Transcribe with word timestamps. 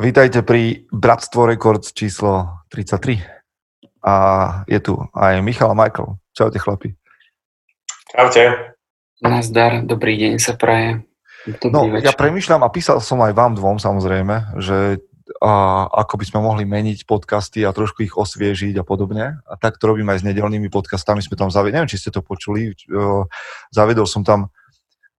Vítajte 0.00 0.40
pri 0.40 0.88
Bratstvo 0.88 1.44
Records 1.44 1.92
číslo 1.92 2.64
33. 2.72 3.20
A 4.00 4.14
je 4.64 4.80
tu 4.80 4.96
aj 5.12 5.44
Michal 5.44 5.68
a 5.68 5.76
Michael. 5.76 6.16
Čaute 6.32 6.56
chlapi. 6.56 6.96
Čaute. 8.08 8.72
Nazdar, 9.20 9.84
dobrý 9.84 10.16
deň 10.16 10.40
sa 10.40 10.56
praje. 10.56 11.04
Dobrý 11.44 11.68
no, 11.68 11.92
večer. 11.92 12.08
ja 12.08 12.16
premyšľam 12.16 12.64
a 12.64 12.72
písal 12.72 13.04
som 13.04 13.20
aj 13.20 13.36
vám 13.36 13.60
dvom 13.60 13.76
samozrejme, 13.76 14.56
že 14.64 15.04
a, 15.44 15.84
ako 15.92 16.16
by 16.16 16.24
sme 16.24 16.40
mohli 16.48 16.64
meniť 16.64 17.04
podcasty 17.04 17.68
a 17.68 17.76
trošku 17.76 18.00
ich 18.00 18.16
osviežiť 18.16 18.80
a 18.80 18.84
podobne. 18.88 19.44
A 19.44 19.52
tak 19.60 19.76
to 19.76 19.84
robím 19.84 20.08
aj 20.08 20.24
s 20.24 20.26
nedelnými 20.32 20.72
podcastami. 20.72 21.20
Sme 21.20 21.36
tam 21.36 21.52
zaviedli, 21.52 21.76
neviem, 21.76 21.92
či 21.92 22.00
ste 22.00 22.08
to 22.08 22.24
počuli, 22.24 22.72
zavedol 23.68 24.08
som 24.08 24.24
tam 24.24 24.48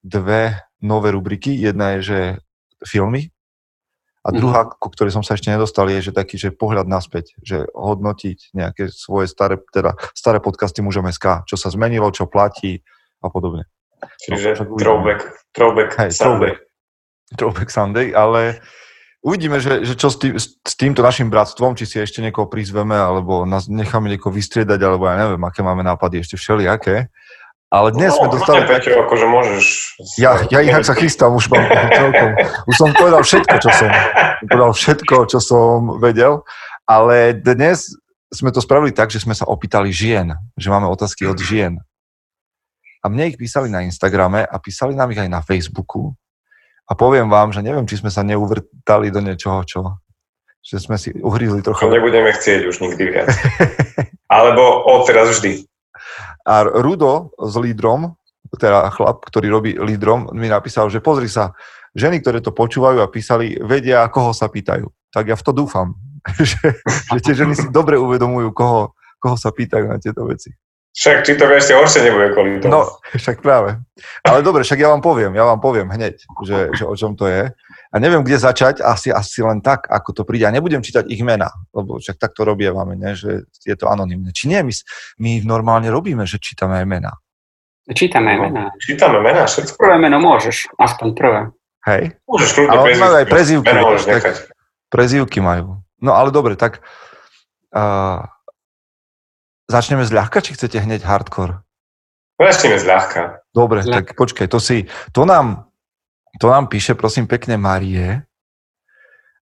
dve 0.02 0.58
nové 0.82 1.14
rubriky. 1.14 1.54
Jedna 1.54 2.02
je, 2.02 2.02
že 2.02 2.20
filmy, 2.82 3.30
a 4.22 4.30
mhm. 4.30 4.38
druhá, 4.38 4.70
ku 4.70 4.90
ktorej 4.94 5.18
som 5.18 5.26
sa 5.26 5.34
ešte 5.34 5.50
nedostal, 5.50 5.90
je 5.90 6.10
že 6.10 6.14
taký, 6.14 6.38
že 6.38 6.54
pohľad 6.54 6.86
naspäť, 6.86 7.34
že 7.42 7.66
hodnotiť 7.74 8.54
nejaké 8.54 8.94
svoje 8.94 9.26
staré, 9.26 9.58
teda 9.74 9.98
staré 10.14 10.38
podcasty 10.38 10.86
môžeme 10.86 11.10
SK, 11.10 11.50
čo 11.50 11.58
sa 11.58 11.74
zmenilo, 11.74 12.14
čo 12.14 12.30
platí 12.30 12.86
a 13.22 13.34
podobne. 13.34 13.66
Čiže 14.22 14.66
no, 14.66 14.78
throwback, 14.78 15.22
throwback 15.54 15.90
Hej, 15.98 16.18
Sunday. 16.18 16.54
Throwback, 16.58 17.38
throwback 17.38 17.70
Sunday, 17.70 18.08
ale 18.14 18.62
uvidíme, 19.26 19.62
že, 19.62 19.86
že 19.86 19.94
čo 19.94 20.10
s, 20.10 20.18
tým, 20.18 20.34
s 20.38 20.74
týmto 20.78 21.06
našim 21.06 21.30
bratstvom, 21.30 21.78
či 21.78 21.86
si 21.86 21.98
ešte 22.02 22.22
niekoho 22.22 22.50
prizveme, 22.50 22.98
alebo 22.98 23.46
nás 23.46 23.70
necháme 23.70 24.10
niekoho 24.10 24.34
vystriedať, 24.34 24.82
alebo 24.82 25.06
ja 25.10 25.18
neviem, 25.18 25.42
aké 25.46 25.62
máme 25.62 25.86
nápady 25.86 26.22
ešte 26.22 26.38
všelijaké. 26.38 27.10
Ale 27.72 27.96
dnes 27.96 28.12
no, 28.12 28.28
sme 28.28 28.28
dostali... 28.36 28.68
Peťo, 28.68 29.08
akože 29.08 29.26
môžeš... 29.32 29.66
Ja, 30.20 30.44
ja 30.52 30.60
inak 30.60 30.84
sa 30.84 30.92
chystám, 30.92 31.32
už 31.32 31.48
mám 31.48 31.64
celkom... 32.04 32.36
Už 32.68 32.76
som 32.76 32.92
povedal 32.92 33.24
všetko, 33.24 33.56
čo 33.64 33.70
som... 33.72 33.90
Povedal 34.44 34.72
všetko, 34.76 35.16
čo 35.32 35.40
som 35.40 35.96
vedel, 36.04 36.44
ale 36.84 37.32
dnes 37.32 37.96
sme 38.28 38.52
to 38.52 38.60
spravili 38.60 38.92
tak, 38.92 39.08
že 39.08 39.24
sme 39.24 39.32
sa 39.32 39.48
opýtali 39.48 39.88
žien, 39.88 40.36
že 40.60 40.68
máme 40.68 40.84
otázky 40.92 41.24
od 41.24 41.40
žien. 41.40 41.80
A 43.00 43.08
mne 43.08 43.32
ich 43.32 43.40
písali 43.40 43.72
na 43.72 43.88
Instagrame 43.88 44.44
a 44.44 44.56
písali 44.60 44.92
nám 44.92 45.16
ich 45.16 45.24
aj 45.24 45.32
na 45.32 45.40
Facebooku. 45.40 46.12
A 46.86 46.92
poviem 46.92 47.32
vám, 47.32 47.56
že 47.56 47.64
neviem, 47.64 47.88
či 47.88 48.04
sme 48.04 48.12
sa 48.12 48.20
neuvrtali 48.20 49.16
do 49.16 49.24
niečoho, 49.24 49.64
čo... 49.64 49.96
Že 50.62 50.78
sme 50.78 50.98
si 51.00 51.10
uhrízli 51.16 51.64
trochu. 51.66 51.88
To 51.88 51.90
nebudeme 51.90 52.30
chcieť 52.36 52.70
už 52.70 52.84
nikdy 52.84 53.04
viac. 53.16 53.34
Alebo 54.30 54.86
odteraz 54.86 55.34
vždy. 55.40 55.71
A 56.46 56.66
Rudo 56.66 57.34
s 57.38 57.54
lídrom, 57.58 58.18
teda 58.58 58.90
chlap, 58.92 59.24
ktorý 59.24 59.48
robí 59.48 59.72
lídrom, 59.78 60.34
mi 60.36 60.52
napísal, 60.52 60.92
že 60.92 61.00
pozri 61.00 61.32
sa, 61.32 61.56
ženy, 61.96 62.20
ktoré 62.20 62.40
to 62.44 62.52
počúvajú 62.52 63.00
a 63.00 63.12
písali, 63.12 63.56
vedia, 63.62 64.08
koho 64.12 64.36
sa 64.36 64.52
pýtajú. 64.52 64.88
Tak 65.12 65.24
ja 65.28 65.36
v 65.36 65.44
to 65.44 65.52
dúfam, 65.52 65.96
že, 66.40 66.82
že 66.86 67.20
tie 67.24 67.34
ženy 67.36 67.54
si 67.56 67.68
dobre 67.70 67.96
uvedomujú, 67.96 68.52
koho, 68.52 68.96
koho 69.22 69.38
sa 69.38 69.54
pýtajú 69.54 69.86
na 69.88 69.98
tieto 70.02 70.26
veci. 70.28 70.52
Však 70.92 71.24
či 71.24 71.40
to 71.40 71.48
ešte 71.48 71.72
horšie 71.72 72.04
nebude 72.04 72.36
kvôli 72.36 72.60
tomu. 72.60 72.72
No, 72.76 72.82
však 73.16 73.40
práve. 73.40 73.80
Ale 74.28 74.44
dobre, 74.44 74.68
však 74.68 74.76
ja 74.76 74.92
vám 74.92 75.00
poviem, 75.00 75.32
ja 75.32 75.48
vám 75.48 75.64
poviem 75.64 75.88
hneď, 75.88 76.20
že, 76.44 76.68
že 76.76 76.84
o 76.84 76.92
čom 77.00 77.16
to 77.16 77.32
je. 77.32 77.48
A 77.92 78.00
neviem, 78.00 78.24
kde 78.24 78.40
začať, 78.40 78.80
asi, 78.80 79.12
asi 79.12 79.44
len 79.44 79.60
tak, 79.60 79.92
ako 79.92 80.16
to 80.16 80.24
príde. 80.24 80.48
A 80.48 80.56
nebudem 80.56 80.80
čítať 80.80 81.12
ich 81.12 81.20
mená, 81.28 81.52
lebo 81.76 82.00
však 82.00 82.16
tak 82.16 82.32
to 82.32 82.48
robievame, 82.48 82.96
ne? 82.96 83.20
že 83.20 83.52
je 83.68 83.76
to 83.76 83.92
anonimné. 83.92 84.32
Či 84.32 84.48
nie, 84.48 84.64
my, 84.64 84.74
my 85.20 85.32
normálne 85.44 85.92
robíme, 85.92 86.24
že 86.24 86.40
čítame 86.40 86.80
aj 86.80 86.88
mená. 86.88 87.14
Čítame 87.92 88.32
aj 88.32 88.40
mená. 88.48 88.64
Čítame 88.80 89.20
mená, 89.20 89.44
všetko. 89.44 89.76
Prvé 89.76 89.98
meno 90.00 90.24
môžeš, 90.24 90.72
aspoň 90.80 91.08
prvé. 91.12 91.42
Hej. 91.84 92.16
Môžeš 92.24 92.50
kľudne 92.56 92.78
prezivky. 92.80 93.02
majú 93.04 93.16
aj 93.18 93.28
prezivky. 93.28 93.74
Tak, 94.08 94.36
prezivky 94.88 95.40
majú. 95.44 95.84
No 96.00 96.16
ale 96.16 96.32
dobre, 96.32 96.56
tak 96.56 96.80
uh, 97.76 98.24
Začneme 99.72 100.04
z 100.04 100.12
ľahka, 100.12 100.44
či 100.44 100.52
chcete 100.60 100.84
hneď 100.84 101.08
hardcore? 101.08 101.64
Začneme 102.36 102.76
z 102.76 102.86
ľahka. 102.92 103.22
Dobre, 103.56 103.88
Ľah. 103.88 104.04
tak 104.04 104.20
počkaj, 104.20 104.52
to 104.52 104.60
si, 104.60 104.92
to 105.16 105.24
nám, 105.24 105.71
to 106.40 106.48
nám 106.48 106.68
píše 106.68 106.96
prosím 106.96 107.28
pekne 107.28 107.58
Marie. 107.58 108.24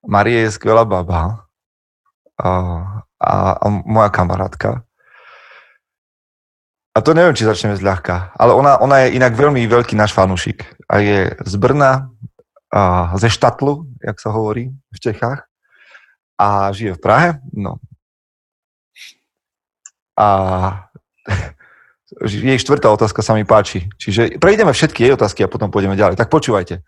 Marie 0.06 0.46
je 0.46 0.54
skvelá 0.54 0.84
baba 0.84 1.44
a, 2.38 2.50
a, 3.18 3.32
a 3.58 3.66
moja 3.68 4.08
kamarátka. 4.08 4.86
A 6.94 6.98
to 7.00 7.14
neviem, 7.14 7.34
či 7.34 7.46
začneme 7.46 7.78
z 7.78 7.84
ľahka, 7.84 8.34
ale 8.34 8.54
ona, 8.54 8.82
ona 8.82 9.06
je 9.06 9.14
inak 9.14 9.38
veľmi 9.38 9.62
veľký 9.70 9.94
náš 9.94 10.10
fanúšik. 10.16 10.66
A 10.90 10.98
je 10.98 11.30
z 11.46 11.54
Brna, 11.54 12.10
a 12.74 13.14
ze 13.14 13.30
Štatlu, 13.30 13.86
jak 14.02 14.18
sa 14.18 14.34
hovorí 14.34 14.74
v 14.90 14.98
Čechách. 14.98 15.46
A 16.38 16.74
žije 16.74 16.98
v 16.98 17.02
Prahe. 17.02 17.28
No, 17.54 17.78
a 20.18 20.26
jej 22.24 22.58
štvrtá 22.58 22.88
otázka 22.88 23.20
sa 23.20 23.36
mi 23.36 23.44
páči. 23.44 23.88
Čiže 24.00 24.40
prejdeme 24.40 24.72
všetky 24.72 25.04
jej 25.04 25.12
otázky 25.12 25.44
a 25.44 25.52
potom 25.52 25.68
pôjdeme 25.68 25.96
ďalej. 25.96 26.16
Tak 26.16 26.32
počúvajte. 26.32 26.80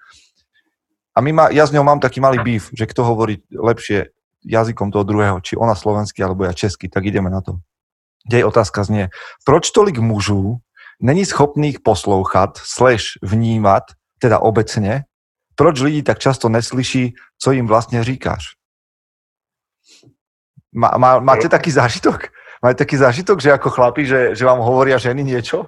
A 1.12 1.18
my 1.20 1.30
ma, 1.32 1.44
ja 1.52 1.66
s 1.66 1.74
ňou 1.74 1.84
mám 1.84 2.00
taký 2.00 2.22
malý 2.22 2.40
býv, 2.40 2.72
že 2.72 2.88
kto 2.88 3.04
hovorí 3.04 3.44
lepšie 3.52 4.14
jazykom 4.40 4.88
toho 4.88 5.04
druhého, 5.04 5.36
či 5.44 5.58
ona 5.58 5.76
slovenský 5.76 6.24
alebo 6.24 6.48
ja 6.48 6.56
český, 6.56 6.88
tak 6.88 7.04
ideme 7.04 7.28
na 7.28 7.44
to. 7.44 7.60
Jej 8.24 8.44
otázka 8.44 8.84
znie, 8.84 9.12
proč 9.44 9.70
tolik 9.70 9.98
mužů 9.98 10.56
není 11.00 11.26
schopných 11.26 11.80
poslouchat, 11.80 12.56
slash 12.56 13.20
vnímat, 13.22 13.92
teda 14.20 14.38
obecne, 14.38 15.04
proč 15.56 15.80
lidi 15.80 16.02
tak 16.02 16.18
často 16.18 16.48
neslyší, 16.48 17.14
co 17.36 17.52
im 17.52 17.66
vlastne 17.66 18.04
říkáš? 18.04 18.56
Má, 20.72 20.94
má, 20.96 21.20
máte 21.20 21.48
taký 21.48 21.70
zážitok? 21.70 22.32
Máte 22.60 22.84
taký 22.84 23.00
zážitok, 23.00 23.40
že 23.40 23.56
ako 23.56 23.72
chlapi, 23.72 24.04
že, 24.04 24.36
že 24.36 24.44
vám 24.44 24.60
hovoria 24.60 25.00
ženy 25.00 25.24
niečo 25.24 25.64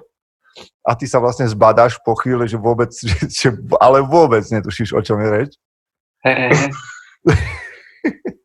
a 0.85 0.93
ty 0.93 1.09
sa 1.09 1.17
vlastne 1.17 1.49
zbadáš 1.49 1.97
po 2.05 2.13
chvíli, 2.13 2.45
že 2.45 2.61
vôbec, 2.61 2.93
že, 3.09 3.17
že, 3.25 3.49
ale 3.81 4.05
vôbec 4.05 4.45
netušíš, 4.45 4.93
o 4.93 5.01
čom 5.01 5.17
je 5.17 5.29
reč? 5.29 5.51
Hey, 6.21 6.53
hey, 6.53 6.69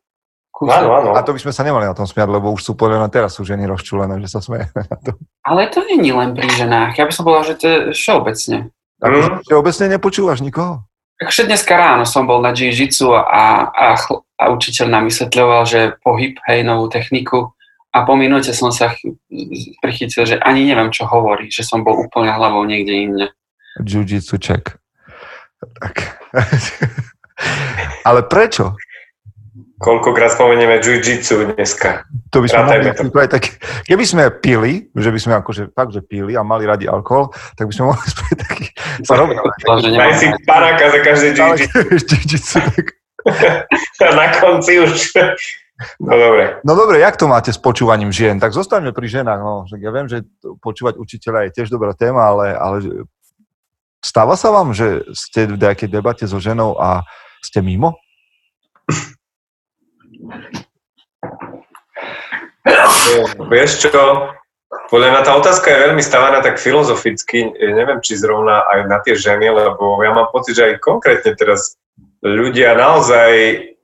Áno, 0.59 0.91
áno. 0.91 1.09
A 1.15 1.23
to 1.23 1.31
by 1.31 1.39
sme 1.39 1.55
sa 1.55 1.63
nemali 1.63 1.87
na 1.87 1.95
tom 1.95 2.03
smiať, 2.03 2.27
lebo 2.27 2.51
už 2.51 2.59
sú 2.59 2.75
podľa 2.75 3.07
teraz 3.07 3.39
sú 3.39 3.47
ženy 3.47 3.63
rozčulené, 3.63 4.19
že 4.19 4.27
sa 4.27 4.43
smejeme 4.43 4.75
na 4.91 4.97
to. 4.99 5.15
Ale 5.47 5.71
to 5.71 5.79
není 5.87 6.11
len 6.11 6.35
pri 6.35 6.51
ženách. 6.51 6.99
Ja 6.99 7.07
by 7.07 7.13
som 7.15 7.23
povedal, 7.23 7.45
že 7.47 7.55
to 7.55 7.65
je 7.65 7.77
všeobecne. 7.95 8.57
Tak 8.99 9.07
mm. 9.07 9.47
všeobecne 9.47 9.85
nepočúvaš 9.95 10.43
nikoho? 10.43 10.83
Takže 11.23 11.47
dneska 11.47 11.79
ráno 11.79 12.03
som 12.03 12.27
bol 12.27 12.43
na 12.43 12.51
jiu-jitsu 12.51 13.11
a, 13.15 13.71
a, 13.71 13.87
a 14.35 14.43
učiteľ 14.51 14.87
nám 14.91 15.07
vysvetľoval, 15.07 15.61
že 15.63 15.95
pohyb, 16.03 16.35
hej, 16.51 16.67
novú 16.67 16.91
techniku, 16.91 17.55
a 17.99 18.07
po 18.07 18.15
minúte 18.15 18.55
som 18.55 18.71
sa 18.71 18.95
prichytil, 19.83 20.23
že 20.23 20.39
ani 20.39 20.63
neviem, 20.63 20.87
čo 20.87 21.03
hovorí, 21.03 21.51
že 21.51 21.67
som 21.67 21.83
bol 21.83 21.99
úplne 21.99 22.31
hlavou 22.31 22.63
niekde 22.63 22.95
inde. 22.95 23.25
Jiu-jitsu 23.83 24.39
check. 24.39 24.79
Tak. 25.59 25.95
Ale 28.07 28.23
prečo? 28.31 28.79
Koľkokrát 29.79 30.31
spomenieme 30.31 30.79
jiu-jitsu 30.79 31.55
dneska. 31.55 32.07
To 32.31 32.39
by 32.39 32.47
sme 32.47 32.63
mohli 32.67 32.91
to. 32.95 33.03
aj 33.19 33.29
tak, 33.31 33.43
keby 33.87 34.03
sme 34.07 34.23
pili, 34.39 34.91
že 34.95 35.11
by 35.11 35.19
sme 35.19 35.33
akože 35.39 35.75
fakt, 35.75 35.91
že 35.91 36.03
pili 36.03 36.39
a 36.39 36.43
mali 36.43 36.67
radi 36.67 36.87
alkohol, 36.87 37.35
tak 37.59 37.67
by 37.67 37.73
sme 37.75 37.91
mohli 37.91 38.07
spraviť 38.07 38.37
taký... 38.39 38.65
Sa 39.03 39.15
robí, 39.19 39.35
Daj 39.67 40.13
si 40.19 40.27
paráka 40.47 40.87
za 40.87 40.99
každé 41.03 41.27
jiu-jitsu. 41.35 42.59
na 44.19 44.27
konci 44.39 44.79
už 44.79 45.11
No 45.99 46.11
dobre. 46.11 46.59
No 46.67 46.75
dobre, 46.75 46.99
jak 46.99 47.15
to 47.15 47.31
máte 47.31 47.55
s 47.55 47.59
počúvaním 47.59 48.11
žien? 48.11 48.35
Tak 48.35 48.51
zostaňme 48.51 48.91
pri 48.91 49.07
ženách. 49.07 49.39
No. 49.39 49.63
Ja 49.79 49.95
viem, 49.95 50.11
že 50.11 50.27
počúvať 50.59 50.99
učiteľa 50.99 51.47
je 51.47 51.55
tiež 51.55 51.71
dobrá 51.71 51.95
téma, 51.95 52.35
ale, 52.35 52.51
ale 52.51 52.75
stáva 54.03 54.35
sa 54.35 54.51
vám, 54.51 54.75
že 54.75 55.07
ste 55.15 55.47
v 55.47 55.55
nejakej 55.55 55.87
debate 55.87 56.27
so 56.27 56.39
ženou 56.39 56.75
a 56.75 57.07
ste 57.39 57.63
mimo? 57.63 57.95
Vieš 63.47 63.87
čo, 63.87 64.03
podľa 64.91 65.07
mňa 65.15 65.21
tá 65.23 65.31
otázka 65.39 65.71
je 65.71 65.83
veľmi 65.89 66.03
stavaná 66.03 66.43
tak 66.43 66.59
filozoficky, 66.59 67.55
neviem, 67.55 68.03
či 68.03 68.19
zrovna 68.19 68.67
aj 68.67 68.79
na 68.85 68.99
tie 68.99 69.15
ženy, 69.15 69.47
lebo 69.49 69.95
ja 70.03 70.11
mám 70.11 70.27
pocit, 70.29 70.59
že 70.59 70.75
aj 70.75 70.83
konkrétne 70.83 71.33
teraz 71.39 71.79
ľudia 72.19 72.75
naozaj 72.75 73.31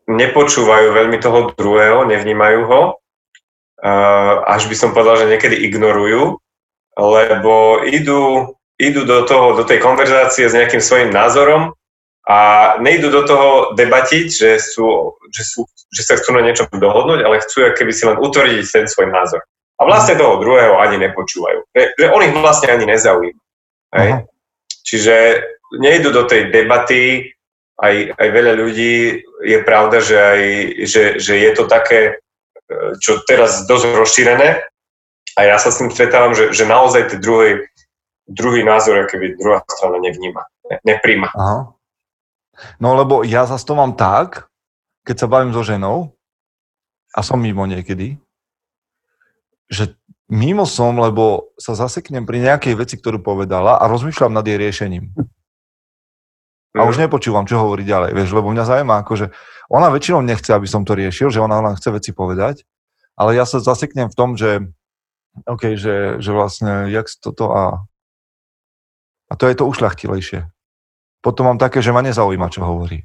nepočúvajú 0.06 0.94
veľmi 0.94 1.18
toho 1.18 1.54
druhého, 1.58 2.06
nevnímajú 2.06 2.62
ho, 2.70 2.82
až 4.46 4.66
by 4.70 4.76
som 4.78 4.94
povedal, 4.94 5.26
že 5.26 5.32
niekedy 5.36 5.58
ignorujú, 5.70 6.40
lebo 6.96 7.84
idú, 7.86 8.56
idú 8.80 9.02
do, 9.04 9.28
toho, 9.28 9.60
do 9.60 9.64
tej 9.68 9.84
konverzácie 9.84 10.48
s 10.48 10.56
nejakým 10.56 10.80
svojim 10.80 11.12
názorom 11.12 11.76
a 12.26 12.38
nejdu 12.82 13.14
do 13.14 13.22
toho 13.28 13.50
debatiť, 13.78 14.28
že, 14.32 14.52
sú, 14.58 15.14
že, 15.30 15.44
sú, 15.46 15.70
že 15.94 16.02
sa 16.02 16.18
chcú 16.18 16.34
na 16.34 16.42
niečom 16.42 16.66
dohodnúť, 16.74 17.22
ale 17.22 17.44
chcú 17.46 17.70
keby 17.78 17.92
si 17.94 18.04
len 18.10 18.18
utvrdiť 18.18 18.66
ten 18.66 18.86
svoj 18.90 19.14
názor. 19.14 19.46
A 19.76 19.84
vlastne 19.84 20.16
toho 20.16 20.40
druhého 20.40 20.80
ani 20.80 20.98
nepočúvajú. 21.04 21.68
Že, 21.76 21.84
že 22.00 22.06
on 22.10 22.24
ich 22.24 22.34
vlastne 22.34 22.72
ani 22.72 22.86
nezaujíma. 22.88 23.42
Hej? 24.00 24.10
Čiže 24.88 25.16
nejdu 25.78 26.16
do 26.16 26.24
tej 26.26 26.50
debaty, 26.50 27.36
aj, 27.76 28.16
aj 28.16 28.28
veľa 28.32 28.54
ľudí 28.56 29.20
je 29.46 29.60
pravda, 29.62 30.02
že, 30.02 30.18
aj, 30.18 30.42
že, 30.90 31.04
že 31.22 31.34
je 31.38 31.52
to 31.54 31.64
také, 31.70 32.18
čo 32.98 33.22
teraz 33.30 33.70
dosť 33.70 33.94
rozšírené 33.94 34.66
a 35.38 35.40
ja 35.46 35.62
sa 35.62 35.70
s 35.70 35.78
tým 35.78 35.94
stretávam, 35.94 36.34
že, 36.34 36.50
že 36.50 36.66
naozaj 36.66 37.14
ten 37.14 37.20
druhý, 37.22 37.62
druhý 38.26 38.66
názor, 38.66 39.06
keby 39.06 39.38
druhá 39.38 39.62
strana 39.70 40.02
nevníma, 40.02 40.42
ne, 40.72 40.76
nepríjma. 40.82 41.30
Aha. 41.38 41.72
No 42.80 42.90
lebo 42.96 43.22
ja 43.28 43.46
zase 43.46 43.68
to 43.68 43.76
mám 43.76 43.94
tak, 43.94 44.48
keď 45.06 45.16
sa 45.22 45.28
bavím 45.30 45.54
so 45.54 45.62
ženou 45.62 46.16
a 47.14 47.20
som 47.22 47.38
mimo 47.38 47.68
niekedy, 47.68 48.18
že 49.70 49.94
mimo 50.32 50.66
som, 50.66 50.98
lebo 50.98 51.54
sa 51.60 51.78
zaseknem 51.78 52.26
pri 52.26 52.42
nejakej 52.42 52.74
veci, 52.74 52.96
ktorú 52.98 53.22
povedala 53.22 53.78
a 53.78 53.86
rozmýšľam 53.86 54.34
nad 54.34 54.46
jej 54.48 54.58
riešením. 54.58 55.14
A 56.76 56.84
už 56.84 57.00
nepočúvam, 57.00 57.48
čo 57.48 57.60
hovorí 57.60 57.88
ďalej, 57.88 58.12
vieš, 58.12 58.36
lebo 58.36 58.52
mňa 58.52 58.64
zaujíma, 58.68 59.02
akože 59.08 59.32
ona 59.72 59.88
väčšinou 59.90 60.20
nechce, 60.22 60.52
aby 60.52 60.68
som 60.68 60.84
to 60.84 60.94
riešil, 60.94 61.32
že 61.32 61.40
ona 61.40 61.64
len 61.64 61.74
chce 61.80 61.90
veci 61.90 62.12
povedať, 62.12 62.68
ale 63.16 63.34
ja 63.34 63.48
sa 63.48 63.64
zaseknem 63.64 64.12
v 64.12 64.18
tom, 64.18 64.36
že 64.36 64.60
OK, 65.48 65.80
že, 65.80 66.20
že 66.20 66.32
vlastne, 66.32 66.92
jak 66.92 67.08
toto 67.20 67.52
a 67.52 67.64
a 69.26 69.34
to 69.34 69.50
je 69.50 69.58
to 69.58 69.66
ušľachtilejšie. 69.66 70.46
Potom 71.26 71.50
mám 71.50 71.58
také, 71.58 71.82
že 71.82 71.90
ma 71.90 72.06
nezaujíma, 72.06 72.54
čo 72.54 72.62
hovorí. 72.62 73.02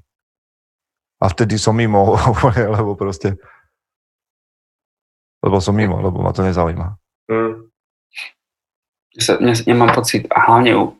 A 1.20 1.32
vtedy 1.32 1.56
som 1.56 1.72
mimo, 1.72 2.16
lebo 2.76 2.92
proste 2.92 3.40
lebo 5.40 5.56
som 5.64 5.72
mimo, 5.72 6.04
lebo 6.04 6.20
ma 6.20 6.36
to 6.36 6.44
nezaujíma. 6.44 7.00
Mm. 7.32 7.69
Sa, 9.20 9.36
ja, 9.36 9.52
ja 9.54 9.74
mám 9.74 9.92
pocit, 9.92 10.24
a 10.26 10.38
hlavne 10.42 10.96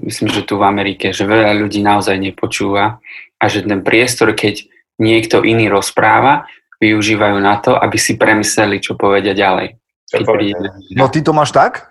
myslím, 0.00 0.30
že 0.30 0.42
tu 0.42 0.54
v 0.54 0.64
Amerike, 0.64 1.10
že 1.10 1.22
veľa 1.22 1.52
ľudí 1.54 1.80
naozaj 1.80 2.14
nepočúva 2.14 3.02
a 3.34 3.44
že 3.44 3.60
ten 3.60 3.80
priestor, 3.80 4.30
keď 4.32 4.64
niekto 4.96 5.42
iný 5.42 5.66
rozpráva, 5.66 6.46
využívajú 6.78 7.36
na 7.36 7.58
to, 7.58 7.74
aby 7.74 7.96
si 7.96 8.14
premysleli, 8.14 8.78
čo 8.78 8.94
povedia 8.94 9.32
ďalej. 9.32 9.74
Čo 10.06 10.22
príde- 10.22 10.70
No 10.94 11.08
ty 11.08 11.18
to 11.18 11.30
máš 11.30 11.50
tak? 11.50 11.90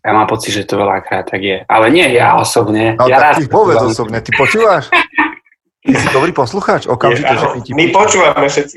Ja 0.00 0.10
mám 0.10 0.26
pocit, 0.26 0.50
že 0.52 0.62
to 0.62 0.78
veľakrát 0.78 1.26
tak 1.26 1.38
je. 1.38 1.62
Ale 1.64 1.90
nie 1.90 2.06
ja 2.10 2.34
osobne. 2.34 2.94
No 2.94 3.06
ja 3.06 3.18
tak 3.20 3.38
ty 3.38 3.46
povedz 3.46 3.82
osobne, 3.84 4.18
ty 4.18 4.30
počúvaš? 4.32 4.90
Ty 5.78 5.94
si 5.94 6.08
dobrý 6.10 6.30
poslucháč? 6.30 6.86
Okamžite, 6.86 7.28
že 7.30 7.46
my 7.48 7.60
ti 7.60 7.70
My 7.72 7.84
počúvame 7.88 8.46
všetci. 8.46 8.76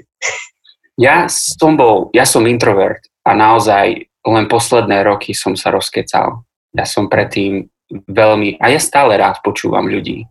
Ja 0.97 1.25
som 1.27 1.73
bol, 1.73 2.11
ja 2.11 2.23
som 2.23 2.45
introvert 2.45 3.01
a 3.23 3.33
naozaj 3.33 4.10
len 4.25 4.45
posledné 4.45 5.01
roky 5.05 5.33
som 5.33 5.57
sa 5.57 5.73
rozkecal. 5.73 6.45
Ja 6.71 6.85
som 6.85 7.09
predtým 7.09 7.67
veľmi, 8.07 8.61
a 8.61 8.71
ja 8.71 8.79
stále 8.79 9.19
rád 9.19 9.43
počúvam 9.43 9.89
ľudí, 9.89 10.23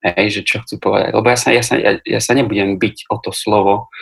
hej, 0.00 0.26
že 0.28 0.40
čo 0.46 0.64
chcú 0.64 0.80
povedať. 0.80 1.10
Lebo 1.12 1.26
ja 1.28 1.38
sa, 1.38 1.48
ja, 1.52 1.62
sa, 1.62 1.76
ja, 1.76 1.98
ja 2.00 2.20
sa 2.22 2.32
nebudem 2.32 2.80
byť 2.80 3.12
o 3.12 3.16
to 3.20 3.30
slovo. 3.34 3.92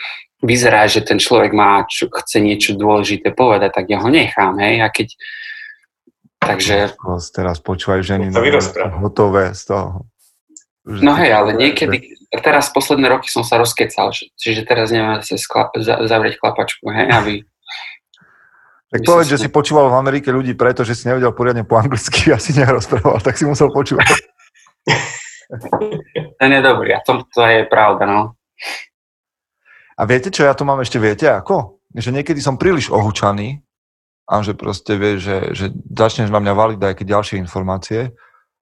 Vyzerá, 0.41 0.89
že 0.89 1.05
ten 1.05 1.21
človek 1.21 1.53
má, 1.53 1.85
čo, 1.85 2.09
chce 2.09 2.41
niečo 2.41 2.73
dôležité 2.73 3.35
povedať, 3.35 3.77
tak 3.77 3.85
ja 3.91 4.01
ho 4.01 4.09
nechám, 4.09 4.57
hej, 4.57 4.81
a 4.81 4.89
keď 4.89 5.13
Takže, 6.41 6.97
Teraz 7.37 7.61
počúvajú 7.61 8.01
ženy 8.01 8.33
To 8.33 8.41
no, 8.41 9.05
hotové 9.05 9.53
z 9.53 9.61
toho. 9.69 10.09
Že 10.89 11.05
no 11.05 11.13
hej, 11.13 11.29
ale 11.37 11.53
niekedy, 11.53 12.17
teraz 12.41 12.73
posledné 12.73 13.05
roky 13.05 13.29
som 13.29 13.45
sa 13.45 13.61
rozkecal, 13.61 14.09
že- 14.09 14.33
čiže 14.33 14.65
teraz 14.65 14.89
neviem 14.89 15.21
sa 15.21 15.37
skla, 15.37 15.69
za, 15.77 16.01
zavrieť 16.09 16.41
klapačku, 16.41 16.89
hej, 16.89 17.07
aby, 17.13 17.33
Tak 18.91 19.07
povedz, 19.07 19.31
že 19.31 19.39
si- 19.39 19.47
počúval 19.47 19.87
v 19.87 19.97
Amerike 19.97 20.29
ľudí 20.29 20.51
preto, 20.51 20.83
že 20.83 20.99
si 20.99 21.07
nevedel 21.07 21.31
poriadne 21.31 21.63
po 21.63 21.79
anglicky 21.79 22.29
a 22.35 22.37
si 22.37 22.51
nerozprával, 22.53 23.23
tak 23.23 23.39
si 23.39 23.47
musel 23.47 23.71
počúvať. 23.71 24.11
ten 26.39 26.49
je 26.51 26.61
dobrý 26.61 26.95
a 26.95 26.99
to, 26.99 27.23
to 27.27 27.41
je 27.43 27.63
pravda, 27.71 28.03
no. 28.07 28.35
A 29.95 30.03
viete, 30.03 30.33
čo 30.33 30.43
ja 30.43 30.51
tu 30.51 30.67
mám 30.67 30.81
ešte, 30.81 30.99
viete 30.99 31.29
ako? 31.29 31.79
Že 31.93 32.19
niekedy 32.19 32.41
som 32.43 32.59
príliš 32.59 32.89
ohúčaný 32.89 33.61
a 34.27 34.41
že 34.43 34.55
proste 34.55 34.95
vieš, 34.95 35.27
že, 35.27 35.37
že 35.53 35.65
začneš 35.91 36.31
na 36.31 36.39
mňa 36.39 36.53
valiť 36.55 36.77
nejaké 36.79 37.03
ďalšie 37.03 37.35
informácie 37.37 38.15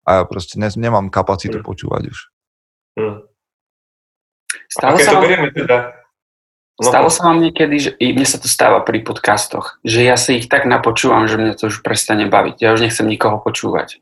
a 0.08 0.20
ja 0.20 0.24
proste 0.24 0.56
ne, 0.56 0.72
nemám 0.72 1.12
kapacitu 1.12 1.60
Mm. 1.60 1.66
počúvať 1.68 2.04
už. 2.08 2.20
Mm. 2.96 3.20
A 3.20 3.22
Stalo 4.72 4.96
keď 4.98 5.06
sa, 5.06 5.12
to 5.12 5.22
berieme 5.22 5.50
teda... 5.52 5.78
No, 6.78 6.94
stalo 6.94 7.10
sa 7.10 7.34
vám 7.34 7.42
niekedy, 7.42 7.76
že 7.82 7.92
i 7.98 8.14
mne 8.14 8.28
sa 8.30 8.38
to 8.38 8.46
stáva 8.46 8.86
pri 8.86 9.02
podcastoch, 9.02 9.82
že 9.82 10.06
ja 10.06 10.14
si 10.14 10.38
ich 10.38 10.46
tak 10.46 10.70
napočúvam, 10.70 11.26
že 11.26 11.42
mňa 11.42 11.58
to 11.58 11.74
už 11.74 11.82
prestane 11.82 12.30
baviť. 12.30 12.62
Ja 12.62 12.78
už 12.78 12.86
nechcem 12.86 13.10
nikoho 13.10 13.42
počúvať. 13.42 13.98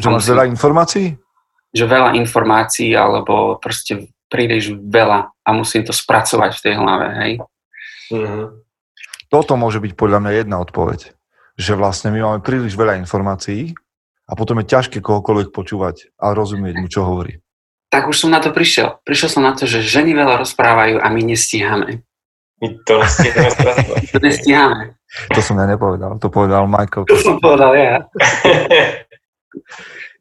Že 0.00 0.08
máš 0.08 0.24
veľa 0.24 0.48
informácií? 0.48 1.20
Že 1.76 1.84
veľa 1.84 2.10
informácií, 2.16 2.96
alebo 2.96 3.60
proste 3.60 4.08
príliš 4.32 4.72
veľa 4.72 5.28
a 5.44 5.50
musím 5.52 5.84
to 5.84 5.92
spracovať 5.92 6.56
v 6.56 6.62
tej 6.64 6.74
hlave, 6.80 7.06
hej. 7.20 7.32
Mhm. 8.08 8.64
Toto 9.28 9.52
môže 9.60 9.82
byť 9.82 9.92
podľa 9.92 10.24
mňa 10.24 10.32
jedna 10.40 10.56
odpoveď. 10.64 11.12
Že 11.60 11.72
vlastne 11.76 12.08
my 12.16 12.20
máme 12.24 12.40
príliš 12.40 12.80
veľa 12.80 12.96
informácií 12.96 13.76
a 14.24 14.32
potom 14.32 14.56
je 14.64 14.72
ťažké 14.72 15.04
kohokoľvek 15.04 15.52
počúvať 15.52 16.16
a 16.16 16.32
rozumieť 16.32 16.74
mu, 16.80 16.88
čo 16.88 17.04
hovorí. 17.04 17.43
Tak 17.94 18.10
už 18.10 18.26
som 18.26 18.34
na 18.34 18.42
to 18.42 18.50
prišiel. 18.50 18.98
Prišiel 19.06 19.30
som 19.30 19.46
na 19.46 19.54
to, 19.54 19.70
že 19.70 19.78
ženy 19.78 20.18
veľa 20.18 20.42
rozprávajú 20.42 20.98
a 20.98 21.06
my 21.14 21.20
nestíhame. 21.30 22.02
My 22.58 22.68
to 22.82 22.98
spracovať. 23.06 23.86
To 24.10 24.18
nestíhame. 24.18 24.98
To 25.30 25.38
som 25.38 25.54
ja 25.62 25.70
nepovedal, 25.70 26.18
to 26.18 26.26
povedal 26.26 26.66
Michael. 26.66 27.06
To 27.06 27.14
som 27.22 27.38
povedal 27.38 27.70
ja. 27.78 27.94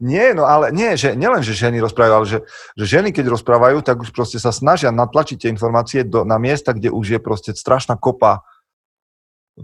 Nie, 0.04 0.36
no 0.36 0.44
ale 0.44 0.76
nie, 0.76 1.00
že 1.00 1.16
nielen, 1.16 1.40
že 1.40 1.56
ženy 1.56 1.80
rozprávajú, 1.80 2.14
ale 2.14 2.28
že, 2.28 2.40
že 2.76 3.00
ženy, 3.00 3.16
keď 3.16 3.40
rozprávajú, 3.40 3.88
tak 3.88 4.04
už 4.04 4.12
proste 4.12 4.36
sa 4.36 4.52
snažia 4.52 4.92
natlačiť 4.92 5.48
tie 5.48 5.50
informácie 5.50 6.04
do, 6.04 6.28
na 6.28 6.36
miesta, 6.36 6.76
kde 6.76 6.92
už 6.92 7.16
je 7.16 7.20
proste 7.24 7.56
strašná 7.56 7.96
kopa 7.96 8.44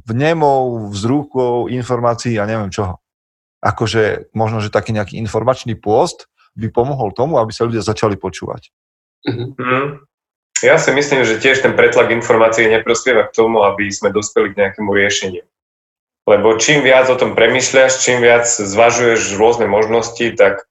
vnemov, 0.07 0.95
vzruchov, 0.95 1.67
informácií 1.67 2.39
a 2.39 2.47
neviem 2.47 2.71
čoho. 2.71 3.03
Akože 3.59 4.31
možno, 4.31 4.63
že 4.63 4.71
taký 4.71 4.95
nejaký 4.95 5.19
informačný 5.19 5.75
pôst 5.75 6.31
by 6.59 6.69
pomohol 6.69 7.15
tomu, 7.15 7.39
aby 7.39 7.55
sa 7.55 7.65
ľudia 7.65 7.81
začali 7.81 8.19
počúvať. 8.19 8.69
Mhm. 9.25 9.45
Mm. 9.55 9.87
Ja 10.59 10.75
si 10.75 10.91
myslím, 10.91 11.23
že 11.23 11.39
tiež 11.39 11.63
ten 11.63 11.71
pretlak 11.71 12.11
informácií 12.11 12.67
neprospieva 12.67 13.31
k 13.31 13.35
tomu, 13.35 13.63
aby 13.63 13.87
sme 13.87 14.11
dospeli 14.11 14.51
k 14.51 14.59
nejakému 14.59 14.91
riešeniu. 14.91 15.47
Lebo 16.27 16.59
čím 16.59 16.83
viac 16.83 17.07
o 17.07 17.15
tom 17.15 17.31
premyšľaš, 17.31 18.03
čím 18.03 18.19
viac 18.19 18.43
zvažuješ 18.45 19.39
rôzne 19.39 19.71
možnosti, 19.71 20.35
tak 20.35 20.67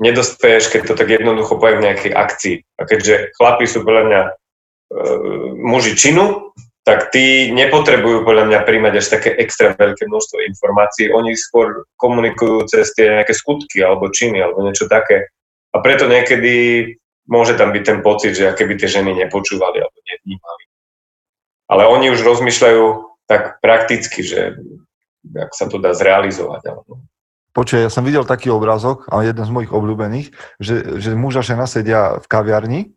nedospeješ, 0.00 0.72
keď 0.72 0.82
to 0.88 0.94
tak 0.96 1.08
jednoducho 1.12 1.60
poviem, 1.60 1.84
v 1.84 1.86
nejakej 1.92 2.12
akcii. 2.16 2.56
A 2.80 2.82
keďže 2.88 3.36
chlapi 3.36 3.64
sú 3.68 3.84
podľa 3.84 4.02
mňa 4.08 4.22
e, 4.24 4.30
muži 5.62 5.92
činu, 6.00 6.56
tak 6.86 7.10
tí 7.10 7.50
nepotrebujú 7.50 8.22
podľa 8.22 8.46
mňa 8.46 8.60
príjmať 8.62 8.94
až 8.94 9.06
také 9.18 9.34
extra 9.42 9.74
veľké 9.74 10.06
množstvo 10.06 10.38
informácií. 10.46 11.10
Oni 11.10 11.34
skôr 11.34 11.82
komunikujú 11.98 12.70
cez 12.70 12.94
tie 12.94 13.10
nejaké 13.10 13.34
skutky 13.34 13.82
alebo 13.82 14.06
činy 14.06 14.38
alebo 14.38 14.62
niečo 14.62 14.86
také. 14.86 15.26
A 15.74 15.82
preto 15.82 16.06
niekedy 16.06 16.86
môže 17.26 17.58
tam 17.58 17.74
byť 17.74 17.82
ten 17.82 17.98
pocit, 18.06 18.38
že 18.38 18.46
aké 18.46 18.70
by 18.70 18.78
tie 18.78 18.86
ženy 18.86 19.18
nepočúvali 19.18 19.82
alebo 19.82 19.98
nevnímali. 19.98 20.64
Ale 21.66 21.82
oni 21.90 22.14
už 22.14 22.22
rozmýšľajú 22.22 22.84
tak 23.26 23.58
prakticky, 23.58 24.22
že 24.22 24.54
ak 25.34 25.50
sa 25.58 25.66
to 25.66 25.82
dá 25.82 25.90
zrealizovať. 25.90 26.70
Alebo... 26.70 27.02
Počuj, 27.50 27.82
ja 27.82 27.90
som 27.90 28.06
videl 28.06 28.22
taký 28.22 28.54
obrázok, 28.54 29.10
a 29.10 29.26
jeden 29.26 29.42
z 29.42 29.50
mojich 29.50 29.74
obľúbených, 29.74 30.30
že, 30.62 31.02
že 31.02 31.18
muž 31.18 31.34
a 31.34 31.42
žena 31.42 31.66
sedia 31.66 32.22
v 32.22 32.26
kaviarni 32.30 32.94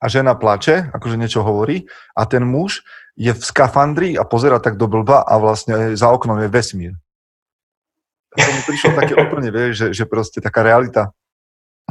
a 0.00 0.04
žena 0.08 0.36
plače, 0.36 0.92
akože 0.92 1.16
niečo 1.16 1.40
hovorí 1.40 1.88
a 2.16 2.28
ten 2.28 2.44
muž 2.44 2.84
je 3.16 3.32
v 3.32 3.42
skafandri 3.42 4.16
a 4.16 4.24
pozera 4.24 4.60
tak 4.60 4.80
do 4.80 4.88
blba 4.88 5.24
a 5.24 5.36
vlastne 5.36 5.96
za 5.96 6.08
oknom 6.08 6.40
je 6.40 6.48
vesmír. 6.48 6.92
To 8.32 8.48
mi 8.48 8.62
prišlo 8.64 8.96
také 8.96 9.14
úplne, 9.24 9.52
vieš, 9.52 9.72
že, 9.76 9.86
že 9.92 10.04
proste 10.08 10.40
taká 10.40 10.64
realita, 10.64 11.12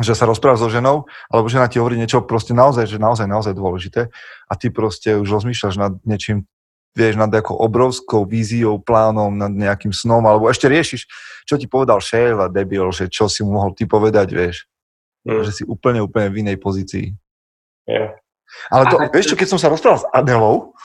že 0.01 0.17
sa 0.17 0.25
rozpráva 0.25 0.57
so 0.57 0.71
ženou, 0.71 1.05
alebo 1.29 1.51
žena 1.51 1.69
ti 1.69 1.77
hovorí 1.77 1.99
niečo 1.99 2.25
proste 2.25 2.57
naozaj, 2.57 2.89
že 2.89 2.97
naozaj, 2.97 3.29
naozaj 3.29 3.53
dôležité 3.53 4.09
a 4.49 4.53
ty 4.57 4.73
proste 4.73 5.13
už 5.17 5.41
rozmýšľaš 5.41 5.75
nad 5.77 5.93
niečím, 6.01 6.49
vieš, 6.97 7.21
nad 7.21 7.29
nejakou 7.29 7.53
obrovskou 7.53 8.25
víziou, 8.25 8.81
plánom, 8.81 9.29
nad 9.29 9.53
nejakým 9.53 9.93
snom, 9.93 10.25
alebo 10.25 10.49
ešte 10.49 10.65
riešiš, 10.65 11.05
čo 11.45 11.55
ti 11.61 11.69
povedal 11.69 12.01
šéf 12.01 12.35
a 12.41 12.49
debil, 12.49 12.89
že 12.89 13.07
čo 13.07 13.29
si 13.29 13.45
mu 13.45 13.61
mohol 13.61 13.77
ty 13.77 13.85
povedať, 13.85 14.27
vieš, 14.33 14.65
Hm, 15.21 15.45
že 15.45 15.51
si 15.53 15.63
úplne, 15.65 16.01
úplne 16.01 16.33
v 16.33 16.41
inej 16.41 16.57
pozícii. 16.57 17.13
Yeah. 17.91 18.09
Ale 18.67 18.83
to, 18.91 18.95
vieš 19.15 19.31
čo, 19.31 19.35
keď 19.39 19.47
som 19.47 19.59
sa 19.59 19.71
rozprával 19.71 20.03
s 20.03 20.07
Adelou, 20.11 20.75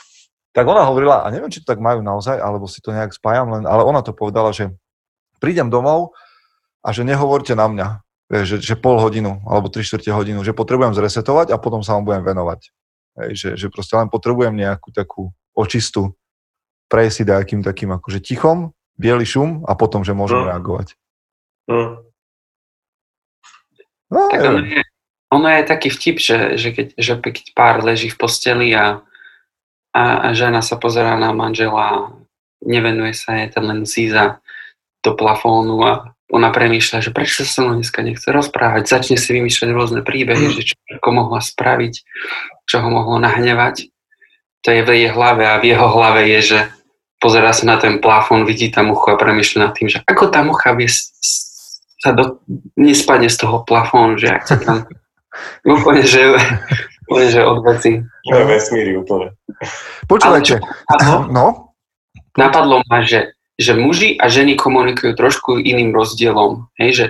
tak 0.55 0.65
ona 0.65 0.87
hovorila, 0.87 1.21
a 1.21 1.29
neviem, 1.29 1.51
či 1.51 1.61
to 1.61 1.69
tak 1.69 1.83
majú 1.83 1.99
naozaj, 1.99 2.39
alebo 2.39 2.65
si 2.65 2.79
to 2.79 2.95
nejak 2.95 3.11
spájam, 3.13 3.51
len, 3.53 3.63
ale 3.67 3.83
ona 3.83 3.99
to 4.01 4.15
povedala, 4.15 4.55
že 4.55 4.71
prídem 5.43 5.69
domov 5.69 6.15
a 6.81 6.89
že 6.95 7.03
nehovorte 7.03 7.53
na 7.53 7.67
mňa, 7.67 7.87
že, 8.47 8.57
že 8.57 8.75
pol 8.79 8.97
hodinu, 8.97 9.43
alebo 9.45 9.69
tri 9.69 9.85
štvrte 9.85 10.09
hodinu, 10.15 10.41
že 10.41 10.55
potrebujem 10.55 10.95
zresetovať 10.95 11.53
a 11.53 11.61
potom 11.61 11.83
sa 11.85 11.99
vám 11.99 12.07
budem 12.07 12.23
venovať. 12.25 12.71
Hej, 13.21 13.29
že, 13.35 13.49
že 13.59 13.67
proste 13.69 13.99
len 13.99 14.09
potrebujem 14.09 14.55
nejakú 14.55 14.89
takú 14.95 15.35
očistu, 15.53 16.15
prejsť 16.87 17.13
si 17.13 17.23
nejakým 17.27 17.61
takým 17.61 17.91
akože 17.93 18.23
tichom, 18.23 18.71
biely 18.97 19.27
šum 19.27 19.67
a 19.67 19.75
potom, 19.75 20.01
že 20.01 20.15
môžem 20.15 20.41
Mm. 20.41 20.47
reagovať. 20.55 20.87
Hm. 21.67 21.91
No, 24.07 24.21
Tak 24.31 24.39
ono 24.39 24.63
je, 24.63 24.81
ono 25.27 25.47
je 25.51 25.63
taký 25.67 25.89
vtip, 25.91 26.17
že, 26.23 26.37
že, 26.55 26.69
keď, 26.71 26.87
že 26.95 27.13
keď 27.19 27.45
pár 27.51 27.83
leží 27.83 28.07
v 28.07 28.19
posteli 28.19 28.71
a, 28.71 29.03
a, 29.91 30.03
a 30.23 30.27
žena 30.31 30.63
sa 30.63 30.79
pozerá 30.79 31.19
na 31.19 31.35
manžela, 31.35 32.15
nevenuje 32.63 33.11
sa 33.11 33.35
jej, 33.35 33.51
ten 33.51 33.63
len 33.67 33.83
zíza 33.83 34.39
do 35.03 35.13
plafónu 35.13 35.77
a 35.83 35.91
ona 36.27 36.51
premýšľa, 36.51 36.99
že 36.99 37.15
prečo 37.15 37.47
sa 37.47 37.63
mnou 37.63 37.79
dneska 37.79 38.03
nechce 38.03 38.27
rozprávať, 38.27 38.83
začne 38.87 39.15
si 39.15 39.31
vymýšľať 39.31 39.69
rôzne 39.71 40.01
príbehy, 40.03 40.51
že 40.59 40.75
čo 40.75 40.75
ako 40.99 41.09
mohla 41.15 41.39
spraviť, 41.39 41.93
čo 42.67 42.83
ho 42.83 42.89
mohlo 42.91 43.15
nahnevať. 43.19 43.87
To 44.67 44.75
je 44.75 44.83
v 44.83 44.89
jej 44.91 45.09
hlave 45.15 45.47
a 45.47 45.59
v 45.63 45.71
jeho 45.71 45.87
hlave 45.87 46.27
je, 46.27 46.39
že 46.43 46.59
pozerá 47.23 47.55
sa 47.55 47.63
na 47.63 47.77
ten 47.79 48.03
plafón, 48.03 48.43
vidí 48.43 48.67
tam 48.67 48.91
muchu 48.91 49.07
a 49.07 49.19
premýšľa 49.19 49.59
nad 49.59 49.73
tým, 49.75 49.87
že 49.87 50.03
ako 50.03 50.27
tá 50.27 50.43
mucha 50.43 50.75
vie 50.75 50.91
sa 51.97 52.11
do, 52.11 52.43
nespadne 52.75 53.31
z 53.31 53.37
toho 53.39 53.63
plafónu, 53.63 54.19
že 54.19 54.27
ak 54.27 54.43
sa 54.43 54.57
tam 54.59 54.77
úplne, 55.65 56.03
že, 56.03 56.37
úplne, 57.07 57.27
že 57.31 57.41
od 57.43 57.59
veci. 57.65 58.03
No, 58.29 58.43
vesmíry 58.45 58.97
úplne. 58.97 59.33
Počúvajte, 60.09 60.61
no? 61.31 61.73
Napadlo 62.37 62.85
ma, 62.85 63.01
že 63.01 63.37
že 63.57 63.73
muži 63.73 64.15
a 64.21 64.29
ženy 64.29 64.53
komunikujú 64.53 65.17
trošku 65.17 65.57
iným 65.57 65.89
rozdielom. 65.91 66.69
Hej, 66.77 66.91
že 66.93 67.05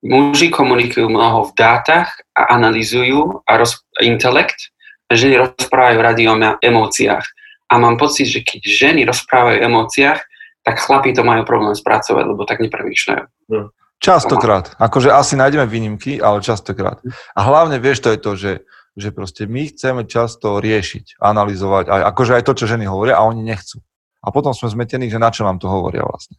muži 0.00 0.48
komunikujú 0.48 1.06
mnoho 1.06 1.52
v 1.52 1.54
dátach 1.54 2.16
a 2.32 2.56
analizujú 2.56 3.44
a 3.44 3.60
roz, 3.60 3.84
intelekt 4.00 4.72
a 5.12 5.14
ženy 5.14 5.36
rozprávajú 5.36 5.98
radi 6.00 6.24
o 6.26 6.34
emóciách. 6.64 7.24
A 7.68 7.74
mám 7.76 8.00
pocit, 8.00 8.32
že 8.32 8.40
keď 8.40 8.60
ženy 8.64 9.00
rozprávajú 9.04 9.60
o 9.60 9.64
emóciách, 9.68 10.20
tak 10.64 10.80
chlapí 10.80 11.12
to 11.12 11.22
majú 11.22 11.44
problém 11.44 11.76
spracovať, 11.76 12.24
lebo 12.24 12.42
tak 12.48 12.64
nepremýšľajú. 12.64 13.24
Hm. 13.52 13.68
Častokrát. 14.02 14.74
Akože 14.82 15.14
asi 15.14 15.38
nájdeme 15.38 15.62
výnimky, 15.70 16.18
ale 16.18 16.42
častokrát. 16.42 16.98
A 17.38 17.40
hlavne 17.46 17.78
vieš, 17.78 18.02
to 18.02 18.10
je 18.10 18.18
to, 18.18 18.32
že, 18.34 18.52
že 18.98 19.14
proste 19.14 19.46
my 19.46 19.70
chceme 19.70 20.02
často 20.10 20.58
riešiť, 20.58 21.22
analyzovať, 21.22 21.86
aj, 21.86 22.02
akože 22.10 22.32
aj 22.34 22.42
to, 22.42 22.52
čo 22.58 22.66
ženy 22.66 22.90
hovoria 22.90 23.22
a 23.22 23.26
oni 23.30 23.46
nechcú. 23.46 23.78
A 24.26 24.34
potom 24.34 24.50
sme 24.50 24.74
zmetení, 24.74 25.06
že 25.06 25.22
na 25.22 25.30
čo 25.30 25.46
nám 25.46 25.62
to 25.62 25.70
hovoria 25.70 26.02
vlastne. 26.02 26.34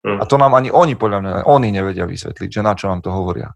Mm. 0.00 0.18
A 0.18 0.24
to 0.24 0.40
nám 0.40 0.56
ani 0.56 0.72
oni, 0.72 0.96
podľa 0.96 1.18
mňa, 1.20 1.32
oni 1.44 1.68
nevedia 1.68 2.08
vysvetliť, 2.08 2.48
že 2.48 2.64
na 2.64 2.72
čo 2.72 2.88
nám 2.88 3.04
to 3.04 3.12
hovoria. 3.12 3.52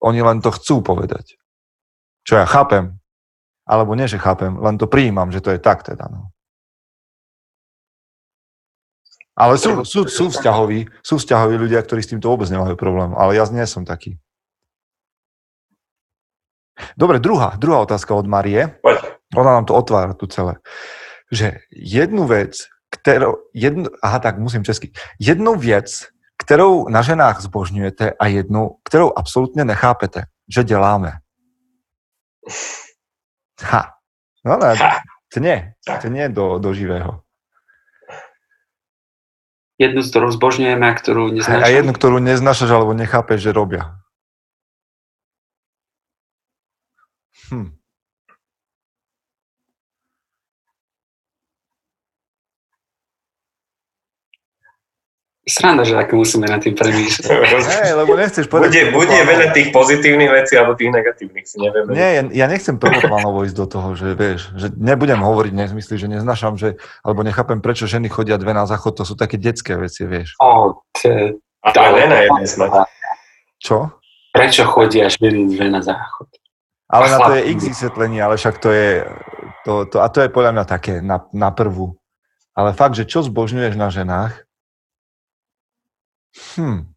Oni 0.00 0.24
len 0.24 0.40
to 0.40 0.48
chcú 0.56 0.80
povedať. 0.80 1.36
Čo 2.24 2.40
ja 2.40 2.46
chápem, 2.48 2.96
alebo 3.68 3.92
nie, 3.92 4.08
že 4.08 4.16
chápem, 4.16 4.56
len 4.56 4.80
to 4.80 4.88
prijímam, 4.88 5.28
že 5.28 5.44
to 5.44 5.52
je 5.52 5.60
tak 5.60 5.84
teda. 5.84 6.08
No. 6.08 6.32
Ale 9.40 9.56
sú, 9.56 9.88
sú, 9.88 10.04
sú, 10.04 10.28
vzťahoví, 10.28 10.84
sú 11.00 11.16
vzťahoví 11.16 11.56
ľudia, 11.56 11.80
ktorí 11.80 12.04
s 12.04 12.12
týmto 12.12 12.28
vôbec 12.28 12.52
nemajú 12.52 12.76
problém, 12.76 13.16
ale 13.16 13.40
ja 13.40 13.48
nie 13.48 13.64
som 13.64 13.88
taký. 13.88 14.20
Dobre, 16.92 17.24
druhá, 17.24 17.56
druhá 17.56 17.80
otázka 17.80 18.12
od 18.12 18.28
Marie. 18.28 18.68
Ona 19.32 19.50
nám 19.56 19.64
to 19.64 19.72
otvára 19.72 20.12
tu 20.12 20.28
celé 20.28 20.60
že 21.32 21.58
jednu 21.72 22.26
vec, 22.26 22.56
kterou, 22.90 23.34
jednu, 23.54 23.84
aha, 24.02 24.18
tak 24.18 24.38
musím 24.38 24.64
česky, 24.64 24.92
jednu 25.20 25.54
věc, 25.54 26.06
kterou 26.42 26.88
na 26.88 27.02
ženách 27.02 27.40
zbožňujete 27.40 28.12
a 28.20 28.26
jednu, 28.26 28.70
kterou 28.84 29.12
absolutně 29.16 29.64
nechápete, 29.64 30.22
že 30.54 30.64
děláme. 30.64 31.12
Ha. 33.62 33.84
No 34.44 34.56
ne, 34.56 34.74
tně, 35.34 35.72
tně 36.02 36.28
do, 36.28 36.58
do 36.58 36.74
živého. 36.74 37.20
Jednu, 39.80 40.04
ktorú 40.04 40.28
zbožňujeme 40.36 40.84
a 40.84 40.92
ktorú 40.92 41.32
neznášame. 41.32 41.64
A 41.64 41.72
jednu, 41.72 41.92
ktorú 41.96 42.20
neznášaš 42.20 42.68
alebo 42.68 42.92
nechápeš, 42.92 43.48
že 43.48 43.56
robia. 43.56 43.96
Hm. 47.48 47.79
Sranda, 55.50 55.82
že 55.82 55.98
ako 55.98 56.22
musíme 56.22 56.46
na 56.46 56.62
tým 56.62 56.78
premýšľať. 56.78 57.26
Hey, 57.70 57.92
lebo 57.92 58.14
nechceš 58.14 58.46
povedať... 58.46 58.70
Bude, 58.70 58.82
bude 58.94 59.18
veľa 59.26 59.50
tých 59.50 59.74
pozitívnych 59.74 60.30
vecí 60.30 60.54
alebo 60.54 60.78
tých 60.78 60.94
negatívnych, 60.94 61.46
si 61.46 61.58
neviem. 61.58 61.90
Nie, 61.90 62.08
ja, 62.16 62.22
ja 62.30 62.46
nechcem 62.46 62.78
prvoplánovo 62.78 63.42
ísť 63.42 63.56
do 63.58 63.66
toho, 63.66 63.88
že 63.98 64.14
vieš, 64.14 64.54
že 64.54 64.70
nebudem 64.78 65.18
hovoriť 65.18 65.52
nezmysly, 65.52 65.98
že 65.98 66.06
neznašam, 66.06 66.54
že, 66.54 66.78
alebo 67.02 67.26
nechápem, 67.26 67.58
prečo 67.58 67.90
ženy 67.90 68.06
chodia 68.06 68.38
dve 68.38 68.54
na 68.54 68.64
záchod, 68.64 69.02
to 69.02 69.04
sú 69.04 69.18
také 69.18 69.36
detské 69.36 69.74
veci, 69.74 70.06
vieš. 70.06 70.38
O, 70.38 70.78
te, 70.94 71.34
A 71.66 71.68
to 71.74 71.98
je 71.98 72.06
na 72.06 72.18
jednej. 72.22 72.46
Čo? 73.60 73.90
Prečo 74.30 74.62
chodia 74.70 75.10
ženy 75.10 75.50
dve 75.50 75.66
na 75.68 75.82
záchod? 75.82 76.30
Ale 76.90 77.06
na 77.06 77.18
to 77.22 77.30
je 77.38 77.42
x 77.54 77.58
vysvetlenie, 77.70 78.18
ale 78.18 78.34
však 78.34 78.58
to 78.58 78.70
je, 78.74 79.06
to, 79.62 79.72
to, 79.86 79.96
a 80.02 80.10
to 80.10 80.26
je 80.26 80.28
podľa 80.30 80.52
mňa 80.58 80.64
také 80.66 80.98
na, 80.98 81.22
na 81.30 81.54
prvú. 81.54 81.94
Ale 82.58 82.74
fakt, 82.74 82.98
že 82.98 83.06
čo 83.06 83.22
zbožňuješ 83.22 83.74
na 83.78 83.88
ženách, 83.94 84.49
Hm. 86.34 86.90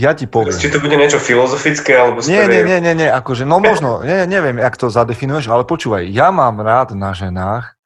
Ja 0.00 0.16
ti 0.16 0.26
poviem. 0.26 0.56
Či 0.56 0.72
to 0.72 0.80
bude 0.80 0.96
niečo 0.96 1.20
filozofické, 1.20 1.94
alebo 1.94 2.24
nie, 2.24 2.42
nie, 2.48 2.64
nie, 2.64 2.78
nie, 2.80 2.94
nie, 2.96 3.08
akože, 3.12 3.44
no 3.44 3.60
možno, 3.60 4.00
nie, 4.02 4.24
neviem, 4.24 4.58
jak 4.58 4.74
to 4.74 4.88
zadefinuješ, 4.88 5.52
ale 5.52 5.68
počúvaj, 5.68 6.08
ja 6.08 6.32
mám 6.32 6.58
rád 6.64 6.96
na 6.96 7.12
ženách 7.12 7.76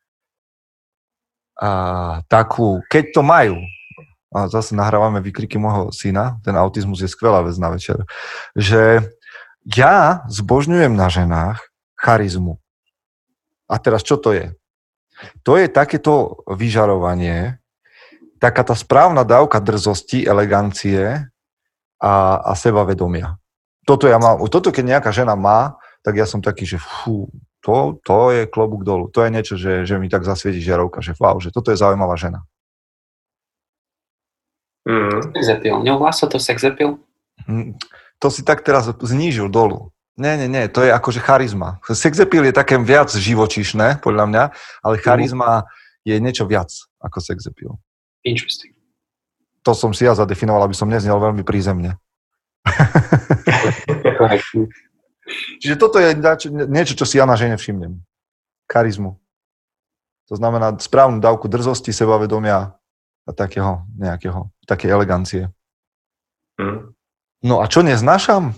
a, 1.59 1.71
takú, 2.31 2.81
keď 2.87 3.05
to 3.11 3.21
majú, 3.27 3.59
a 4.31 4.47
zase 4.47 4.79
nahrávame 4.79 5.19
výkriky 5.19 5.59
môjho 5.59 5.91
syna, 5.91 6.39
ten 6.47 6.55
autizmus 6.55 7.03
je 7.03 7.11
skvelá 7.11 7.43
vec 7.43 7.59
na 7.59 7.75
večer, 7.75 8.07
že 8.55 9.03
ja 9.67 10.23
zbožňujem 10.31 10.95
na 10.95 11.11
ženách 11.11 11.59
charizmu. 11.99 12.63
A 13.67 13.83
teraz 13.83 14.07
čo 14.07 14.15
to 14.15 14.31
je? 14.31 14.55
To 15.43 15.59
je 15.59 15.67
takéto 15.67 16.45
vyžarovanie, 16.47 17.59
taká 18.47 18.63
tá 18.63 18.79
správna 18.79 19.27
dávka 19.27 19.59
drzosti, 19.59 20.23
elegancie 20.23 21.27
a, 21.99 22.15
a 22.47 22.53
sebavedomia. 22.55 23.35
Toto, 23.83 24.07
ja 24.07 24.23
mám, 24.23 24.39
toto 24.47 24.71
keď 24.71 24.99
nejaká 24.99 25.11
žena 25.11 25.35
má, 25.35 25.75
tak 26.07 26.15
ja 26.15 26.31
som 26.31 26.39
taký, 26.39 26.63
že 26.63 26.79
fú, 26.79 27.27
to, 27.59 27.99
to 28.07 28.31
je 28.31 28.43
klobúk 28.47 28.87
dolu. 28.87 29.11
To 29.11 29.27
je 29.27 29.31
niečo, 29.35 29.55
že, 29.59 29.83
že 29.83 29.99
mi 29.99 30.07
tak 30.07 30.23
zasvieti 30.23 30.63
žiarovka, 30.63 31.03
že 31.03 31.19
wow, 31.19 31.43
že 31.43 31.51
toto 31.51 31.75
je 31.75 31.83
zaujímavá 31.83 32.15
žena. 32.15 32.47
Mm. 34.87 35.35
Sexapil. 35.35 35.83
Nevolá 35.83 36.15
sa 36.15 36.31
to 36.31 36.39
sexapil? 36.39 37.03
Mm, 37.51 37.75
to 38.23 38.31
si 38.31 38.47
tak 38.47 38.63
teraz 38.63 38.87
znížil 39.03 39.51
dolu. 39.51 39.91
Nie, 40.15 40.39
nie, 40.39 40.47
nie, 40.47 40.71
to 40.71 40.87
je 40.87 40.95
akože 40.95 41.19
charizma. 41.19 41.83
Sexapil 41.83 42.47
je 42.47 42.55
také 42.55 42.79
viac 42.79 43.11
živočišné, 43.11 44.01
podľa 44.01 44.25
mňa, 44.31 44.45
ale 44.87 44.95
charizma 45.03 45.67
je 46.07 46.17
niečo 46.23 46.47
viac 46.47 46.71
ako 47.03 47.19
sexapil. 47.19 47.75
Interesting. 48.27 48.75
To 49.63 49.75
som 49.75 49.95
si 49.95 50.03
ja 50.03 50.19
zadefinoval, 50.19 50.67
aby 50.67 50.75
som 50.75 50.91
neznel 50.91 51.23
veľmi 51.23 51.47
prízemne. 51.47 51.95
Čiže 55.63 55.79
toto 55.79 56.03
je 56.03 56.19
niečo, 56.67 56.99
čo 56.99 57.07
si 57.07 57.19
ja 57.19 57.27
na 57.27 57.39
žene 57.39 57.55
všimnem. 57.55 58.03
Charizmu. 58.67 59.15
To 60.27 60.35
znamená 60.35 60.75
správnu 60.79 61.23
dávku 61.23 61.47
drzosti, 61.47 61.95
sebavedomia 61.95 62.75
a 63.27 63.31
takého 63.31 63.87
nejakého, 63.95 64.51
také 64.67 64.91
elegancie. 64.91 65.51
Mm. 66.59 66.91
No 67.47 67.63
a 67.63 67.71
čo 67.71 67.87
neznášam? 67.87 68.55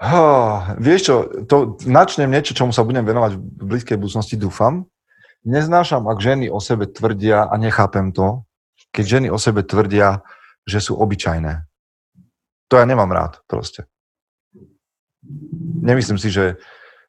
Oh, 0.00 0.76
vieš 0.80 1.00
čo, 1.08 1.14
to 1.48 1.56
načnem 1.88 2.28
niečo, 2.28 2.56
čomu 2.56 2.72
sa 2.72 2.84
budem 2.84 3.04
venovať 3.04 3.36
v 3.36 3.64
blízkej 3.64 3.96
budúcnosti, 3.96 4.36
dúfam. 4.36 4.84
Neznášam, 5.44 6.08
ak 6.08 6.18
ženy 6.24 6.48
o 6.48 6.56
sebe 6.56 6.88
tvrdia, 6.88 7.44
a 7.44 7.54
nechápem 7.60 8.16
to, 8.16 8.48
keď 8.96 9.04
ženy 9.20 9.28
o 9.28 9.36
sebe 9.36 9.60
tvrdia, 9.60 10.24
že 10.64 10.80
sú 10.80 10.96
obyčajné. 10.96 11.68
To 12.72 12.74
ja 12.80 12.88
nemám 12.88 13.12
rád 13.12 13.44
proste. 13.44 13.84
Nemyslím 15.84 16.16
si, 16.16 16.32
že, 16.32 16.56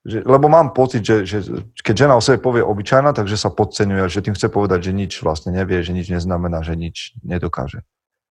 že 0.04 0.20
lebo 0.28 0.52
mám 0.52 0.76
pocit, 0.76 1.00
že, 1.00 1.24
že 1.24 1.40
keď 1.80 1.96
žena 1.96 2.14
o 2.20 2.24
sebe 2.24 2.44
povie 2.44 2.60
obyčajná, 2.60 3.16
takže 3.16 3.40
sa 3.40 3.48
podceňuje, 3.56 4.12
že 4.12 4.20
tým 4.20 4.36
chce 4.36 4.52
povedať, 4.52 4.92
že 4.92 4.92
nič 4.92 5.24
vlastne 5.24 5.56
nevie, 5.56 5.80
že 5.80 5.96
nič 5.96 6.12
neznamená, 6.12 6.60
že 6.60 6.76
nič 6.76 7.16
nedokáže. 7.24 7.88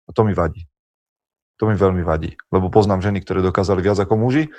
A 0.07 0.14
to 0.14 0.23
mi 0.23 0.31
vadí. 0.31 0.71
To 1.59 1.67
mi 1.67 1.75
veľmi 1.75 2.07
vadí, 2.07 2.38
lebo 2.55 2.71
poznám 2.71 3.02
ženy, 3.02 3.19
ktoré 3.26 3.43
dokázali 3.43 3.83
viac 3.83 3.99
ako 3.99 4.14
muži 4.14 4.55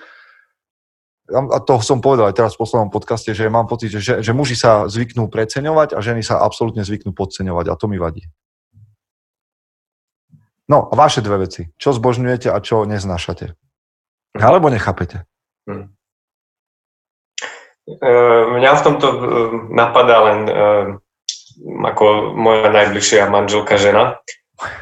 a 1.29 1.57
to 1.61 1.77
som 1.79 2.01
povedal 2.01 2.29
aj 2.29 2.35
teraz 2.35 2.51
v 2.57 2.65
poslednom 2.65 2.89
podcaste, 2.89 3.31
že 3.31 3.49
mám 3.49 3.69
pocit, 3.69 3.93
že, 3.93 4.19
že 4.19 4.31
muži 4.33 4.57
sa 4.57 4.89
zvyknú 4.89 5.29
preceňovať 5.29 5.93
a 5.93 5.99
ženy 6.01 6.25
sa 6.25 6.41
absolútne 6.41 6.81
zvyknú 6.81 7.13
podceňovať 7.13 7.65
a 7.69 7.77
to 7.77 7.85
mi 7.85 8.01
vadí. 8.01 8.25
No 10.69 10.85
a 10.89 10.93
vaše 10.93 11.25
dve 11.25 11.49
veci. 11.49 11.73
Čo 11.81 11.97
zbožňujete 11.97 12.53
a 12.53 12.57
čo 12.61 12.85
neznášate? 12.85 13.57
Alebo 14.37 14.69
nechápete? 14.69 15.25
Hmm. 15.65 15.89
Mňa 18.53 18.71
v 18.77 18.83
tomto 18.85 19.07
e, 19.09 19.17
napadá 19.73 20.17
len 20.29 20.39
e, 20.45 20.53
ako 21.89 22.37
moja 22.37 22.69
najbližšia 22.69 23.33
manželka 23.33 23.81
žena, 23.81 24.21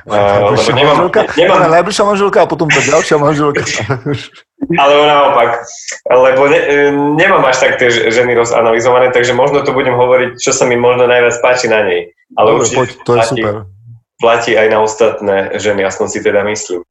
Najbližšia 0.10 0.74
manželka, 0.74 1.22
nemám, 1.38 1.70
najbližšia 1.70 2.06
manželka 2.10 2.38
a 2.42 2.50
potom 2.50 2.66
tá 2.66 2.82
ďalšia 2.82 3.18
manželka. 3.22 3.62
alebo 4.58 5.04
naopak, 5.06 5.50
lebo 6.10 6.50
ne, 6.50 6.60
e, 6.60 6.76
nemám 6.92 7.46
až 7.46 7.62
tak 7.62 7.72
tie 7.78 7.94
ženy 7.94 8.34
rozanalizované, 8.34 9.14
takže 9.14 9.38
možno 9.38 9.62
to 9.62 9.72
budem 9.72 9.94
hovoriť, 9.94 10.42
čo 10.42 10.50
sa 10.50 10.66
mi 10.66 10.74
možno 10.74 11.06
najviac 11.06 11.38
páči 11.46 11.70
na 11.70 11.86
nej. 11.86 12.12
Ale 12.34 12.58
Dobre, 12.58 12.62
určite 12.66 12.78
poď, 12.78 12.90
to 12.90 12.98
je 12.98 13.06
platí, 13.06 13.42
super. 13.46 13.56
platí 14.18 14.52
aj 14.58 14.68
na 14.74 14.80
ostatné 14.82 15.38
ženy, 15.62 15.82
aspoň 15.86 16.08
si 16.10 16.20
teda 16.26 16.42
myslím. 16.50 16.82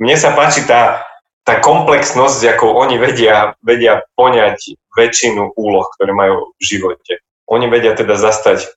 Mne 0.00 0.16
sa 0.16 0.32
páči 0.32 0.64
tá, 0.64 1.04
tá 1.44 1.60
komplexnosť, 1.60 2.34
s 2.34 2.42
jakou 2.42 2.72
oni 2.74 2.96
vedia, 2.96 3.54
vedia 3.60 4.02
poňať 4.16 4.74
väčšinu 4.96 5.52
úloh, 5.54 5.86
ktoré 5.94 6.16
majú 6.16 6.56
v 6.58 6.62
živote. 6.64 7.20
Oni 7.46 7.68
vedia 7.68 7.92
teda 7.92 8.16
zastať 8.16 8.72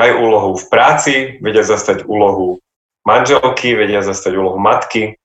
aj 0.00 0.10
úlohu 0.18 0.56
v 0.56 0.64
práci, 0.72 1.14
vedia 1.44 1.62
zastať 1.62 2.08
úlohu 2.08 2.58
manželky, 3.04 3.76
vedia 3.76 4.00
zastať 4.00 4.34
úlohu 4.34 4.56
matky 4.56 5.20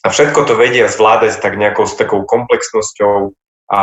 a 0.00 0.06
všetko 0.08 0.48
to 0.48 0.54
vedia 0.56 0.88
zvládať 0.88 1.44
tak 1.44 1.60
nejakou 1.60 1.84
s 1.84 1.94
takou 1.96 2.24
komplexnosťou 2.24 3.36
a 3.70 3.80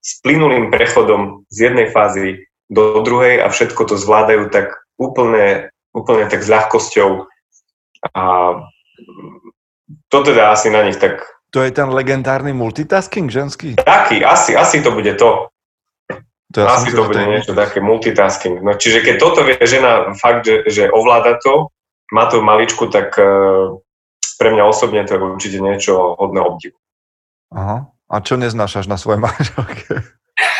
s 0.00 0.10
plynulým 0.24 0.70
prechodom 0.70 1.44
z 1.52 1.70
jednej 1.70 1.90
fázy 1.90 2.48
do 2.70 3.02
druhej 3.02 3.42
a 3.42 3.50
všetko 3.50 3.92
to 3.92 3.94
zvládajú 3.98 4.48
tak 4.48 4.76
úplne, 4.96 5.72
úplne 5.92 6.24
tak 6.30 6.40
s 6.44 6.48
ľahkosťou 6.48 7.26
a 8.14 8.22
to 10.08 10.18
teda 10.24 10.52
asi 10.52 10.70
na 10.70 10.86
nich 10.86 10.96
tak 10.96 11.24
To 11.50 11.64
je 11.64 11.72
ten 11.72 11.88
legendárny 11.88 12.52
multitasking 12.52 13.32
ženský? 13.32 13.80
taký, 13.80 14.20
asi, 14.24 14.52
asi 14.52 14.84
to 14.84 14.92
bude 14.92 15.16
to. 15.16 15.48
To 16.56 16.64
ja 16.64 16.80
Asi 16.80 16.92
to 16.96 17.04
bude 17.04 17.20
že 17.20 17.28
niečo 17.28 17.52
také 17.52 17.84
multitasking. 17.84 18.64
No, 18.64 18.72
čiže 18.72 19.04
keď 19.04 19.14
toto 19.20 19.44
vie 19.44 19.60
žena 19.68 20.16
fakt, 20.16 20.48
že, 20.48 20.64
že 20.64 20.88
ovláda 20.88 21.36
to, 21.44 21.68
má 22.08 22.24
to 22.32 22.40
maličku, 22.40 22.88
tak 22.88 23.12
uh, 23.20 23.76
pre 24.38 24.54
mňa 24.54 24.64
osobne 24.66 25.02
to 25.06 25.16
je 25.16 25.20
určite 25.20 25.58
niečo 25.58 26.14
hodné 26.18 26.40
obdivu. 26.42 26.78
Aha. 27.54 27.88
A 28.08 28.14
čo 28.24 28.40
neznášaš 28.40 28.88
na 28.88 28.96
svojej 28.96 29.20
manželke? 29.26 30.04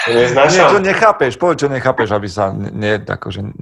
Nie, 0.08 0.26
Neznášam? 0.32 0.72
čo 0.74 0.80
nechápeš, 0.80 1.36
povedz, 1.36 1.62
čo 1.64 1.68
nechápeš, 1.68 2.08
aby 2.16 2.28
sa 2.28 2.50
nie, 2.50 2.96
akože, 2.98 3.40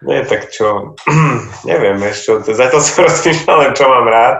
Nie, 0.00 0.24
tak 0.24 0.48
čo, 0.48 0.96
neviem 1.68 2.00
ešte, 2.08 2.56
zatiaľ 2.56 2.80
som 2.80 3.04
rozmýšľal 3.08 3.56
len, 3.60 3.72
čo 3.76 3.84
mám 3.84 4.06
rád. 4.08 4.36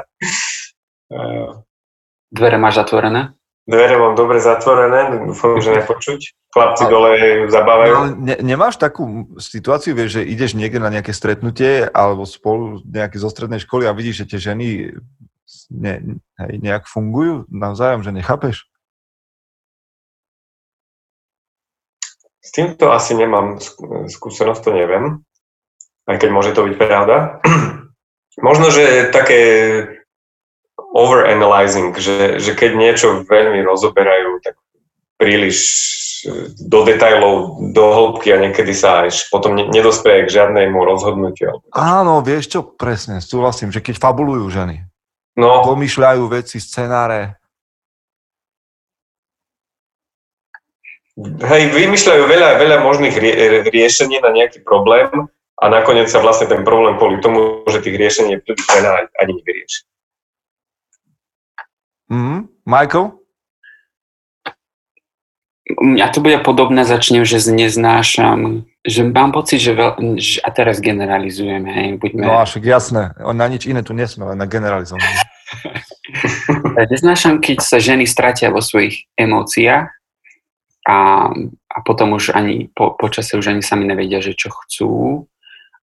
Dvere 2.32 2.56
máš 2.56 2.80
zatvorené? 2.80 3.36
Dvere 3.68 3.96
mám 4.00 4.16
dobre 4.16 4.40
zatvorené, 4.40 5.20
dúfam, 5.28 5.60
že 5.60 5.76
nepočuť. 5.76 6.32
Chlapci 6.50 6.82
Ale- 6.82 6.90
dole 6.90 7.10
zabávajú. 7.46 7.92
No, 7.94 8.04
ne, 8.26 8.36
nemáš 8.42 8.74
takú 8.74 9.30
situáciu, 9.38 9.94
vieš, 9.94 10.18
že 10.18 10.22
ideš 10.26 10.58
niekde 10.58 10.82
na 10.82 10.90
nejaké 10.90 11.14
stretnutie 11.14 11.86
alebo 11.86 12.26
spolu 12.26 12.82
nejaké 12.82 13.22
zo 13.22 13.30
strednej 13.30 13.62
školy 13.62 13.86
a 13.86 13.94
vidíš, 13.94 14.26
že 14.26 14.28
tie 14.34 14.40
ženy 14.50 14.66
ne, 15.70 15.94
hej, 16.42 16.52
nejak 16.58 16.90
fungujú 16.90 17.46
navzájom, 17.46 18.02
že 18.02 18.10
nechápeš? 18.10 18.66
S 22.42 22.50
týmto 22.50 22.90
asi 22.90 23.14
nemám 23.14 23.62
skú- 23.62 24.10
skúsenosť, 24.10 24.62
to 24.66 24.70
neviem. 24.74 25.22
Aj 26.10 26.18
keď 26.18 26.30
môže 26.34 26.50
to 26.50 26.66
byť 26.66 26.74
pravda. 26.74 27.38
Možno, 28.46 28.74
že 28.74 29.14
také 29.14 29.38
overanalyzing, 30.90 31.94
že, 31.94 32.42
že 32.42 32.58
keď 32.58 32.70
niečo 32.74 33.22
veľmi 33.22 33.62
rozoberajú, 33.62 34.42
tak 34.42 34.58
príliš 35.14 35.62
do 36.60 36.78
detajlov, 36.84 37.60
do 37.72 37.84
hĺbky 37.92 38.32
a 38.34 38.42
niekedy 38.42 38.72
sa 38.74 39.06
až 39.08 39.28
potom 39.32 39.56
ne- 39.56 39.68
nedospeje 39.68 40.26
k 40.28 40.34
žiadnemu 40.40 40.78
rozhodnutiu. 40.80 41.62
Áno, 41.72 42.20
vieš 42.20 42.56
čo, 42.56 42.60
presne, 42.64 43.22
súhlasím, 43.24 43.70
že 43.72 43.80
keď 43.84 43.96
fabulujú 43.98 44.48
ženy, 44.50 44.84
No, 45.38 45.62
pomýšľajú 45.64 46.26
veci, 46.26 46.58
scenáre, 46.58 47.40
hej, 51.20 51.62
vymýšľajú 51.76 52.22
veľa, 52.24 52.48
veľa 52.60 52.76
možných 52.80 53.14
rie- 53.16 53.62
riešení 53.68 54.20
na 54.20 54.30
nejaký 54.32 54.64
problém 54.64 55.08
a 55.60 55.64
nakoniec 55.68 56.08
sa 56.08 56.24
vlastne 56.24 56.48
ten 56.48 56.64
problém 56.64 56.96
kvôli 56.96 57.20
tomu, 57.20 57.64
že 57.68 57.84
tých 57.84 57.96
riešení 58.00 58.40
je 58.40 58.56
veľa, 58.56 59.12
ani 59.20 59.32
nevyrieši. 59.36 59.80
Mhm. 62.10 62.36
Michael? 62.66 63.19
Mňa 65.76 66.06
to 66.10 66.18
bude 66.24 66.38
podobné, 66.42 66.82
začnem, 66.82 67.22
že 67.22 67.38
neznášam, 67.52 68.66
že 68.82 69.04
mám 69.06 69.30
pocit, 69.30 69.60
že, 69.60 69.76
veľ, 69.76 70.18
že 70.18 70.40
a 70.40 70.48
teraz 70.50 70.80
generalizujem, 70.80 71.62
hej, 71.68 71.88
buďme, 72.00 72.26
No 72.26 72.40
a 72.40 72.48
však 72.48 72.64
jasné, 72.64 73.14
na 73.20 73.46
nič 73.46 73.68
iné 73.68 73.84
tu 73.84 73.92
nesme, 73.92 74.24
len 74.24 74.40
na 74.40 74.48
generalizovanie. 74.48 75.20
neznášam, 76.92 77.38
keď 77.44 77.58
sa 77.60 77.78
ženy 77.78 78.08
stratia 78.08 78.48
vo 78.48 78.64
svojich 78.64 79.06
emóciách 79.14 79.88
a, 80.88 80.98
a 81.68 81.78
potom 81.84 82.16
už 82.16 82.32
ani 82.32 82.72
po, 82.72 82.96
počase 82.96 83.36
už 83.36 83.52
ani 83.52 83.62
sami 83.62 83.84
nevedia, 83.84 84.24
že 84.24 84.34
čo 84.34 84.48
chcú 84.50 84.90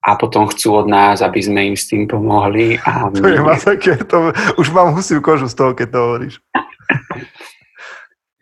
a 0.05 0.13
potom 0.15 0.45
chcú 0.47 0.85
od 0.85 0.87
nás, 0.87 1.25
aby 1.25 1.41
sme 1.41 1.73
im 1.73 1.75
s 1.75 1.89
tým 1.89 2.05
pomohli 2.05 2.77
a 2.85 3.09
To 3.09 3.25
je 3.25 3.41
ma 3.41 3.57
také, 3.57 3.97
to, 4.05 4.31
už 4.61 4.69
mám 4.69 4.93
husiu 4.93 5.19
kožu 5.19 5.49
z 5.49 5.57
toho, 5.57 5.73
keď 5.73 5.87
to 5.91 5.99
hovoríš. 5.99 6.35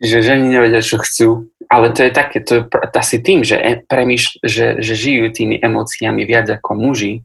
že 0.04 0.20
ženy 0.20 0.52
nevedia, 0.52 0.84
čo 0.84 1.00
chcú. 1.00 1.48
Ale 1.72 1.90
to 1.96 2.04
je 2.04 2.12
také, 2.12 2.44
to 2.44 2.52
je 2.60 2.62
asi 2.92 3.18
tým, 3.24 3.40
že, 3.40 3.56
e- 3.56 3.80
premýšľ, 3.80 4.32
že, 4.44 4.66
že 4.84 4.94
žijú 4.94 5.32
tými 5.32 5.56
emóciami 5.58 6.22
viac 6.28 6.46
ako 6.52 6.76
muži 6.76 7.24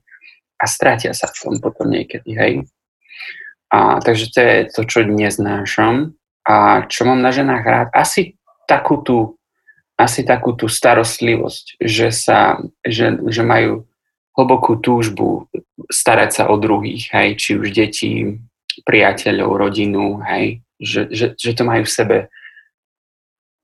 a 0.55 0.65
stratia 0.65 1.11
sa 1.11 1.27
v 1.27 1.35
tom 1.35 1.55
potom 1.59 1.91
niekedy, 1.91 2.31
hej. 2.33 2.53
A, 3.69 4.01
takže 4.01 4.31
to 4.33 4.39
je 4.39 4.55
to, 4.73 4.81
čo 4.87 4.99
neznášam. 5.05 6.17
A 6.47 6.87
čo 6.89 7.05
mám 7.05 7.21
na 7.21 7.29
ženách 7.29 7.63
rád? 7.67 7.87
Asi 7.93 8.39
takú 8.65 9.03
tú, 9.05 9.37
asi 9.99 10.25
takú 10.25 10.57
tú 10.57 10.65
starostlivosť, 10.65 11.77
že, 11.77 12.09
sa, 12.09 12.57
že, 12.81 13.19
že 13.29 13.43
majú 13.45 13.85
hlbokú 14.33 14.79
túžbu 14.79 15.51
starať 15.91 16.29
sa 16.31 16.43
o 16.49 16.55
druhých, 16.55 17.11
hej, 17.11 17.35
či 17.35 17.49
už 17.59 17.75
deti, 17.75 18.39
priateľov, 18.87 19.59
rodinu, 19.59 20.23
hej, 20.23 20.63
že, 20.79 21.11
že, 21.11 21.25
že 21.35 21.51
to 21.51 21.67
majú 21.67 21.83
v 21.83 21.91
sebe 21.91 22.17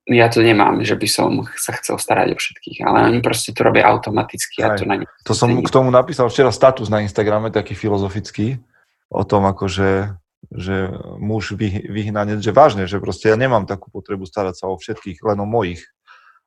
ja 0.06 0.30
to 0.30 0.46
nemám, 0.46 0.86
že 0.86 0.94
by 0.94 1.08
som 1.10 1.50
sa 1.58 1.74
chcel 1.82 1.98
starať 1.98 2.34
o 2.34 2.38
všetkých, 2.38 2.86
ale 2.86 3.10
oni 3.10 3.20
proste 3.26 3.58
to 3.58 3.65
robia 3.65 3.89
automaticky 3.89 4.62
a 4.62 4.74
Aj. 4.74 4.78
to 4.78 4.86
na 4.86 5.02
nich. 5.02 5.10
To 5.26 5.34
som 5.34 5.50
k 5.50 5.70
tomu 5.74 5.89
napísal 5.89 6.30
včera 6.30 6.54
status 6.54 6.94
na 6.94 7.02
Instagrame, 7.02 7.50
taký 7.50 7.74
filozofický, 7.74 8.62
o 9.10 9.24
tom 9.26 9.50
akože, 9.50 10.13
že 10.54 10.94
muž 11.18 11.58
vy, 11.58 11.89
vyhnanec, 11.89 12.38
že 12.38 12.54
vážne, 12.54 12.86
že 12.86 13.02
proste 13.02 13.34
ja 13.34 13.38
nemám 13.38 13.65
takú 13.65 13.89
potrebu 13.89 14.30
starať 14.30 14.62
sa 14.62 14.65
o 14.70 14.78
všetkých, 14.78 15.26
len 15.26 15.41
o 15.41 15.48
mojich. 15.50 15.82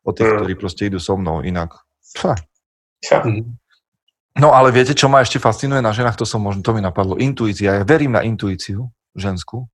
O 0.07 0.15
tých, 0.15 0.31
Mm. 0.31 0.37
ktorí 0.39 0.53
proste 0.55 0.83
idú 0.87 1.03
so 1.03 1.19
mnou 1.19 1.43
inak. 1.43 1.83
Čo? 2.15 2.39
Mhm. 3.27 3.59
No 4.39 4.55
ale 4.55 4.71
viete, 4.71 4.95
čo 4.95 5.11
ma 5.11 5.19
ešte 5.19 5.43
fascinuje 5.43 5.83
na 5.83 5.91
ženách, 5.91 6.15
to 6.15 6.23
som 6.23 6.39
možno, 6.39 6.63
to 6.63 6.71
mi 6.71 6.79
napadlo, 6.79 7.19
intuícia. 7.19 7.75
Ja 7.75 7.83
verím 7.83 8.15
na 8.15 8.23
intuíciu 8.23 8.87
ženskú. 9.19 9.67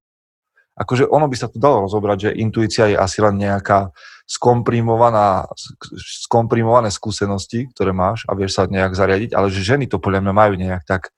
Akože 0.74 1.06
ono 1.06 1.30
by 1.30 1.36
sa 1.38 1.46
tu 1.46 1.62
dalo 1.62 1.86
rozobrať, 1.86 2.18
že 2.18 2.30
intuícia 2.34 2.90
je 2.90 2.98
asi 2.98 3.22
len 3.22 3.38
nejaká 3.38 3.94
skomprimovaná, 4.26 5.46
sk- 5.54 5.94
skomprimované 6.26 6.90
skúsenosti, 6.90 7.70
ktoré 7.70 7.94
máš 7.94 8.26
a 8.26 8.34
vieš 8.34 8.58
sa 8.58 8.66
nejak 8.66 8.92
zariadiť, 8.92 9.30
ale 9.32 9.48
že 9.54 9.62
ženy 9.62 9.86
to 9.86 10.02
podľa 10.02 10.20
mňa 10.24 10.34
majú 10.34 10.54
nejak 10.58 10.82
tak, 10.82 11.14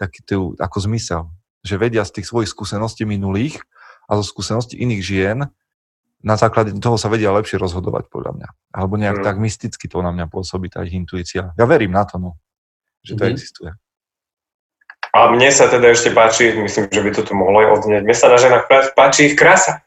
taký 0.00 0.20
tu, 0.24 0.38
ako 0.56 0.76
zmysel. 0.88 1.22
Že 1.62 1.74
vedia 1.76 2.02
z 2.08 2.20
tých 2.20 2.26
svojich 2.30 2.48
skúseností 2.48 3.04
minulých 3.04 3.60
a 4.08 4.16
zo 4.16 4.24
skúseností 4.24 4.78
iných 4.80 5.02
žien 5.02 5.38
na 6.24 6.34
základe 6.34 6.72
toho 6.80 6.96
sa 6.96 7.12
vedia 7.12 7.30
lepšie 7.30 7.60
rozhodovať 7.60 8.08
podľa 8.08 8.32
mňa. 8.34 8.48
Alebo 8.72 8.96
nejak 8.96 9.20
Mm. 9.20 9.24
tak 9.26 9.36
mysticky 9.36 9.86
to 9.86 10.00
na 10.00 10.10
mňa 10.10 10.26
pôsobí, 10.26 10.72
tá 10.72 10.82
ich 10.82 10.96
intuícia. 10.96 11.52
Ja 11.54 11.64
verím 11.68 11.92
na 11.92 12.02
to, 12.08 12.16
no. 12.18 12.34
Že 13.04 13.12
to 13.14 13.22
Mhm. 13.22 13.30
existuje. 13.30 13.70
A 15.16 15.32
mne 15.32 15.48
sa 15.48 15.72
teda 15.72 15.96
ešte 15.96 16.12
páči, 16.12 16.52
myslím, 16.52 16.92
že 16.92 17.00
by 17.00 17.10
to 17.16 17.22
tu 17.24 17.32
mohlo 17.32 17.64
aj 17.64 17.68
odznieť, 17.80 18.04
mne 18.04 18.16
sa 18.16 18.28
na 18.28 18.36
ženách 18.36 18.68
pá- 18.68 18.92
páči 18.92 19.32
ich 19.32 19.34
krása. 19.34 19.80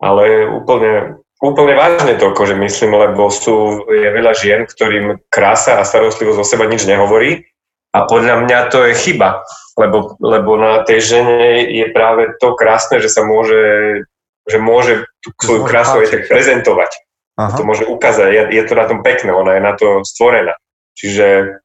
Ale 0.00 0.48
úplne, 0.48 1.20
úplne 1.36 1.76
vážne 1.76 2.16
to 2.16 2.32
akože 2.32 2.56
myslím, 2.56 2.96
lebo 2.96 3.28
sú, 3.28 3.84
je 3.92 4.08
veľa 4.08 4.32
žien, 4.32 4.64
ktorým 4.64 5.20
krása 5.28 5.76
a 5.76 5.84
starostlivosť 5.84 6.40
o 6.40 6.48
seba 6.48 6.64
nič 6.64 6.88
nehovorí. 6.88 7.44
A 7.92 8.08
podľa 8.08 8.48
mňa 8.48 8.58
to 8.72 8.88
je 8.88 8.94
chyba, 8.96 9.44
lebo, 9.76 10.16
lebo 10.16 10.56
na 10.56 10.80
tej 10.80 11.04
žene 11.04 11.68
je 11.68 11.84
práve 11.92 12.32
to 12.40 12.56
krásne, 12.56 13.04
že 13.04 13.12
sa 13.12 13.28
môže, 13.28 14.04
že 14.48 14.56
môže 14.56 15.04
tú 15.20 15.28
svoju 15.44 15.62
krásu 15.68 16.00
aj 16.04 16.08
tak 16.08 16.22
prezentovať. 16.24 16.92
Aha. 17.38 17.54
to 17.54 17.62
môže 17.62 17.86
ukázať, 17.86 18.28
je, 18.34 18.42
je 18.58 18.62
to 18.66 18.74
na 18.74 18.84
tom 18.90 19.06
pekné, 19.06 19.30
ona 19.30 19.54
je 19.54 19.62
na 19.62 19.72
to 19.78 20.02
stvorená. 20.02 20.58
Čiže 20.98 21.62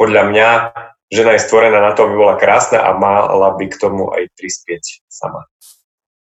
podľa 0.00 0.22
mňa 0.32 0.48
žena 1.12 1.32
je 1.32 1.44
stvorená 1.44 1.80
na 1.80 1.92
to, 1.96 2.04
aby 2.04 2.14
bola 2.16 2.36
krásna 2.36 2.84
a 2.84 2.92
mala 2.96 3.56
by 3.56 3.64
k 3.68 3.80
tomu 3.80 4.12
aj 4.12 4.28
prispieť 4.36 5.04
sama. 5.08 5.44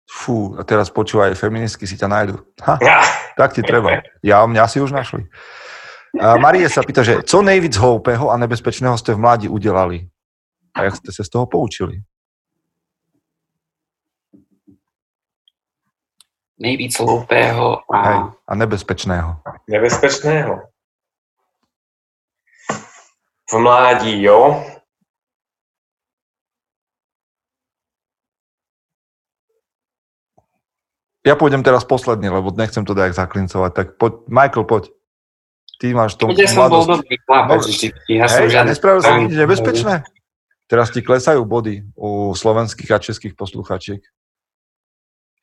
Fú, 0.04 0.54
a 0.54 0.62
teraz 0.62 0.94
počúvaj, 0.94 1.34
feministky 1.34 1.90
si 1.90 1.98
ťa 1.98 2.06
nájdu. 2.06 2.34
Ha, 2.62 2.78
Ja, 2.78 3.02
tak 3.34 3.52
ti 3.56 3.66
treba. 3.66 4.04
Ja, 4.22 4.46
mňa 4.46 4.64
si 4.70 4.78
už 4.78 4.94
našli. 4.94 5.26
A 6.14 6.38
Marie 6.38 6.70
sa 6.70 6.86
pýta, 6.86 7.02
že 7.02 7.26
co 7.26 7.42
nejvíc 7.42 7.74
hloupého 7.74 8.30
a 8.30 8.38
nebezpečného 8.38 8.94
ste 8.94 9.18
v 9.18 9.22
mládí 9.26 9.48
udělali? 9.50 10.06
A 10.74 10.86
jak 10.86 10.94
ste 11.02 11.10
sa 11.10 11.26
z 11.26 11.30
toho 11.34 11.46
poučili? 11.50 12.06
Nejvíc 16.54 16.94
hloupého 17.02 17.82
a 17.90 17.98
Hej, 17.98 18.18
a 18.46 18.52
nebezpečného. 18.54 19.30
Nebezpečného. 19.66 20.62
V 23.50 23.54
mládí, 23.58 24.22
jo. 24.22 24.62
Ja 31.24 31.40
pôjdem 31.40 31.64
teraz 31.64 31.88
posledný, 31.88 32.28
lebo 32.28 32.52
nechcem 32.52 32.84
to 32.84 32.92
dať 32.92 33.16
zaklincovať. 33.16 33.70
Tak 33.72 33.86
poď, 33.96 34.12
Michael, 34.28 34.64
poď. 34.68 34.84
Ty 35.80 35.90
máš 35.96 36.14
Keď 36.20 36.38
ja 36.38 36.46
som 36.46 36.70
bol 36.70 36.86
dobrý 36.86 37.16
chlapec 37.24 37.64
vždy. 37.64 37.88
Ja 38.12 38.30
som 38.30 38.46
Hej, 38.46 38.62
nespravil 38.68 39.00
som 39.02 39.26
nič 39.26 39.34
nebezpečné? 39.34 40.06
Teraz 40.70 40.94
ti 40.94 41.02
klesajú 41.02 41.42
body 41.44 41.82
u 41.98 42.32
slovenských 42.32 42.90
a 42.94 42.98
českých 43.02 43.34
posluchačiek. 43.34 44.00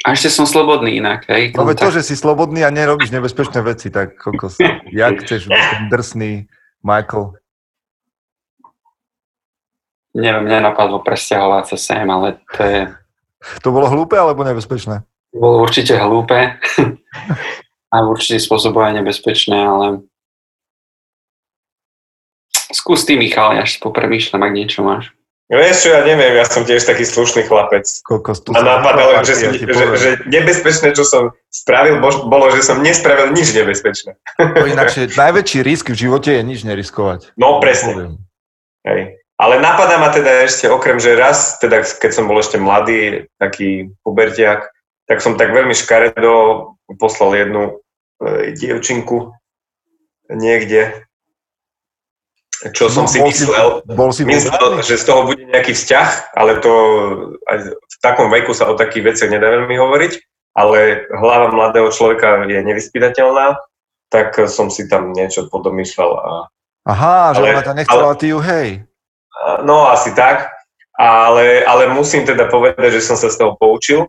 A 0.01 0.17
ešte 0.17 0.33
som 0.33 0.49
slobodný 0.49 0.97
inak, 0.97 1.29
hej? 1.29 1.53
No 1.53 1.67
to, 1.77 1.93
že 1.93 2.01
si 2.01 2.17
slobodný 2.17 2.65
a 2.65 2.73
nerobíš 2.73 3.13
nebezpečné 3.13 3.61
veci, 3.61 3.93
tak 3.93 4.17
kokos, 4.17 4.57
jak 4.89 5.13
chceš 5.21 5.45
byť 5.51 5.93
drsný 5.93 6.49
Michael? 6.81 7.37
Neviem, 10.17 10.45
nenapadlo 10.49 11.05
presťahovať 11.05 11.63
sa 11.75 11.77
sem, 11.77 12.07
ale 12.09 12.41
to 12.49 12.61
je 12.65 12.81
To 13.61 13.69
bolo 13.69 13.87
hlúpe 13.93 14.17
alebo 14.17 14.41
nebezpečné? 14.41 15.05
Bolo 15.31 15.63
určite 15.63 15.95
hlúpe 15.95 16.59
a 17.93 17.95
v 18.03 18.07
určitý 18.07 18.39
spôsob 18.39 18.75
aj 18.77 18.99
nebezpečné, 19.03 19.57
ale 19.57 20.03
skús 22.71 23.03
ty, 23.03 23.19
Michal, 23.19 23.55
ja 23.55 23.63
ešte 23.63 23.83
popremýšľam, 23.83 24.43
ak 24.43 24.55
niečo 24.55 24.79
máš. 24.83 25.11
Vieš 25.51 25.83
čo, 25.83 25.89
ja 25.91 26.07
neviem, 26.07 26.39
ja 26.39 26.47
som 26.47 26.63
tiež 26.63 26.87
taký 26.87 27.03
slušný 27.03 27.43
chlapec. 27.43 27.83
Kokos, 28.07 28.39
tu 28.39 28.55
A 28.55 28.63
napadalo, 28.63 29.19
že, 29.27 29.35
ja 29.35 29.51
som, 29.51 29.51
že, 29.59 29.85
že 29.99 30.09
nebezpečné, 30.31 30.95
čo 30.95 31.03
som 31.03 31.35
spravil, 31.51 31.99
bo- 31.99 32.23
bolo, 32.31 32.47
že 32.55 32.63
som 32.63 32.79
nespravil 32.79 33.35
nič 33.35 33.51
nebezpečné. 33.51 34.15
To 34.39 34.63
Inakšie, 34.63 35.11
najväčší 35.11 35.59
risk 35.59 35.91
v 35.91 36.07
živote 36.07 36.39
je 36.39 36.41
nič 36.47 36.63
neriskovať. 36.63 37.35
No 37.35 37.59
presne. 37.59 38.15
Hej. 38.87 39.19
Ale 39.35 39.59
napadá 39.59 39.99
ma 39.99 40.07
teda 40.07 40.47
ešte, 40.47 40.71
okrem, 40.71 41.03
že 41.03 41.19
raz, 41.19 41.59
teda 41.59 41.83
keď 41.83 42.11
som 42.15 42.31
bol 42.31 42.39
ešte 42.39 42.55
mladý, 42.55 43.27
taký 43.35 43.91
pubertiak, 44.07 44.71
tak 45.11 45.19
som 45.19 45.35
tak 45.35 45.51
veľmi 45.51 45.75
škaredo 45.75 46.31
poslal 46.95 47.35
jednu 47.35 47.83
e, 48.23 48.55
dievčinku 48.55 49.35
niekde, 50.29 51.03
čo 52.71 52.87
som 52.87 53.03
No, 53.03 53.11
si 53.11 53.19
bol 53.19 53.27
si- 53.27 53.43
myslel, 53.43 53.67
Bol 53.91 54.11
si 54.13 54.23
myslel, 54.23 54.79
že 54.79 54.95
z 54.95 55.03
toho 55.03 55.25
bude 55.25 55.43
nejaký 55.43 55.73
vzťah, 55.73 56.09
ale 56.31 56.61
to 56.61 56.71
aj 57.43 57.57
v 57.67 57.95
takom 57.99 58.29
veku 58.29 58.53
sa 58.53 58.69
o 58.69 58.77
takých 58.77 59.11
veciach 59.11 59.29
nedá 59.29 59.51
veľmi 59.51 59.75
hovoriť, 59.75 60.13
ale 60.53 61.09
hlava 61.11 61.49
mladého 61.49 61.89
človeka 61.89 62.45
je 62.45 62.61
nevyspytateľná, 62.61 63.57
tak 64.07 64.37
som 64.47 64.69
si 64.69 64.85
tam 64.85 65.11
niečo 65.11 65.47
podomýšľal 65.47 66.11
a 66.13 66.31
Aha, 66.81 67.35
že 67.35 67.41
Ale- 67.41 67.49
ona 67.51 67.61
ťa 67.63 67.75
nechcela, 67.75 68.15
ty 68.15 68.27
ju 68.29 68.39
hej. 68.39 68.81
No, 69.61 69.85
asi 69.87 70.13
tak. 70.13 70.49
Ale, 70.93 71.61
ale 71.61 71.89
musím 71.89 72.23
teda 72.23 72.45
povedať, 72.45 72.93
že 72.93 73.01
som 73.01 73.13
sa 73.13 73.27
z 73.27 73.37
toho 73.37 73.53
poučil. 73.53 74.05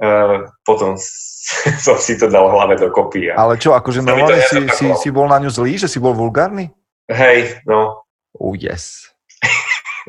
Uh, 0.00 0.48
potom 0.64 0.96
som 1.84 1.96
si 2.00 2.16
to 2.16 2.32
dal 2.32 2.48
hlave 2.48 2.80
dokopy. 2.80 3.28
A, 3.28 3.44
Ale 3.44 3.60
čo, 3.60 3.76
akože 3.76 4.00
normálne 4.00 4.40
si, 4.48 4.64
si, 4.72 4.86
si 4.96 5.08
bol 5.12 5.28
na 5.28 5.36
ňu 5.36 5.52
zlý, 5.52 5.76
že 5.76 5.88
si 5.92 6.00
bol 6.00 6.16
vulgárny? 6.16 6.72
hej, 7.10 7.58
no. 7.66 8.06
Oh 8.38 8.54
yes. 8.54 9.10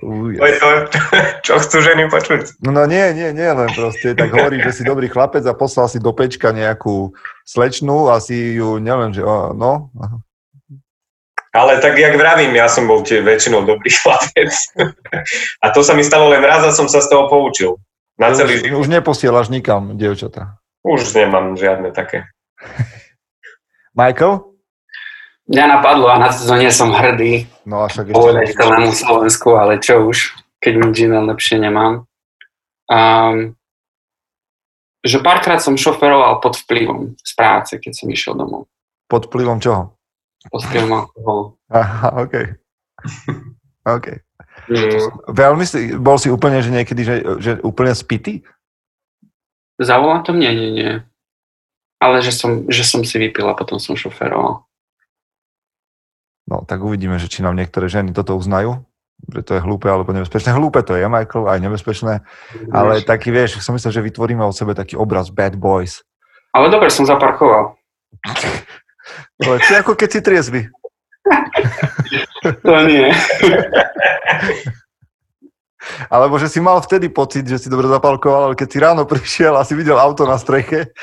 Oh, 0.02 0.30
To 0.32 0.46
je 0.48 0.56
yes. 0.56 0.62
to, 0.62 0.68
čo 1.46 1.54
chcú 1.62 1.78
ženy 1.84 2.08
počuť. 2.08 2.64
No, 2.64 2.72
no 2.72 2.88
nie, 2.88 3.12
nie, 3.12 3.36
nie, 3.36 3.50
len 3.50 3.70
proste 3.76 4.16
tak 4.16 4.32
hovorí, 4.32 4.64
že 4.64 4.82
si 4.82 4.84
dobrý 4.88 5.12
chlapec 5.12 5.44
a 5.46 5.58
poslal 5.58 5.92
si 5.92 6.00
do 6.00 6.16
pečka 6.16 6.56
nejakú 6.56 7.12
slečnu 7.44 8.08
a 8.08 8.18
si 8.24 8.56
ju, 8.56 8.80
neviem, 8.80 9.12
že 9.12 9.22
o, 9.22 9.52
no, 9.52 9.92
aha. 10.00 10.18
Ale 11.52 11.84
tak, 11.84 12.00
jak 12.00 12.16
vravím, 12.16 12.56
ja 12.56 12.72
som 12.72 12.88
bol 12.88 13.04
tie 13.04 13.20
väčšinou 13.20 13.68
dobrý 13.68 13.92
chlapec. 14.00 14.56
A 15.60 15.68
to 15.76 15.84
sa 15.84 15.92
mi 15.92 16.02
stalo 16.02 16.32
len 16.32 16.40
raz 16.40 16.64
a 16.64 16.72
som 16.72 16.88
sa 16.88 17.04
z 17.04 17.12
toho 17.12 17.28
poučil. 17.28 17.76
Na 18.20 18.36
celý 18.36 18.60
už, 18.60 18.62
život. 18.64 18.80
už 18.84 18.88
neposielaš 18.88 19.48
nikam, 19.50 19.96
dievčatá. 19.96 20.60
Už 20.84 21.14
nemám 21.14 21.56
žiadne 21.56 21.94
také. 21.94 22.28
Michael? 24.00 24.52
Mňa 25.52 25.66
napadlo 25.68 26.08
a 26.08 26.16
na 26.22 26.30
to 26.32 26.56
nie 26.56 26.72
som 26.72 26.96
hrdý 26.96 27.44
No 27.66 27.86
a 27.86 27.92
však 27.92 28.10
povedať 28.10 28.52
ešte... 28.52 28.58
celému 28.58 28.92
Slovensku, 28.94 29.50
ale 29.54 29.78
čo 29.78 30.10
už, 30.10 30.34
keď 30.58 30.74
nič 30.82 30.96
iné 31.06 31.20
lepšie 31.22 31.58
nemám. 31.62 32.10
Um, 32.90 33.54
že 35.02 35.22
párkrát 35.22 35.62
som 35.62 35.78
šoferoval 35.78 36.42
pod 36.42 36.58
vplyvom 36.66 37.18
z 37.18 37.32
práce, 37.38 37.74
keď 37.78 37.92
som 37.94 38.08
išiel 38.10 38.34
domov. 38.38 38.70
Pod 39.10 39.30
vplyvom 39.30 39.62
čoho? 39.62 39.98
Pod 40.50 40.62
vplyvom 40.66 41.06
alkoholu. 41.06 41.44
Aha, 41.70 42.10
OK. 42.22 42.36
OK. 43.98 44.08
Mm, 44.70 45.32
Veľmi 45.32 45.66
si, 45.66 45.96
bol 45.98 46.18
si 46.22 46.30
úplne, 46.30 46.62
že 46.62 46.70
niekedy, 46.70 47.02
že, 47.02 47.16
že 47.40 47.52
úplne 47.66 47.94
spitý? 47.96 48.46
Zavolám 49.82 50.22
to? 50.22 50.36
Nie, 50.36 50.54
nie, 50.54 50.70
nie. 50.70 50.92
Ale 52.02 52.22
že 52.22 52.34
som, 52.34 52.70
že 52.70 52.86
som 52.86 53.02
si 53.06 53.18
vypil 53.18 53.46
a 53.46 53.58
potom 53.58 53.78
som 53.78 53.98
šoferoval. 53.98 54.66
No, 56.50 56.56
tak 56.66 56.82
uvidíme, 56.82 57.16
že 57.22 57.30
či 57.30 57.46
nám 57.46 57.56
niektoré 57.56 57.88
ženy 57.88 58.12
toto 58.12 58.36
uznajú, 58.36 58.84
že 59.30 59.42
to 59.46 59.52
je 59.56 59.62
hlúpe 59.64 59.88
alebo 59.88 60.12
nebezpečné. 60.12 60.52
Hlúpe 60.52 60.82
to 60.84 60.98
je, 60.98 61.06
Michael, 61.06 61.48
aj 61.48 61.60
nebezpečné, 61.62 62.14
ale 62.74 63.06
taký, 63.06 63.30
vieš, 63.32 63.62
som 63.62 63.78
myslel, 63.78 63.94
že 63.94 64.06
vytvoríme 64.06 64.42
od 64.44 64.58
sebe 64.58 64.74
taký 64.76 64.98
obraz 64.98 65.30
bad 65.32 65.56
boys. 65.56 66.02
ale 66.52 66.68
dobre, 66.74 66.90
som 66.92 67.06
zaparkoval. 67.08 67.78
To 69.42 69.58
je 69.58 69.82
ako 69.82 69.98
keď 69.98 70.10
si 70.14 70.20
triezvy. 70.22 70.62
To 72.66 72.74
nie. 72.90 73.06
Alebo 76.10 76.38
že 76.38 76.50
si 76.50 76.62
mal 76.62 76.78
vtedy 76.82 77.10
pocit, 77.10 77.46
že 77.46 77.58
si 77.58 77.68
dobre 77.70 77.90
zapalkoval, 77.90 78.54
ale 78.54 78.56
keď 78.58 78.68
si 78.70 78.78
ráno 78.78 79.04
prišiel 79.06 79.54
a 79.58 79.66
si 79.66 79.74
videl 79.74 79.98
auto 79.98 80.30
na 80.30 80.38
streche, 80.38 80.94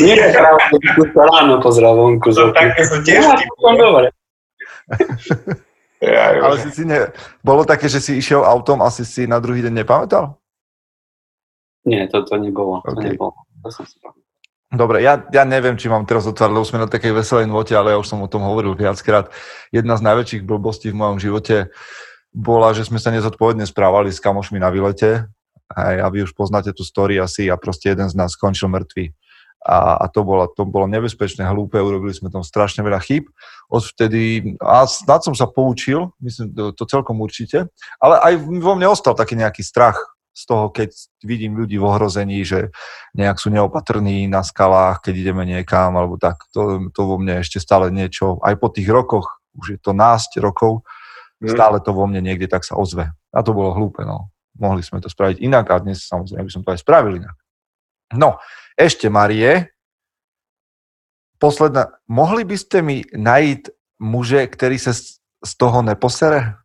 Nie, 0.00 0.32
práve, 0.32 0.60
keď 0.80 1.08
sa 1.12 1.22
ráno 1.28 1.60
pozrel 1.60 1.92
vonku. 1.92 2.32
z 2.32 2.36
to 2.40 2.52
okna. 2.52 2.56
také 2.56 2.82
sú 2.88 2.96
tiež 3.04 3.24
to 3.24 3.70
dobre. 3.76 4.08
Ja, 6.04 6.36
ale 6.40 6.60
si 6.60 6.68
si 6.72 6.84
ne... 6.84 7.08
Bolo 7.40 7.64
také, 7.64 7.88
že 7.88 8.00
si 8.00 8.20
išiel 8.20 8.44
autom 8.44 8.84
a 8.84 8.92
si 8.92 9.08
si 9.08 9.24
na 9.24 9.40
druhý 9.40 9.64
deň 9.64 9.72
nepamätal? 9.84 10.36
Nie, 11.84 12.08
to, 12.08 12.24
to 12.24 12.36
nebolo. 12.40 12.80
To 12.84 12.96
OK. 12.96 13.04
nebolo. 13.04 13.36
To 13.64 13.68
som 13.72 13.84
si 13.88 13.96
pamätal. 14.00 14.23
Dobre, 14.74 15.06
ja, 15.06 15.22
ja 15.30 15.46
neviem, 15.46 15.78
či 15.78 15.86
mám 15.86 16.02
teraz 16.02 16.26
otvárať, 16.26 16.50
lebo 16.50 16.66
sme 16.66 16.82
na 16.82 16.90
takej 16.90 17.14
veselej 17.14 17.46
note, 17.46 17.70
ale 17.78 17.94
ja 17.94 17.98
už 18.02 18.10
som 18.10 18.18
o 18.18 18.28
tom 18.28 18.42
hovoril 18.42 18.74
viackrát. 18.74 19.30
Jedna 19.70 19.94
z 19.94 20.02
najväčších 20.02 20.42
blbostí 20.42 20.90
v 20.90 20.98
mojom 20.98 21.22
živote 21.22 21.70
bola, 22.34 22.74
že 22.74 22.82
sme 22.82 22.98
sa 22.98 23.14
nezodpovedne 23.14 23.62
správali 23.70 24.10
s 24.10 24.18
kamošmi 24.18 24.58
na 24.58 24.74
výlete. 24.74 25.30
Aj, 25.70 25.96
a 26.02 26.06
vy 26.10 26.26
už 26.26 26.34
poznáte 26.34 26.74
tú 26.74 26.82
story 26.82 27.22
asi 27.22 27.46
a 27.46 27.54
proste 27.54 27.94
jeden 27.94 28.10
z 28.10 28.18
nás 28.18 28.34
skončil 28.34 28.66
mŕtvý. 28.66 29.14
A, 29.64 29.96
a 29.96 30.06
to, 30.12 30.26
bolo, 30.26 30.44
to 30.52 30.68
bolo 30.68 30.84
nebezpečné, 30.84 31.40
hlúpe, 31.48 31.80
urobili 31.80 32.12
sme 32.12 32.28
tam 32.28 32.44
strašne 32.44 32.84
veľa 32.84 33.00
chýb. 33.00 33.32
Odvtedy, 33.72 34.58
a 34.60 34.84
snad 34.84 35.24
som 35.24 35.32
sa 35.32 35.48
poučil, 35.48 36.12
myslím, 36.20 36.52
to, 36.52 36.64
to 36.76 36.84
celkom 36.84 37.16
určite, 37.24 37.72
ale 37.96 38.20
aj 38.20 38.44
vo 38.44 38.76
mne 38.76 38.92
ostal 38.92 39.16
taký 39.16 39.40
nejaký 39.40 39.64
strach 39.64 39.96
z 40.34 40.42
toho, 40.50 40.68
keď 40.74 40.90
vidím 41.22 41.54
ľudí 41.54 41.78
v 41.78 41.86
ohrození, 41.86 42.42
že 42.42 42.74
nejak 43.14 43.38
sú 43.38 43.54
neopatrní 43.54 44.26
na 44.26 44.42
skalách, 44.42 45.06
keď 45.06 45.14
ideme 45.14 45.46
niekam, 45.46 45.94
alebo 45.94 46.18
tak. 46.18 46.42
To, 46.52 46.90
to 46.90 47.00
vo 47.06 47.16
mne 47.22 47.40
ešte 47.40 47.62
stále 47.62 47.94
niečo, 47.94 48.42
aj 48.42 48.58
po 48.58 48.68
tých 48.68 48.90
rokoch, 48.90 49.40
už 49.54 49.78
je 49.78 49.80
to 49.80 49.94
násť 49.94 50.42
rokov, 50.42 50.82
Mm. 51.42 51.50
stále 51.50 51.76
to 51.82 51.92
vo 51.92 52.08
mne 52.08 52.24
niekde 52.24 52.48
tak 52.48 52.64
sa 52.64 52.78
ozve. 52.78 53.10
A 53.34 53.38
to 53.44 53.52
bolo 53.52 53.74
hlúpe, 53.76 54.00
no. 54.06 54.32
Mohli 54.56 54.80
sme 54.86 55.02
to 55.02 55.12
spraviť 55.12 55.42
inak 55.44 55.66
a 55.66 55.82
dnes 55.82 56.06
samozrejme 56.06 56.46
by 56.46 56.52
som 56.54 56.62
to 56.64 56.72
aj 56.72 56.80
spravil 56.80 57.20
inak. 57.20 57.36
No, 58.16 58.38
ešte 58.78 59.12
Marie, 59.12 59.74
posledná, 61.36 62.00
mohli 62.08 62.48
by 62.48 62.56
ste 62.56 62.80
mi 62.80 63.02
najít 63.12 63.68
muže, 64.00 64.46
ktorý 64.46 64.78
sa 64.78 64.94
z 64.96 65.20
z 65.44 65.52
toho 65.60 65.84
neposere? 65.84 66.56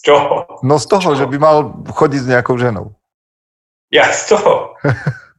Čoho? 0.00 0.60
No 0.62 0.76
z 0.76 0.86
toho, 0.86 1.12
Čo? 1.12 1.18
že 1.18 1.26
by 1.26 1.36
mal 1.36 1.56
chodiť 1.86 2.20
s 2.20 2.30
nejakou 2.30 2.56
ženou. 2.56 2.96
Ja 3.90 4.08
z 4.08 4.32
toho. 4.32 4.52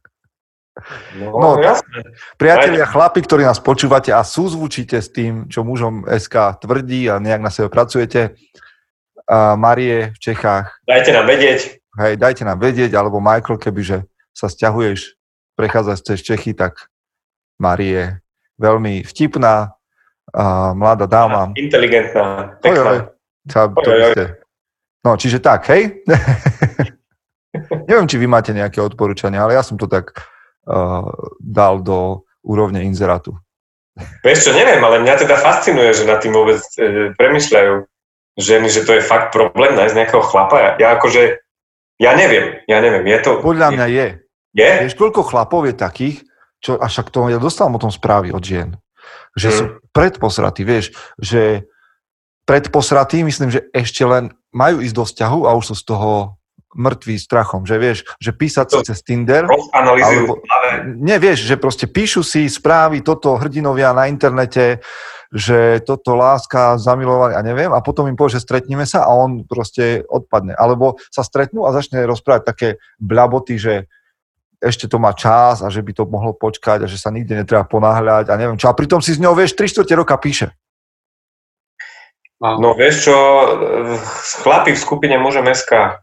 No, 1.14 1.36
No, 1.36 1.48
jasné. 1.60 2.00
Priatelia, 2.40 2.88
chlapi, 2.88 3.20
ktorí 3.20 3.44
nás 3.44 3.60
počúvate 3.60 4.08
a 4.08 4.24
súzvučíte 4.24 4.96
s 4.98 5.12
tým, 5.12 5.44
čo 5.46 5.62
mužom 5.62 6.08
SK 6.08 6.58
tvrdí 6.58 7.06
a 7.06 7.20
nejak 7.20 7.38
na 7.38 7.52
sebe 7.52 7.68
pracujete, 7.68 8.34
a 9.28 9.54
Marie 9.54 10.10
v 10.16 10.18
Čechách, 10.18 10.82
Dajte 10.82 11.12
nám 11.12 11.28
vedieť. 11.28 11.60
hej, 12.00 12.12
dajte 12.16 12.42
nám 12.42 12.58
vedieť, 12.58 12.88
alebo 12.96 13.20
Michael, 13.20 13.60
kebyže 13.60 13.98
sa 14.32 14.48
stiahuješ, 14.48 15.14
prechádzaš 15.54 16.02
cez 16.02 16.18
Čechy, 16.24 16.56
tak 16.56 16.88
Marie 17.60 18.18
veľmi 18.56 19.04
vtipná 19.04 19.76
a 20.32 20.44
mladá 20.72 21.04
dáma. 21.04 21.52
Inteligentná, 21.54 22.56
pekná. 22.58 23.12
sa, 23.44 23.68
to 23.68 23.76
Oj, 23.76 23.86
by 23.86 24.04
ste. 24.16 24.24
No, 25.02 25.18
čiže 25.18 25.42
tak, 25.42 25.66
hej? 25.70 26.02
Neviem, 27.90 28.08
či 28.08 28.16
vy 28.16 28.26
máte 28.30 28.54
nejaké 28.54 28.78
odporúčania, 28.80 29.42
ale 29.42 29.58
ja 29.58 29.62
som 29.66 29.76
to 29.76 29.90
tak 29.90 30.14
uh, 30.14 31.10
dal 31.42 31.82
do 31.82 32.24
úrovne 32.40 32.80
inzerátu. 32.86 33.36
Vieš 34.24 34.48
čo, 34.48 34.52
neviem, 34.56 34.80
ale 34.80 35.04
mňa 35.04 35.26
teda 35.26 35.36
fascinuje, 35.36 35.92
že 35.92 36.08
nad 36.08 36.24
tým 36.24 36.32
vôbec 36.32 36.64
e, 36.80 37.12
premyšľajú 37.12 37.84
ženy, 38.40 38.68
že 38.72 38.88
to 38.88 38.96
je 38.96 39.04
fakt 39.04 39.36
problém 39.36 39.76
nájsť 39.76 39.94
nejakého 39.94 40.24
chlapa. 40.24 40.56
Ja, 40.56 40.70
ja 40.80 40.88
akože, 40.96 41.44
ja 42.00 42.16
neviem, 42.16 42.64
ja 42.64 42.80
neviem, 42.80 43.04
je 43.04 43.18
to... 43.20 43.30
Podľa 43.44 43.68
mňa 43.76 43.86
je. 43.92 44.06
Je? 44.56 44.70
Vieš, 44.88 44.96
koľko 44.96 45.28
chlapov 45.28 45.68
je 45.68 45.76
takých, 45.76 46.24
čo, 46.64 46.80
a 46.80 46.88
však 46.88 47.12
to, 47.12 47.28
ja 47.28 47.36
dostávam 47.36 47.76
o 47.76 47.82
tom 47.84 47.92
správy 47.92 48.32
od 48.32 48.40
žien, 48.40 48.80
že 49.36 49.52
Mm. 49.52 49.56
sú 49.60 49.64
predposratí, 49.92 50.64
vieš, 50.64 50.96
že 51.20 51.68
predposratí, 52.48 53.20
myslím, 53.28 53.52
že 53.52 53.68
ešte 53.76 54.08
len 54.08 54.32
majú 54.52 54.84
ísť 54.84 54.94
do 54.94 55.04
vzťahu 55.08 55.40
a 55.48 55.56
už 55.56 55.72
sú 55.72 55.74
z 55.74 55.84
toho 55.88 56.36
mŕtví 56.72 57.20
strachom, 57.20 57.68
že 57.68 57.76
vieš, 57.76 57.98
že 58.16 58.32
písať 58.32 58.66
si 58.72 58.76
To- 58.80 58.86
cez 58.88 58.98
Tinder, 59.04 59.44
Alebo- 59.44 60.40
nie 60.96 61.16
vieš, 61.20 61.44
že 61.44 61.60
proste 61.60 61.84
píšu 61.84 62.24
si 62.24 62.48
správy 62.48 63.04
toto 63.04 63.36
hrdinovia 63.36 63.92
na 63.92 64.08
internete, 64.08 64.80
že 65.32 65.80
toto 65.84 66.16
láska, 66.16 66.76
zamilovali 66.80 67.36
a 67.36 67.40
neviem, 67.44 67.72
a 67.72 67.80
potom 67.84 68.08
im 68.08 68.16
povie, 68.16 68.36
že 68.36 68.44
stretneme 68.44 68.84
sa 68.88 69.04
a 69.04 69.12
on 69.12 69.44
proste 69.44 70.04
odpadne. 70.08 70.56
Alebo 70.56 70.96
sa 71.12 71.24
stretnú 71.24 71.64
a 71.64 71.72
začne 71.76 72.04
rozprávať 72.04 72.42
také 72.44 72.68
blaboty, 73.00 73.56
že 73.56 73.88
ešte 74.62 74.86
to 74.86 74.96
má 75.00 75.10
čas 75.16 75.60
a 75.64 75.68
že 75.72 75.82
by 75.82 75.92
to 75.92 76.04
mohlo 76.06 76.36
počkať 76.36 76.84
a 76.84 76.86
že 76.86 77.00
sa 77.00 77.10
nikde 77.10 77.34
netreba 77.34 77.64
ponáhľať 77.66 78.30
a 78.30 78.38
neviem 78.38 78.56
čo. 78.56 78.70
A 78.70 78.76
pritom 78.76 79.02
si 79.02 79.16
s 79.16 79.20
ňou, 79.20 79.34
vieš, 79.34 79.58
3 79.58 79.66
čtvrte 79.72 79.92
roka 79.98 80.14
píše. 80.16 80.54
No 82.42 82.74
vieš 82.74 83.06
čo, 83.06 83.16
chlapi 84.42 84.74
v 84.74 84.82
skupine 84.82 85.14
Môžem 85.14 85.46
SK, 85.46 86.02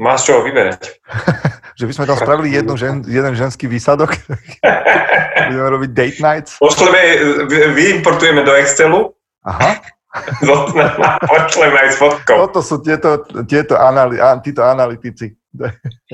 máš 0.00 0.24
čo 0.24 0.40
vyberať. 0.40 0.88
Že 1.76 1.84
by 1.84 1.92
sme 1.92 2.08
tam 2.08 2.16
spravili 2.16 2.48
jednu 2.56 2.72
žen, 2.80 3.04
jeden 3.04 3.36
ženský 3.36 3.68
výsadok. 3.68 4.16
Budeme 5.52 5.68
robiť 5.76 5.90
date 5.92 6.20
nights. 6.24 6.56
Pošleme, 6.56 7.00
vy- 7.44 7.68
vyimportujeme 7.76 8.40
do 8.48 8.56
Excelu, 8.56 9.12
Aha. 9.44 9.84
pošleme 11.28 11.76
aj 11.76 11.88
s 11.92 11.96
fotkou. 12.00 12.48
Toto 12.48 12.64
sú 12.64 12.80
tieto, 12.80 13.28
tieto 13.44 13.76
anali, 13.76 14.16
títo 14.40 14.64
analytici. 14.64 15.36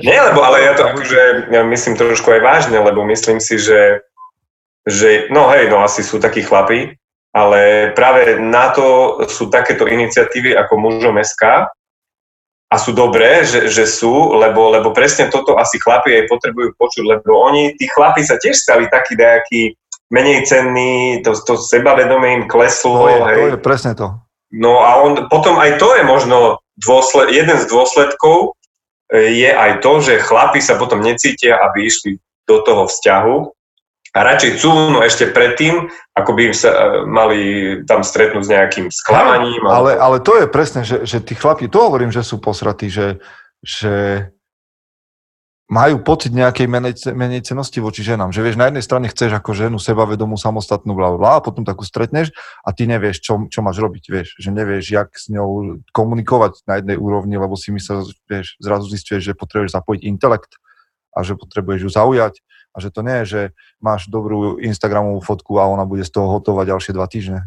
Nie, 0.03 0.19
lebo 0.19 0.43
ale 0.43 0.67
ja 0.67 0.75
to 0.75 0.83
akože 0.83 1.47
ja 1.51 1.63
myslím 1.63 1.95
trošku 1.95 2.27
aj 2.27 2.43
vážne, 2.43 2.83
lebo 2.83 3.07
myslím 3.07 3.39
si, 3.39 3.55
že, 3.55 4.03
že 4.83 5.31
no 5.31 5.47
hej, 5.55 5.71
no 5.71 5.79
asi 5.79 6.03
sú 6.03 6.19
takí 6.19 6.43
chlapí, 6.43 6.99
ale 7.33 7.91
práve 7.97 8.37
na 8.37 8.69
to 8.69 9.17
sú 9.25 9.49
takéto 9.49 9.89
iniciatívy 9.89 10.53
ako 10.53 10.77
mužom 10.77 11.17
SK 11.17 11.65
a 12.69 12.75
sú 12.77 12.93
dobré, 12.93 13.41
že, 13.41 13.69
že 13.73 13.89
sú, 13.89 14.37
lebo, 14.37 14.69
lebo 14.69 14.93
presne 14.93 15.33
toto 15.33 15.57
asi 15.57 15.81
chlapi 15.81 16.13
aj 16.13 16.29
potrebujú 16.29 16.77
počuť, 16.77 17.03
lebo 17.05 17.41
oni, 17.41 17.73
tí 17.77 17.89
chlapi 17.89 18.21
sa 18.21 18.37
tiež 18.37 18.53
stali 18.53 18.85
takí 18.89 19.17
nejakí 19.17 19.61
menej 20.13 20.45
cenní, 20.45 21.25
to, 21.25 21.33
to 21.41 21.57
sebavedomie 21.57 22.37
im 22.37 22.45
kleslo, 22.45 23.09
je, 23.09 23.17
hej. 23.17 23.37
to 23.37 23.53
je 23.57 23.61
presne 23.65 23.93
to. 23.97 24.13
No 24.53 24.85
a 24.85 25.01
on, 25.01 25.25
potom 25.25 25.57
aj 25.57 25.81
to 25.81 25.89
je 25.97 26.05
možno 26.05 26.61
dôsled, 26.77 27.33
jeden 27.33 27.57
z 27.57 27.65
dôsledkov 27.65 28.53
e, 29.09 29.41
je 29.41 29.49
aj 29.49 29.81
to, 29.81 30.05
že 30.05 30.21
chlapi 30.21 30.61
sa 30.61 30.77
potom 30.77 31.01
necítia, 31.01 31.57
aby 31.57 31.89
išli 31.89 32.21
do 32.45 32.61
toho 32.61 32.85
vzťahu 32.85 33.35
a 34.13 34.19
radšej 34.21 34.61
cúvnu 34.61 35.01
ešte 35.01 35.33
predtým, 35.33 35.89
ako 36.13 36.31
by 36.37 36.41
im 36.53 36.55
sa 36.55 36.69
e, 36.69 36.77
mali 37.09 37.41
tam 37.89 38.05
stretnúť 38.05 38.45
s 38.45 38.53
nejakým 38.53 38.85
sklamaním. 38.93 39.65
Ale, 39.65 39.97
ale 39.97 40.21
to 40.21 40.37
je 40.37 40.45
presne, 40.45 40.85
že, 40.85 41.01
že 41.01 41.17
tí 41.17 41.33
chlapi, 41.33 41.65
to 41.65 41.81
hovorím, 41.81 42.13
že 42.13 42.21
sú 42.21 42.37
posratí, 42.37 42.93
že, 42.93 43.17
že 43.65 44.25
majú 45.65 46.05
pocit 46.05 46.29
nejakej 46.29 46.69
menej, 46.69 46.93
menej 47.17 47.41
cenosti 47.41 47.81
voči 47.81 48.05
ženám. 48.05 48.29
Že 48.29 48.41
vieš, 48.45 48.57
na 48.61 48.69
jednej 48.69 48.85
strane 48.85 49.09
chceš 49.09 49.33
ako 49.33 49.57
ženu 49.57 49.77
sebavedomú, 49.81 50.37
samostatnú, 50.37 50.93
bla, 50.93 51.17
bla, 51.17 51.41
a 51.41 51.43
potom 51.43 51.65
takú 51.65 51.81
stretneš 51.81 52.29
a 52.61 52.69
ty 52.69 52.85
nevieš, 52.85 53.17
čo, 53.25 53.49
čo 53.49 53.65
máš 53.65 53.81
robiť, 53.81 54.03
vieš. 54.13 54.37
Že 54.37 54.49
nevieš, 54.53 54.85
jak 54.93 55.09
s 55.09 55.33
ňou 55.33 55.81
komunikovať 55.89 56.69
na 56.69 56.77
jednej 56.77 57.01
úrovni, 57.01 57.41
lebo 57.41 57.57
si 57.57 57.73
myslel, 57.73 58.05
vieš, 58.29 58.61
zrazu 58.61 58.85
zistuješ, 58.93 59.25
že 59.25 59.33
potrebuješ 59.33 59.73
zapojiť 59.73 60.01
intelekt 60.05 60.61
a 61.17 61.25
že 61.25 61.33
potrebuješ 61.33 61.89
ju 61.89 61.89
zaujať 61.89 62.33
a 62.73 62.77
že 62.81 62.89
to 62.89 63.05
nie 63.05 63.21
je, 63.21 63.25
že 63.25 63.41
máš 63.77 64.09
dobrú 64.09 64.57
Instagramovú 64.57 65.21
fotku 65.21 65.61
a 65.61 65.69
ona 65.69 65.85
bude 65.85 66.01
z 66.01 66.11
toho 66.11 66.27
hotová 66.27 66.65
ďalšie 66.65 66.91
dva 66.91 67.05
týždne. 67.05 67.45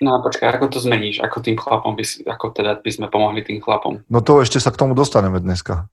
No 0.00 0.16
a 0.16 0.18
počkaj, 0.20 0.56
ako 0.56 0.76
to 0.76 0.78
zmeníš? 0.82 1.20
Ako 1.24 1.40
tým 1.40 1.56
chlapom 1.56 1.96
by 1.96 2.04
ako 2.28 2.46
teda 2.52 2.80
by 2.80 2.90
sme 2.90 3.06
pomohli 3.08 3.40
tým 3.44 3.60
chlapom? 3.62 4.02
No 4.08 4.20
to 4.20 4.40
ešte 4.44 4.60
sa 4.60 4.72
k 4.72 4.80
tomu 4.80 4.92
dostaneme 4.96 5.40
dneska. 5.40 5.88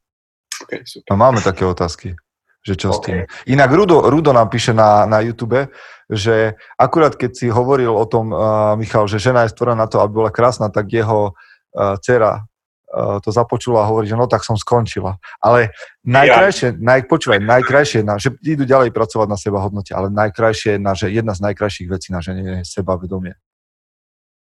Okay, 0.66 0.84
super. 0.84 1.08
No 1.14 1.16
máme 1.20 1.40
také 1.44 1.64
otázky, 1.64 2.18
že 2.66 2.74
čo 2.74 2.90
s 2.92 3.00
OK. 3.00 3.06
tým. 3.06 3.18
Inak 3.46 3.70
Rudo, 3.70 4.10
Rudo 4.10 4.34
nám 4.34 4.50
píše 4.50 4.74
na, 4.74 5.06
na 5.06 5.22
YouTube, 5.22 5.70
že 6.10 6.58
akurát 6.80 7.14
keď 7.14 7.32
si 7.36 7.48
hovoril 7.52 7.94
o 7.94 8.06
tom, 8.10 8.34
uh, 8.34 8.74
Michal, 8.80 9.06
že 9.06 9.22
žena 9.22 9.46
je 9.46 9.54
stvorená 9.54 9.86
na 9.86 9.88
to, 9.88 10.02
aby 10.02 10.26
bola 10.26 10.32
krásna, 10.34 10.74
tak 10.74 10.90
jeho 10.90 11.36
uh, 11.36 11.96
dcera 12.02 12.48
to 12.96 13.30
započula 13.36 13.84
a 13.84 13.90
hovorí, 13.92 14.08
že 14.08 14.16
no 14.16 14.32
tak 14.32 14.48
som 14.48 14.56
skončila. 14.56 15.20
Ale 15.44 15.76
najkrajšie, 16.08 16.80
naj, 16.80 17.12
počúvaj, 17.12 17.44
najkrajšie, 17.44 18.00
na, 18.08 18.16
že 18.16 18.32
idú 18.48 18.64
ďalej 18.64 18.96
pracovať 18.96 19.28
na 19.28 19.36
seba 19.36 19.60
hodnote, 19.60 19.92
ale 19.92 20.08
najkrajšie, 20.08 20.80
na, 20.80 20.96
že 20.96 21.12
jedna 21.12 21.36
z 21.36 21.44
najkrajších 21.52 21.92
vecí 21.92 22.16
na 22.16 22.24
žene 22.24 22.64
je 22.64 22.68
sebavedomie. 22.68 23.36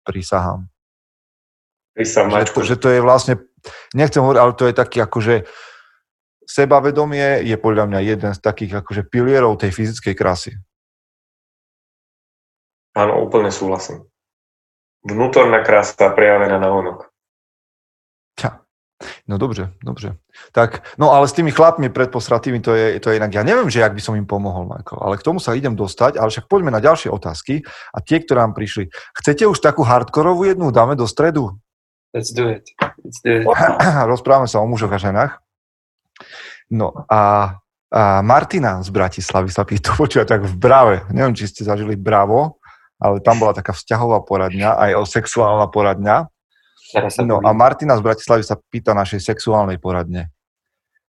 Prísahám. 0.06 0.70
Sa 1.98 2.30
Že 2.30 2.54
to, 2.54 2.62
že 2.62 2.76
to 2.78 2.88
je 2.94 3.02
vlastne, 3.02 3.42
nechcem 3.98 4.22
hovoriť, 4.22 4.38
ale 4.38 4.54
to 4.54 4.70
je 4.70 4.74
taký 4.78 5.02
akože 5.02 5.50
sebavedomie 6.46 7.42
je 7.42 7.58
podľa 7.58 7.90
mňa 7.90 8.00
jeden 8.06 8.32
z 8.32 8.40
takých 8.40 8.86
akože 8.86 9.10
pilierov 9.10 9.58
tej 9.58 9.74
fyzickej 9.74 10.14
krásy. 10.14 10.52
Áno, 12.94 13.18
úplne 13.26 13.50
súhlasím. 13.50 14.06
Vnútorná 15.02 15.62
krása 15.62 16.14
prejavená 16.14 16.58
na 16.62 16.70
onok. 16.70 17.10
No 19.28 19.38
dobře, 19.38 19.70
dobře. 19.84 20.16
Tak, 20.52 20.96
no 20.98 21.12
ale 21.12 21.28
s 21.28 21.36
tými 21.36 21.52
chlapmi 21.52 21.90
predposratými 21.90 22.60
to 22.64 22.72
je, 22.76 23.00
to 23.00 23.12
je 23.12 23.20
inak. 23.20 23.36
Ja 23.36 23.44
neviem, 23.44 23.68
že 23.68 23.84
jak 23.84 23.92
by 23.92 24.00
som 24.00 24.16
im 24.16 24.24
pomohol, 24.24 24.64
Michael, 24.64 25.04
ale 25.04 25.20
k 25.20 25.26
tomu 25.28 25.44
sa 25.44 25.52
idem 25.52 25.76
dostať, 25.76 26.16
ale 26.16 26.32
však 26.32 26.48
poďme 26.48 26.72
na 26.72 26.80
ďalšie 26.80 27.12
otázky 27.12 27.60
a 27.92 28.00
tie, 28.00 28.24
ktoré 28.24 28.48
nám 28.48 28.56
prišli. 28.56 28.88
Chcete 29.20 29.44
už 29.44 29.60
takú 29.60 29.84
hardkorovú 29.84 30.48
jednu? 30.48 30.72
Dáme 30.72 30.96
do 30.96 31.04
stredu? 31.04 31.60
Let's 32.16 32.32
do 32.32 32.48
it. 32.48 32.72
Let's 33.04 33.20
do 33.20 33.44
it. 33.44 33.46
Rozprávame 34.16 34.48
sa 34.48 34.64
o 34.64 34.68
mužoch 34.72 34.96
a 34.96 35.00
ženách. 35.00 35.44
No 36.72 36.96
a, 37.12 37.52
a 37.92 38.04
Martina 38.24 38.80
z 38.80 38.96
Bratislavy 38.96 39.52
sa 39.52 39.68
pýta, 39.68 39.92
počúva 40.00 40.24
tak 40.24 40.48
v 40.48 40.56
Brave, 40.56 41.04
neviem, 41.12 41.36
či 41.36 41.52
ste 41.52 41.68
zažili 41.68 42.00
Bravo, 42.00 42.64
ale 42.96 43.20
tam 43.20 43.44
bola 43.44 43.52
taká 43.52 43.76
vzťahová 43.76 44.24
poradňa, 44.24 44.80
aj 44.88 44.92
o 44.98 45.04
sexuálna 45.04 45.68
poradňa. 45.68 46.32
Teraz 46.94 47.20
sa 47.20 47.22
No 47.24 47.44
a 47.44 47.52
Martina 47.52 47.98
z 48.00 48.04
Bratislavy 48.06 48.44
sa 48.44 48.56
pýta 48.56 48.96
našej 48.96 49.20
sexuálnej 49.20 49.82
poradne. 49.82 50.32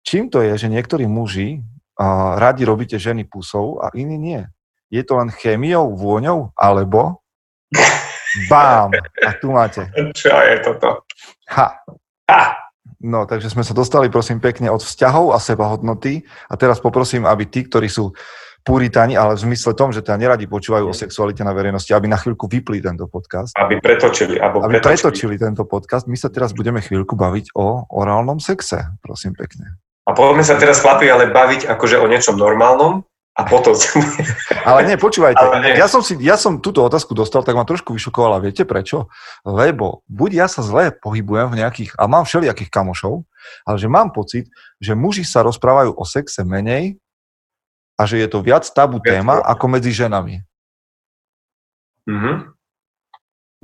Čím 0.02 0.32
to 0.32 0.42
je, 0.42 0.56
že 0.56 0.72
niektorí 0.72 1.06
muži 1.06 1.60
uh, 1.60 2.40
radi 2.40 2.64
robíte 2.64 2.96
ženy 2.96 3.28
pusou 3.28 3.84
a 3.84 3.92
iní 3.94 4.18
nie? 4.18 4.42
Je 4.88 5.04
to 5.04 5.20
len 5.20 5.28
chémiou, 5.30 5.94
vôňou, 6.00 6.56
alebo 6.56 7.20
bám, 8.48 8.96
a 9.20 9.30
tu 9.36 9.52
máte. 9.52 9.84
Čo 10.16 10.32
je 10.32 10.56
toto? 10.64 11.04
Ha, 11.52 11.84
Ha! 12.28 12.60
No, 12.98 13.30
takže 13.30 13.54
sme 13.54 13.62
sa 13.64 13.78
dostali, 13.78 14.10
prosím, 14.10 14.42
pekne 14.42 14.74
od 14.74 14.82
vzťahov 14.82 15.32
a 15.32 15.40
sebahodnoty. 15.40 16.26
A 16.50 16.54
teraz 16.58 16.82
poprosím, 16.82 17.30
aby 17.30 17.46
tí, 17.46 17.64
ktorí 17.64 17.88
sú 17.88 18.12
puritáni, 18.68 19.16
ale 19.16 19.40
v 19.40 19.48
zmysle 19.48 19.72
tom, 19.72 19.96
že 19.96 20.04
teda 20.04 20.20
neradi 20.20 20.44
počúvajú 20.44 20.92
o 20.92 20.96
sexualite 20.96 21.40
na 21.48 21.56
verejnosti, 21.56 21.88
aby 21.96 22.12
na 22.12 22.20
chvíľku 22.20 22.52
vypli 22.52 22.84
tento 22.84 23.08
podcast. 23.08 23.56
Aby 23.56 23.80
pretočili. 23.80 24.36
Alebo 24.36 24.60
Aby 24.68 24.84
pretočili. 24.84 24.92
pretočili 24.92 25.36
tento 25.40 25.64
podcast. 25.64 26.04
My 26.12 26.20
sa 26.20 26.28
teraz 26.28 26.52
budeme 26.52 26.84
chvíľku 26.84 27.16
baviť 27.16 27.56
o 27.56 27.88
orálnom 27.88 28.44
sexe, 28.44 28.92
prosím 29.00 29.32
pekne. 29.40 29.80
A 30.04 30.12
poďme 30.12 30.44
sa 30.44 30.60
teraz, 30.60 30.84
chlapi, 30.84 31.08
ale 31.08 31.32
baviť 31.32 31.72
akože 31.72 31.96
o 32.04 32.08
niečom 32.12 32.36
normálnom 32.36 33.08
a 33.38 33.42
potom. 33.46 33.78
Ale 34.68 34.82
nie, 34.84 34.98
počúvajte, 34.98 35.38
Ale 35.38 35.62
nie. 35.62 35.74
ja 35.78 35.86
som, 35.86 36.02
si, 36.02 36.18
ja 36.20 36.36
som 36.36 36.58
túto 36.58 36.82
otázku 36.82 37.14
dostal, 37.14 37.46
tak 37.46 37.54
ma 37.54 37.64
trošku 37.64 37.94
vyšokovala. 37.94 38.42
Viete 38.42 38.66
prečo? 38.66 39.14
Lebo 39.46 40.02
buď 40.10 40.30
ja 40.34 40.48
sa 40.50 40.66
zle 40.66 40.90
pohybujem 40.90 41.54
v 41.54 41.60
nejakých, 41.62 41.92
a 42.02 42.10
mám 42.10 42.26
všelijakých 42.26 42.74
kamošov, 42.74 43.24
ale 43.64 43.78
že 43.78 43.88
mám 43.88 44.10
pocit, 44.10 44.50
že 44.82 44.98
muži 44.98 45.22
sa 45.22 45.46
rozprávajú 45.46 45.94
o 45.94 46.04
sexe 46.04 46.42
menej 46.42 46.98
a 47.98 48.06
že 48.06 48.22
je 48.22 48.28
to 48.30 48.40
viac 48.40 48.64
tabu 48.70 49.02
téma 49.02 49.42
ako 49.42 49.66
medzi 49.68 49.90
ženami. 49.92 50.46
Mhm. 52.06 52.54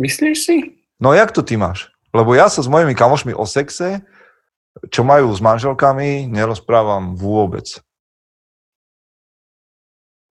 Myslíš 0.02 0.38
si? 0.42 0.56
No 0.98 1.14
jak 1.14 1.30
to 1.32 1.46
ty 1.46 1.54
máš? 1.56 1.94
Lebo 2.10 2.34
ja 2.34 2.50
sa 2.50 2.62
s 2.62 2.68
mojimi 2.70 2.98
kamošmi 2.98 3.34
o 3.34 3.46
sexe, 3.46 4.02
čo 4.90 5.06
majú 5.06 5.30
s 5.30 5.38
manželkami, 5.38 6.26
nerozprávam 6.28 7.14
vôbec. 7.14 7.78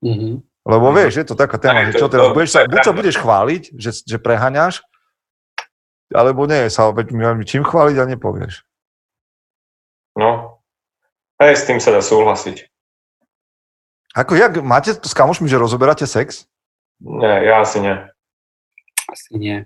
Mhm. 0.02 0.42
Lebo 0.62 0.86
Mhm. 0.90 0.94
vieš, 0.98 1.12
je 1.22 1.26
to 1.26 1.34
taká 1.38 1.58
téma, 1.58 1.82
Aj, 1.82 1.86
že 1.90 1.98
to- 1.98 2.00
čo 2.02 2.08
teraz, 2.10 2.22
to- 2.26 2.34
budeš 2.34 2.50
sa, 2.50 2.60
buď 2.66 2.80
sa 2.82 2.92
budeš 2.94 3.16
chváliť, 3.18 3.62
že, 3.78 3.90
že 4.02 4.16
preháňaš, 4.18 4.74
alebo 6.14 6.46
nie, 6.46 6.70
sa 6.70 6.90
mi 6.94 7.44
čím 7.46 7.62
chváliť 7.66 7.96
a 7.98 8.04
nepovieš. 8.06 8.62
No. 10.18 10.58
Hej, 11.42 11.54
s 11.58 11.66
tým 11.66 11.78
sa 11.82 11.90
dá 11.90 12.02
súhlasiť. 12.02 12.70
Ako, 14.12 14.36
jak, 14.36 14.60
máte 14.60 14.92
s 14.92 15.12
kamošmi, 15.12 15.48
že 15.48 15.56
rozoberáte 15.56 16.04
sex? 16.04 16.44
Nie, 17.00 17.48
ja 17.48 17.60
asi 17.60 17.80
nie. 17.80 17.96
Asi 19.08 19.32
nie. 19.34 19.56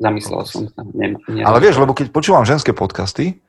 Zamyslel 0.00 0.42
som 0.48 0.64
sa. 0.72 0.80
Nie, 0.96 1.12
nie, 1.28 1.44
Ale 1.44 1.60
vieš, 1.60 1.76
lebo 1.76 1.92
keď 1.92 2.08
počúvam 2.08 2.48
ženské 2.48 2.72
podcasty, 2.72 3.44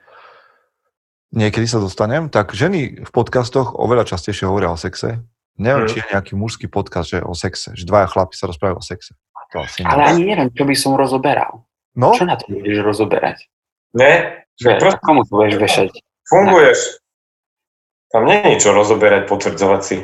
niekedy 1.31 1.63
sa 1.63 1.79
dostanem, 1.79 2.27
tak 2.27 2.51
ženy 2.51 3.07
v 3.07 3.11
podcastoch 3.11 3.71
oveľa 3.73 4.03
častejšie 4.05 4.43
hovoria 4.43 4.67
o 4.67 4.75
sexe. 4.75 5.23
Neviem, 5.55 5.87
Mm. 5.87 5.91
či 5.91 5.97
je 5.99 6.09
nejaký 6.11 6.33
mužský 6.35 6.67
podcast, 6.67 7.11
že 7.11 7.23
o 7.23 7.31
sexe, 7.31 7.71
že 7.75 7.87
dvaja 7.87 8.07
chlapi 8.11 8.35
sa 8.35 8.47
rozprávajú 8.51 8.79
o 8.79 8.83
sexe. 8.83 9.15
To 9.51 9.63
asi 9.63 9.83
nie. 9.83 9.87
Ale 9.87 10.03
ani 10.11 10.23
neviem, 10.27 10.47
čo 10.51 10.63
by 10.63 10.75
som 10.75 10.95
rozoberal. 10.95 11.67
No, 11.91 12.15
Čo 12.15 12.23
na 12.23 12.39
to 12.39 12.47
budeš 12.47 12.79
rozoberať? 12.83 13.51
Ne? 13.91 14.43
Že, 14.55 14.79
Proste 14.79 15.03
komu 15.03 15.27
to 15.27 15.31
budeš 15.35 15.55
vešať? 15.59 15.89
funguješ. 16.23 16.79
Tam 18.11 18.23
nie 18.27 18.39
je 18.39 18.47
ničo 18.55 18.71
rozoberať, 18.71 19.27
potvrdzovať 19.27 19.81
si. 19.83 19.97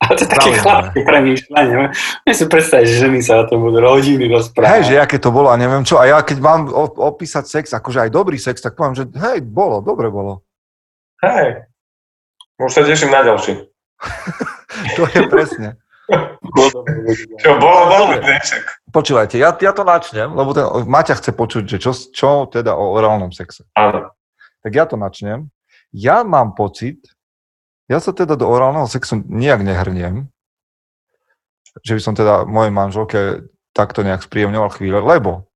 Ale 0.00 0.16
to 0.16 0.22
je 0.24 0.30
také 0.32 0.48
Pravda. 0.48 0.62
chlapské 0.64 0.98
premýšľanie. 1.04 1.76
Ja 2.24 2.32
si 2.32 2.44
predstaviť, 2.48 2.86
že 2.88 2.94
ženy 3.04 3.20
sa 3.20 3.44
o 3.44 3.48
tom 3.52 3.60
budú 3.60 3.84
rodiny 3.84 4.32
rozprávať. 4.32 4.72
hej, 4.72 4.82
že 4.88 4.94
aké 4.96 5.20
to 5.20 5.28
bolo 5.28 5.52
a 5.52 5.60
neviem 5.60 5.84
čo. 5.84 6.00
A 6.00 6.08
ja 6.08 6.24
keď 6.24 6.40
mám 6.40 6.72
opísať 6.96 7.44
sex, 7.44 7.76
akože 7.76 8.08
aj 8.08 8.10
dobrý 8.10 8.40
sex, 8.40 8.64
tak 8.64 8.80
poviem, 8.80 8.96
že 8.96 9.04
hej, 9.12 9.44
bolo, 9.44 9.84
dobre 9.84 10.08
bolo. 10.08 10.40
Hej. 11.20 11.68
Už 12.56 12.72
sa 12.72 12.80
teším 12.80 13.12
na 13.12 13.20
ďalší. 13.24 13.60
To 14.96 15.02
je 15.02 15.26
presne. 15.26 15.76
Čo, 17.42 17.50
bolo, 17.58 17.82
bolo, 17.90 18.04
dnešek. 18.22 18.62
Počúvajte, 18.90 19.38
ja, 19.38 19.50
ja 19.54 19.72
to 19.74 19.82
načnem, 19.82 20.30
lebo 20.34 20.50
ten, 20.54 20.66
Maťa 20.86 21.18
chce 21.18 21.30
počuť, 21.34 21.64
že 21.66 21.78
čo, 21.82 21.90
čo 21.94 22.28
teda 22.46 22.74
o 22.74 22.94
orálnom 22.94 23.30
sexe. 23.30 23.66
Áno. 23.74 24.10
Tak 24.62 24.70
ja 24.70 24.86
to 24.86 24.94
načnem. 24.98 25.50
Ja 25.90 26.22
mám 26.22 26.54
pocit, 26.54 27.02
ja 27.90 27.98
sa 27.98 28.14
teda 28.14 28.38
do 28.38 28.46
orálneho 28.46 28.86
sexu 28.86 29.18
nijak 29.26 29.66
nehrniem, 29.66 30.30
že 31.82 31.98
by 31.98 32.00
som 32.00 32.14
teda 32.14 32.46
mojej 32.46 32.70
manželke 32.70 33.20
takto 33.74 34.06
nejak 34.06 34.22
spríjemňoval 34.22 34.70
chvíle, 34.78 35.02
lebo 35.02 35.50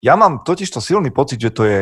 ja 0.00 0.16
mám 0.16 0.40
totiž 0.40 0.72
to 0.72 0.80
silný 0.80 1.12
pocit, 1.12 1.40
že 1.40 1.52
to 1.52 1.64
je 1.68 1.80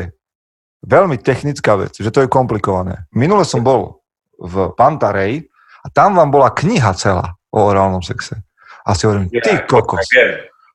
veľmi 0.83 1.19
technická 1.23 1.79
vec, 1.79 1.95
že 1.95 2.11
to 2.11 2.27
je 2.27 2.31
komplikované. 2.31 3.07
Minule 3.15 3.47
som 3.47 3.63
bol 3.63 4.03
v 4.39 4.75
Pantarej 4.75 5.47
a 5.83 5.87
tam 5.91 6.19
vám 6.19 6.31
bola 6.31 6.51
kniha 6.51 6.95
celá 6.99 7.39
o 7.55 7.63
orálnom 7.63 8.03
sexe. 8.03 8.43
A 8.83 8.99
si 8.99 9.07
hovorím, 9.07 9.31
ty 9.31 9.63
kokos, 9.67 10.11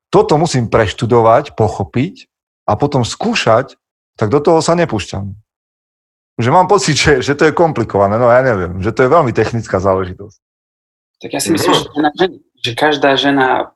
toto 0.07 0.39
musím 0.39 0.71
preštudovať, 0.71 1.59
pochopiť 1.59 2.31
a 2.67 2.79
potom 2.79 3.03
skúšať, 3.03 3.75
tak 4.15 4.31
do 4.31 4.39
toho 4.39 4.63
sa 4.63 4.79
nepúšťam. 4.79 5.35
Že 6.37 6.49
mám 6.53 6.69
pocit, 6.69 6.93
že, 6.93 7.21
že 7.25 7.33
to 7.33 7.49
je 7.49 7.53
komplikované, 7.57 8.21
no 8.21 8.29
ja 8.29 8.45
neviem, 8.45 8.77
že 8.81 8.93
to 8.93 9.05
je 9.05 9.09
veľmi 9.09 9.33
technická 9.33 9.81
záležitosť. 9.81 10.37
Tak 11.17 11.29
ja 11.33 11.41
si 11.41 11.49
myslím, 11.49 11.73
že, 11.73 11.81
to 11.89 11.93
je 11.97 12.03
na 12.05 12.13
ženy, 12.13 12.37
že 12.61 12.71
každá 12.77 13.17
žena 13.17 13.73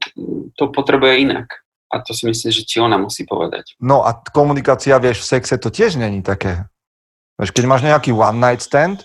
to 0.62 0.70
potrebuje 0.70 1.26
inak. 1.26 1.50
A 1.92 2.00
to 2.00 2.14
si 2.14 2.24
myslím, 2.30 2.54
že 2.54 2.64
ti 2.64 2.78
ona 2.80 2.96
musí 3.02 3.26
povedať. 3.28 3.76
No 3.82 4.06
a 4.06 4.14
komunikácia, 4.14 4.96
vieš, 5.02 5.26
v 5.26 5.30
sexe 5.36 5.58
to 5.58 5.74
tiež 5.74 5.98
není 5.98 6.22
také. 6.24 6.70
Vieš, 7.36 7.52
keď 7.52 7.66
máš 7.68 7.82
nejaký 7.84 8.14
one 8.14 8.38
night 8.40 8.62
stand, 8.64 9.04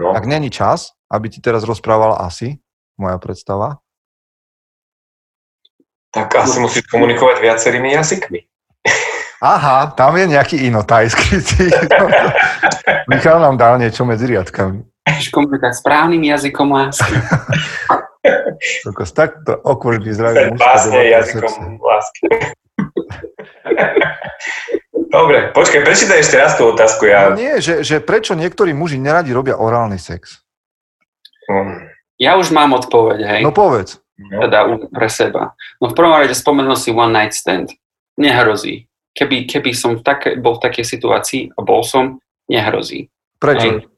No. 0.00 0.14
tak 0.16 0.24
není 0.24 0.50
čas, 0.50 0.96
aby 1.12 1.28
ti 1.28 1.44
teraz 1.44 1.60
rozprával 1.64 2.16
asi, 2.24 2.56
moja 2.96 3.20
predstava. 3.20 3.84
Tak 6.10 6.34
asi 6.34 6.58
musíš 6.58 6.88
komunikovať 6.88 7.36
viacerými 7.44 7.92
jazykmi. 7.92 8.40
Aha, 9.40 9.96
tam 9.96 10.20
je 10.20 10.28
nejaký 10.28 10.68
inotaj 10.68 11.08
skrytý. 11.16 11.72
Michal 13.10 13.40
nám 13.40 13.56
dal 13.56 13.80
niečo 13.80 14.04
medzi 14.04 14.28
riadkami. 14.28 14.84
Komunikovať 15.32 15.80
správnym 15.80 16.20
jazykom 16.28 16.68
lásky. 16.68 17.14
Kokos, 18.84 19.16
awkward 19.64 20.04
vyzerajú 20.04 20.36
Ten 20.36 20.48
mužské 20.52 20.60
básne 20.60 21.00
jazykom 21.08 21.80
lásky. 21.80 22.24
Dobre, 25.10 25.50
počkaj, 25.56 25.80
prečítaj 25.88 26.20
ešte 26.20 26.36
raz 26.36 26.52
tú 26.60 26.70
otázku. 26.70 27.08
No 27.08 27.10
Ja... 27.10 27.22
nie, 27.32 27.58
že, 27.64 27.80
že 27.80 27.98
prečo 27.98 28.36
niektorí 28.36 28.76
muži 28.76 29.00
neradi 29.00 29.32
robia 29.32 29.56
orálny 29.56 29.96
sex? 29.96 30.44
Mm, 31.50 31.90
Ja 32.20 32.36
už 32.36 32.52
mám 32.52 32.76
odpoveď, 32.76 33.18
hej. 33.24 33.42
No 33.42 33.50
povedz. 33.56 33.96
no. 34.20 34.44
teda 34.44 34.68
pre 34.92 35.08
seba. 35.08 35.56
No 35.80 35.88
v 35.88 35.96
prvom 35.96 36.12
rade 36.20 36.36
spomenul 36.36 36.76
si 36.76 36.92
one 36.92 37.10
night 37.16 37.32
stand. 37.32 37.72
Nehrozí. 38.20 38.89
Keby, 39.10 39.44
keby 39.44 39.70
som 39.72 39.98
v 39.98 40.02
take, 40.02 40.38
bol 40.38 40.54
v 40.54 40.62
takej 40.62 40.86
situácii 40.86 41.42
a 41.52 41.60
bol 41.60 41.82
som, 41.82 42.22
nehrozí. 42.46 43.10
Prečo? 43.38 43.66
Hej. 43.66 43.90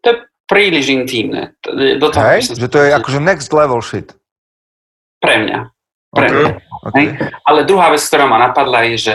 To 0.00 0.06
je 0.08 0.16
príliš 0.44 0.88
intímne. 0.88 1.52
To- 1.60 1.72
Do 1.72 2.08
toho 2.08 2.24
Hej? 2.32 2.40
som 2.46 2.56
Že 2.56 2.68
to 2.68 2.78
je 2.80 2.90
akože 2.92 3.20
next 3.20 3.50
level 3.50 3.80
shit. 3.80 4.12
Pre 5.20 5.36
mňa. 5.36 5.58
Pre 6.10 6.26
Ok, 6.26 6.32
mňa. 6.32 6.48
ok. 6.84 6.94
Hej. 6.94 7.06
Ale 7.42 7.60
druhá 7.64 7.88
vec, 7.90 8.00
ktorá 8.00 8.24
ma 8.24 8.36
napadla, 8.38 8.84
je, 8.88 8.96
že 8.98 9.14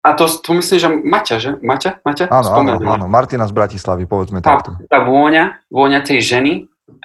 a 0.00 0.14
to, 0.14 0.30
to 0.30 0.54
myslím, 0.54 0.78
že 0.78 0.88
Maťa, 1.02 1.36
že? 1.42 1.50
Maťa? 1.58 1.90
Maťa? 2.06 2.24
Áno, 2.30 2.48
áno, 2.54 2.70
áno. 2.78 3.06
Martina 3.10 3.42
z 3.42 3.50
Bratislavy, 3.50 4.06
povedzme 4.06 4.38
tá, 4.38 4.62
takto. 4.62 4.78
tá 4.86 5.02
vôňa, 5.02 5.66
vôňa 5.66 5.98
tej 6.06 6.22
ženy, 6.22 6.52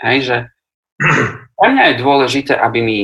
hej, 0.06 0.17
že 0.22 0.38
pre 1.58 1.67
mňa 1.74 1.84
je 1.89 1.96
dôležité, 1.98 2.54
aby 2.54 2.80
mi 2.86 2.98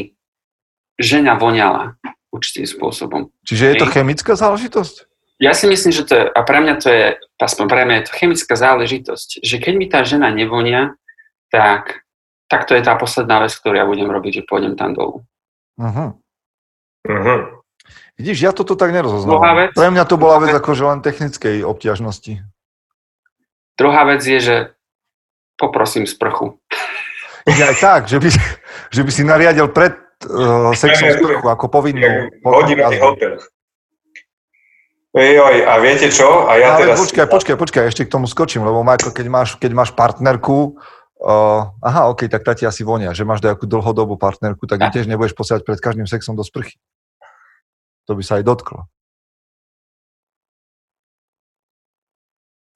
žena 1.02 1.34
voňala 1.34 1.98
určitým 2.38 2.70
spôsobom. 2.70 3.34
Čiže 3.44 3.64
je 3.74 3.76
to 3.82 3.88
chemická 3.90 4.38
záležitosť? 4.38 5.10
Ja 5.38 5.54
si 5.54 5.70
myslím, 5.70 5.94
že 5.94 6.04
to 6.06 6.14
je, 6.18 6.24
a 6.34 6.42
pre 6.42 6.62
mňa 6.66 6.76
to 6.82 6.90
je, 6.90 7.06
aspoň 7.38 7.66
pre 7.70 7.86
mňa 7.86 7.96
je 8.02 8.06
to 8.10 8.14
chemická 8.18 8.54
záležitosť, 8.58 9.46
že 9.46 9.56
keď 9.62 9.74
mi 9.78 9.86
tá 9.86 10.02
žena 10.02 10.34
nevonia, 10.34 10.98
tak, 11.54 12.02
tak 12.50 12.66
to 12.66 12.74
je 12.74 12.82
tá 12.82 12.98
posledná 12.98 13.46
vec, 13.46 13.54
ktorú 13.54 13.78
ja 13.78 13.86
budem 13.86 14.10
robiť, 14.10 14.42
že 14.42 14.48
pôjdem 14.50 14.74
tam 14.74 14.98
dolu. 14.98 15.22
Uh-huh. 15.78 16.18
Mhm. 17.06 17.62
Vidíš, 18.18 18.50
ja 18.50 18.52
toto 18.52 18.74
tak 18.74 18.90
nerozoznávam. 18.90 19.70
Pre 19.78 19.90
mňa 19.94 20.04
to 20.10 20.18
bola 20.18 20.42
vec 20.42 20.50
vec. 20.50 20.58
akože 20.58 20.84
len 20.90 21.00
technickej 21.06 21.62
obťažnosti. 21.62 22.42
Druhá 23.78 24.10
vec 24.10 24.26
je, 24.26 24.42
že 24.42 24.56
poprosím 25.54 26.10
sprchu. 26.10 26.58
Je 27.46 27.62
aj 27.62 27.78
tak, 27.78 28.02
že 28.10 28.18
by, 28.18 28.30
že 28.90 29.02
by 29.06 29.12
si 29.14 29.22
nariadil 29.22 29.70
pred 29.70 30.07
uh, 30.26 30.74
sexom 30.74 31.14
sprchu 31.14 31.46
ako 31.46 31.66
povinnú. 31.70 32.34
Hodinový 32.42 32.98
hotel. 32.98 33.38
Joj, 35.18 35.66
a 35.66 35.82
viete 35.82 36.14
čo? 36.14 36.46
A 36.46 36.62
ja 36.62 36.78
Ale 36.78 36.94
teraz... 36.94 37.02
počkaj, 37.02 37.26
počkaj, 37.26 37.56
počkaj, 37.58 37.84
ešte 37.90 38.06
k 38.06 38.14
tomu 38.14 38.30
skočím, 38.30 38.62
lebo 38.62 38.86
Majko, 38.86 39.10
keď 39.10 39.28
máš, 39.34 39.50
keď 39.58 39.72
máš 39.74 39.90
partnerku, 39.98 40.78
uh, 41.26 41.74
aha, 41.82 42.14
ok, 42.14 42.30
tak 42.30 42.46
tá 42.46 42.54
ti 42.54 42.70
asi 42.70 42.86
vonia, 42.86 43.18
že 43.18 43.26
máš 43.26 43.42
nejakú 43.42 43.66
dlhodobú 43.66 44.14
partnerku, 44.14 44.70
tak 44.70 44.78
ju 44.78 44.90
tiež 44.94 45.10
nebudeš 45.10 45.34
posielať 45.34 45.66
pred 45.66 45.82
každým 45.82 46.06
sexom 46.06 46.38
do 46.38 46.46
sprchy. 46.46 46.78
To 48.06 48.14
by 48.14 48.22
sa 48.22 48.38
aj 48.38 48.46
dotklo. 48.46 48.86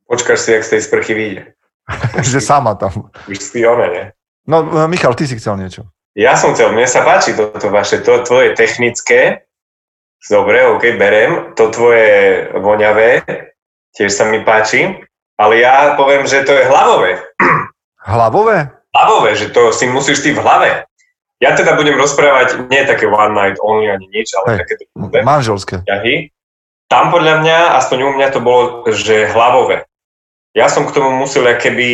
Počkáš 0.10 0.40
si, 0.42 0.50
jak 0.58 0.66
z 0.66 0.70
tej 0.76 0.82
sprchy 0.82 1.14
vyjde. 1.14 1.44
že 2.32 2.42
sama 2.42 2.74
tam. 2.74 3.14
Už 3.30 3.38
si 3.38 3.62
ona, 3.62 3.86
nie? 3.86 4.06
No, 4.50 4.66
uh, 4.66 4.90
Michal, 4.90 5.14
ty 5.14 5.30
si 5.30 5.38
chcel 5.38 5.62
niečo. 5.62 5.86
Ja 6.12 6.36
som 6.36 6.52
chcel, 6.52 6.76
mne 6.76 6.84
sa 6.92 7.08
páči 7.08 7.32
toto 7.32 7.72
vaše, 7.72 8.04
to 8.04 8.20
tvoje 8.28 8.52
technické, 8.60 9.48
dobre, 10.28 10.60
ok, 10.68 11.00
berem, 11.00 11.56
to 11.56 11.72
tvoje 11.72 12.52
voňavé, 12.52 13.24
tiež 13.96 14.12
sa 14.12 14.28
mi 14.28 14.44
páči, 14.44 15.00
ale 15.40 15.64
ja 15.64 15.96
poviem, 15.96 16.28
že 16.28 16.44
to 16.44 16.52
je 16.52 16.68
hlavové. 16.68 17.24
Hlavové? 18.04 18.76
Hlavové, 18.92 19.40
že 19.40 19.56
to 19.56 19.72
si 19.72 19.88
musíš 19.88 20.20
ty 20.20 20.36
v 20.36 20.44
hlave. 20.44 20.84
Ja 21.42 21.56
teda 21.58 21.74
budem 21.74 21.98
rozprávať 21.98 22.70
nie 22.70 22.84
také 22.86 23.08
one 23.08 23.34
night 23.34 23.58
only 23.64 23.90
ani 23.90 24.06
nič, 24.12 24.30
ale 24.38 24.46
Hej. 24.54 24.60
také 24.68 24.74
druhé 24.94 25.20
Manželské. 25.26 25.76
vzťahy. 25.82 26.30
Tam 26.92 27.08
podľa 27.08 27.40
mňa, 27.42 27.58
aspoň 27.80 27.98
u 28.04 28.12
mňa 28.20 28.28
to 28.36 28.40
bolo, 28.44 28.84
že 28.92 29.32
hlavové. 29.32 29.88
Ja 30.52 30.68
som 30.68 30.84
k 30.84 30.94
tomu 30.94 31.16
musel 31.16 31.48
keby 31.56 31.88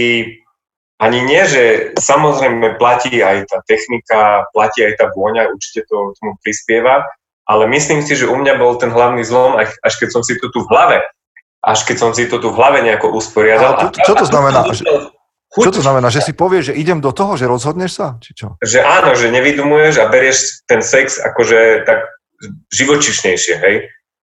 ani 0.98 1.22
nie, 1.22 1.44
že 1.46 1.64
samozrejme 1.96 2.82
platí 2.82 3.22
aj 3.22 3.46
tá 3.54 3.62
technika, 3.70 4.46
platí 4.50 4.82
aj 4.82 4.98
tá 4.98 5.06
vôňa, 5.14 5.50
určite 5.54 5.86
to 5.86 6.14
tomu 6.18 6.34
prispieva, 6.42 7.06
ale 7.46 7.70
myslím 7.70 8.02
si, 8.02 8.18
že 8.18 8.26
u 8.26 8.34
mňa 8.36 8.58
bol 8.58 8.76
ten 8.82 8.90
hlavný 8.90 9.22
zlom, 9.22 9.56
až, 9.62 9.94
keď 10.02 10.10
som 10.10 10.22
si 10.26 10.36
to 10.42 10.50
tu 10.50 10.66
v 10.66 10.70
hlave, 10.74 10.98
až 11.64 11.80
keď 11.86 11.96
som 12.02 12.12
si 12.18 12.26
to 12.26 12.42
tu 12.42 12.50
v 12.50 12.58
hlave 12.58 12.82
nejako 12.82 13.14
usporiadal. 13.14 13.78
Ale 13.78 13.94
čo- 13.94 14.04
čo 14.04 14.14
to 14.18 14.26
znamená? 14.26 14.60
Že- 14.74 15.16
Chuť, 15.48 15.64
Čo 15.64 15.72
to 15.80 15.82
znamená? 15.82 16.08
Že 16.12 16.22
si 16.28 16.34
povieš, 16.36 16.64
že 16.70 16.74
idem 16.76 17.00
do 17.00 17.16
toho, 17.16 17.40
že 17.40 17.48
rozhodneš 17.48 17.96
sa? 17.96 18.20
Či 18.20 18.32
čo? 18.36 18.48
že 18.60 18.84
áno, 18.84 19.16
že 19.16 19.32
nevidumuješ 19.32 20.04
a 20.04 20.12
berieš 20.12 20.60
ten 20.68 20.84
sex 20.84 21.24
akože 21.24 21.88
tak 21.88 22.04
živočišnejšie, 22.74 23.56
hej? 23.58 23.76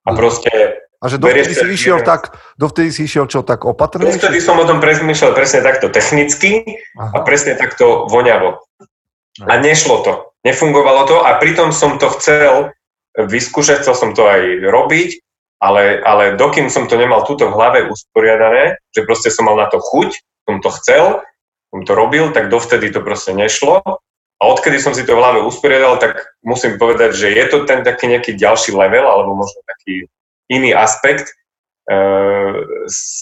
A 0.05 0.13
Mhm. 0.13 0.17
proste 0.21 0.51
A 1.05 1.09
že 1.13 1.21
dovtedy 1.21 1.53
si 1.53 1.67
išiel 1.69 2.01
jeden. 2.01 2.09
tak, 2.09 2.33
dovtedy 2.57 2.89
si 2.89 3.05
išiel 3.05 3.29
čo, 3.29 3.45
tak 3.45 3.61
opatrne? 3.61 4.09
Vtedy 4.09 4.41
som 4.41 4.57
o 4.57 4.65
tom 4.65 4.81
prezmýšľal 4.81 5.37
presne 5.37 5.61
takto 5.61 5.93
technicky 5.93 6.81
a 6.97 7.13
Aha. 7.13 7.21
presne 7.21 7.53
takto 7.53 8.09
voňavo. 8.09 8.57
A 9.45 9.53
nešlo 9.61 10.01
to. 10.01 10.33
Nefungovalo 10.41 11.05
to 11.05 11.21
a 11.21 11.37
pritom 11.37 11.69
som 11.69 12.01
to 12.01 12.09
chcel 12.17 12.73
vyskúšať, 13.13 13.85
chcel 13.85 13.93
som 13.93 14.09
to 14.17 14.25
aj 14.25 14.65
robiť, 14.65 15.21
ale, 15.61 16.01
ale 16.01 16.33
dokým 16.41 16.73
som 16.73 16.89
to 16.89 16.97
nemal 16.97 17.21
túto 17.21 17.45
v 17.47 17.53
hlave 17.53 17.85
usporiadané, 17.85 18.81
že 18.89 19.05
proste 19.05 19.29
som 19.29 19.45
mal 19.45 19.61
na 19.61 19.69
to 19.69 19.77
chuť, 19.77 20.09
som 20.49 20.57
to 20.57 20.69
chcel, 20.81 21.21
som 21.69 21.81
to 21.85 21.93
robil, 21.93 22.33
tak 22.33 22.49
dovtedy 22.49 22.89
to 22.89 23.05
proste 23.05 23.37
nešlo. 23.37 23.85
A 24.35 24.43
odkedy 24.51 24.81
som 24.81 24.97
si 24.97 25.05
to 25.05 25.15
v 25.15 25.21
hlave 25.21 25.39
usporiadal, 25.45 26.01
tak 26.01 26.33
musím 26.41 26.81
povedať, 26.81 27.13
že 27.13 27.27
je 27.29 27.45
to 27.45 27.63
ten 27.63 27.85
taký 27.85 28.09
nejaký 28.09 28.35
ďalší 28.35 28.73
level, 28.73 29.05
alebo 29.05 29.37
možno 29.37 29.61
taký 29.63 30.09
iný 30.49 30.73
aspekt 30.73 31.31
e, 31.89 31.95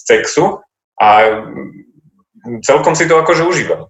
sexu 0.04 0.60
a 1.00 1.10
celkom 2.64 2.94
si 2.96 3.08
to 3.08 3.20
akože 3.20 3.44
užívam. 3.44 3.88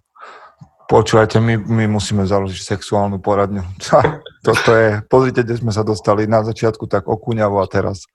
Počúvajte, 0.84 1.40
my, 1.40 1.58
my 1.58 1.86
musíme 1.90 2.28
založiť 2.28 2.78
sexuálnu 2.78 3.18
poradňu. 3.18 3.64
Toto 4.48 4.70
je, 4.76 5.02
pozrite, 5.08 5.42
kde 5.42 5.58
sme 5.58 5.72
sa 5.72 5.82
dostali 5.82 6.28
na 6.30 6.44
začiatku 6.44 6.86
tak 6.86 7.08
okúňavo 7.08 7.58
a 7.64 7.66
teraz. 7.66 8.06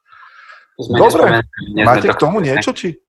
Sme 0.78 1.00
Dobre, 1.00 1.42
máte 1.82 2.06
k 2.06 2.20
tomu 2.20 2.38
niečo, 2.38 2.70
či? 2.70 3.02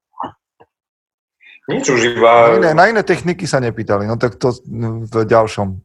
Nič 1.69 1.85
už 1.85 2.17
iba... 2.17 2.49
Na 2.49 2.57
iné, 2.57 2.69
na 2.73 2.85
iné 2.89 3.01
techniky 3.05 3.45
sa 3.45 3.61
nepýtali, 3.61 4.09
no 4.09 4.17
tak 4.17 4.41
to 4.41 4.57
v 5.05 5.13
ďalšom. 5.21 5.77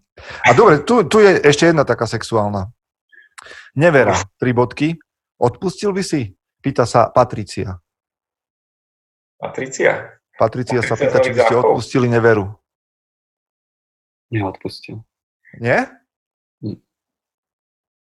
A 0.49 0.57
dobre, 0.57 0.81
tu, 0.81 1.05
tu 1.05 1.21
je 1.21 1.37
ešte 1.45 1.69
jedna 1.69 1.85
taká 1.85 2.09
sexuálna. 2.09 2.73
Nevera, 3.77 4.17
tri 4.41 4.57
bodky. 4.57 4.97
Odpustil 5.45 5.93
by 5.93 6.01
si? 6.01 6.33
Pýta 6.65 6.89
sa 6.89 7.13
Patricia. 7.13 7.77
Patricia. 9.37 10.17
Patricia 10.41 10.81
sa 10.81 10.97
pýta, 10.97 11.21
či 11.21 11.37
by 11.37 11.41
ste 11.45 11.61
odpustili 11.61 12.09
neveru. 12.09 12.49
Neodpustil. 14.33 15.05
Nie? 15.61 15.93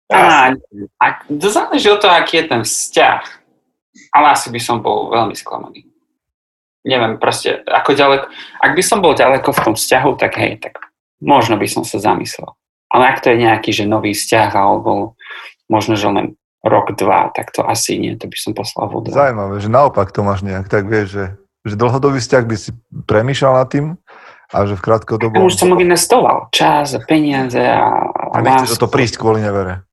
Á, 0.10 0.58
a 0.98 1.06
to 1.30 1.48
záleží 1.54 1.86
od 1.94 2.02
toho, 2.02 2.18
aký 2.18 2.42
je 2.42 2.46
ten 2.50 2.62
vzťah. 2.66 3.22
Ale 4.10 4.28
asi 4.34 4.50
by 4.50 4.58
som 4.58 4.82
bol 4.82 5.14
veľmi 5.14 5.38
sklamaný. 5.38 5.86
Neviem, 6.82 7.22
proste, 7.22 7.62
ako 7.70 7.94
ďaleko, 7.94 8.26
ak 8.58 8.72
by 8.74 8.84
som 8.84 9.06
bol 9.06 9.14
ďaleko 9.14 9.54
v 9.54 9.64
tom 9.70 9.76
vzťahu, 9.78 10.12
tak 10.18 10.34
hej, 10.42 10.58
tak 10.58 10.82
možno 11.22 11.62
by 11.62 11.70
som 11.70 11.86
sa 11.86 12.02
zamyslel. 12.02 12.58
Ale 12.90 13.06
ak 13.06 13.22
to 13.22 13.30
je 13.30 13.46
nejaký, 13.46 13.70
že 13.70 13.86
nový 13.86 14.18
vzťah, 14.18 14.50
alebo 14.50 15.14
možno, 15.70 15.94
že 15.94 16.10
len 16.10 16.39
rok, 16.64 16.92
dva, 16.96 17.32
tak 17.32 17.52
to 17.56 17.64
asi 17.64 17.96
nie, 17.96 18.20
to 18.20 18.28
by 18.28 18.38
som 18.38 18.52
poslal 18.52 18.92
vodu. 18.92 19.12
Zajímavé, 19.12 19.64
že 19.64 19.72
naopak 19.72 20.12
to 20.12 20.26
máš 20.26 20.44
nejak, 20.44 20.68
tak 20.68 20.92
vieš, 20.92 21.08
že, 21.16 21.26
že 21.64 21.76
dlhodobý 21.80 22.20
vzťah 22.20 22.44
by 22.44 22.56
si 22.60 22.72
premýšľal 23.08 23.54
nad 23.64 23.68
tým 23.72 23.86
a 24.50 24.58
že 24.66 24.76
v 24.76 24.82
krátkodobom... 24.84 25.46
Už 25.46 25.56
som 25.56 25.72
investoval 25.78 26.52
čas 26.52 26.98
a 26.98 27.00
peniaze 27.00 27.62
a, 27.62 28.12
A 28.12 28.38
nechceš 28.44 28.76
o 28.76 28.82
to 28.84 28.92
prísť 28.92 29.22
kvôli 29.22 29.40
nevere. 29.40 29.88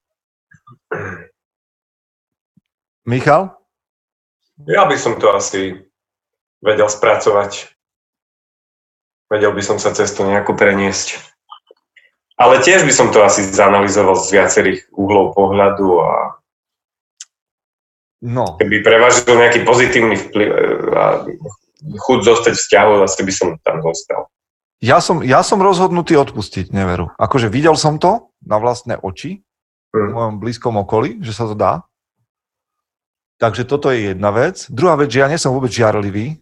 Michal? 3.06 3.54
Ja 4.66 4.88
by 4.88 4.96
som 4.98 5.20
to 5.20 5.30
asi 5.30 5.86
vedel 6.64 6.88
spracovať. 6.90 7.70
Vedel 9.30 9.52
by 9.54 9.62
som 9.62 9.76
sa 9.78 9.94
cez 9.94 10.10
to 10.16 10.26
nejako 10.26 10.58
preniesť. 10.58 11.18
Ale 12.36 12.60
tiež 12.60 12.84
by 12.84 12.92
som 12.92 13.08
to 13.14 13.22
asi 13.22 13.46
zanalizoval 13.46 14.18
z 14.18 14.40
viacerých 14.40 14.80
uhlov 14.92 15.32
pohľadu 15.38 15.88
a 16.02 16.12
No, 18.24 18.56
keby 18.56 18.80
prevažil 18.80 19.28
nejaký 19.28 19.68
pozitívny 19.68 20.16
vplyv 20.16 20.48
e, 20.48 20.56
a 20.96 21.04
chuť 21.84 22.18
zostať 22.24 22.54
vzťahu, 22.56 22.92
asi 23.04 23.20
by 23.22 23.32
som 23.32 23.48
tam 23.60 23.84
zostal. 23.84 24.32
ja 24.80 24.98
som, 25.04 25.20
ja 25.20 25.44
som 25.44 25.60
rozhodnutý 25.60 26.16
odpustiť 26.16 26.72
neveru. 26.72 27.12
Akože 27.20 27.52
videl 27.52 27.76
som 27.76 28.00
to 28.00 28.32
na 28.40 28.56
vlastné 28.56 28.96
oči 29.00 29.44
v 29.92 29.96
Hm. 29.96 30.12
mojom 30.12 30.34
blízkom 30.40 30.74
okolí, 30.76 31.20
že 31.24 31.32
sa 31.32 31.48
to 31.48 31.56
dá. 31.56 31.84
Takže 33.36 33.68
toto 33.68 33.92
je 33.92 34.12
jedna 34.12 34.32
vec. 34.32 34.64
Druhá 34.72 34.96
vec, 34.96 35.12
že 35.12 35.20
ja 35.20 35.28
nie 35.28 35.40
som 35.40 35.52
vôbec 35.52 35.68
žiarlivý. 35.68 36.40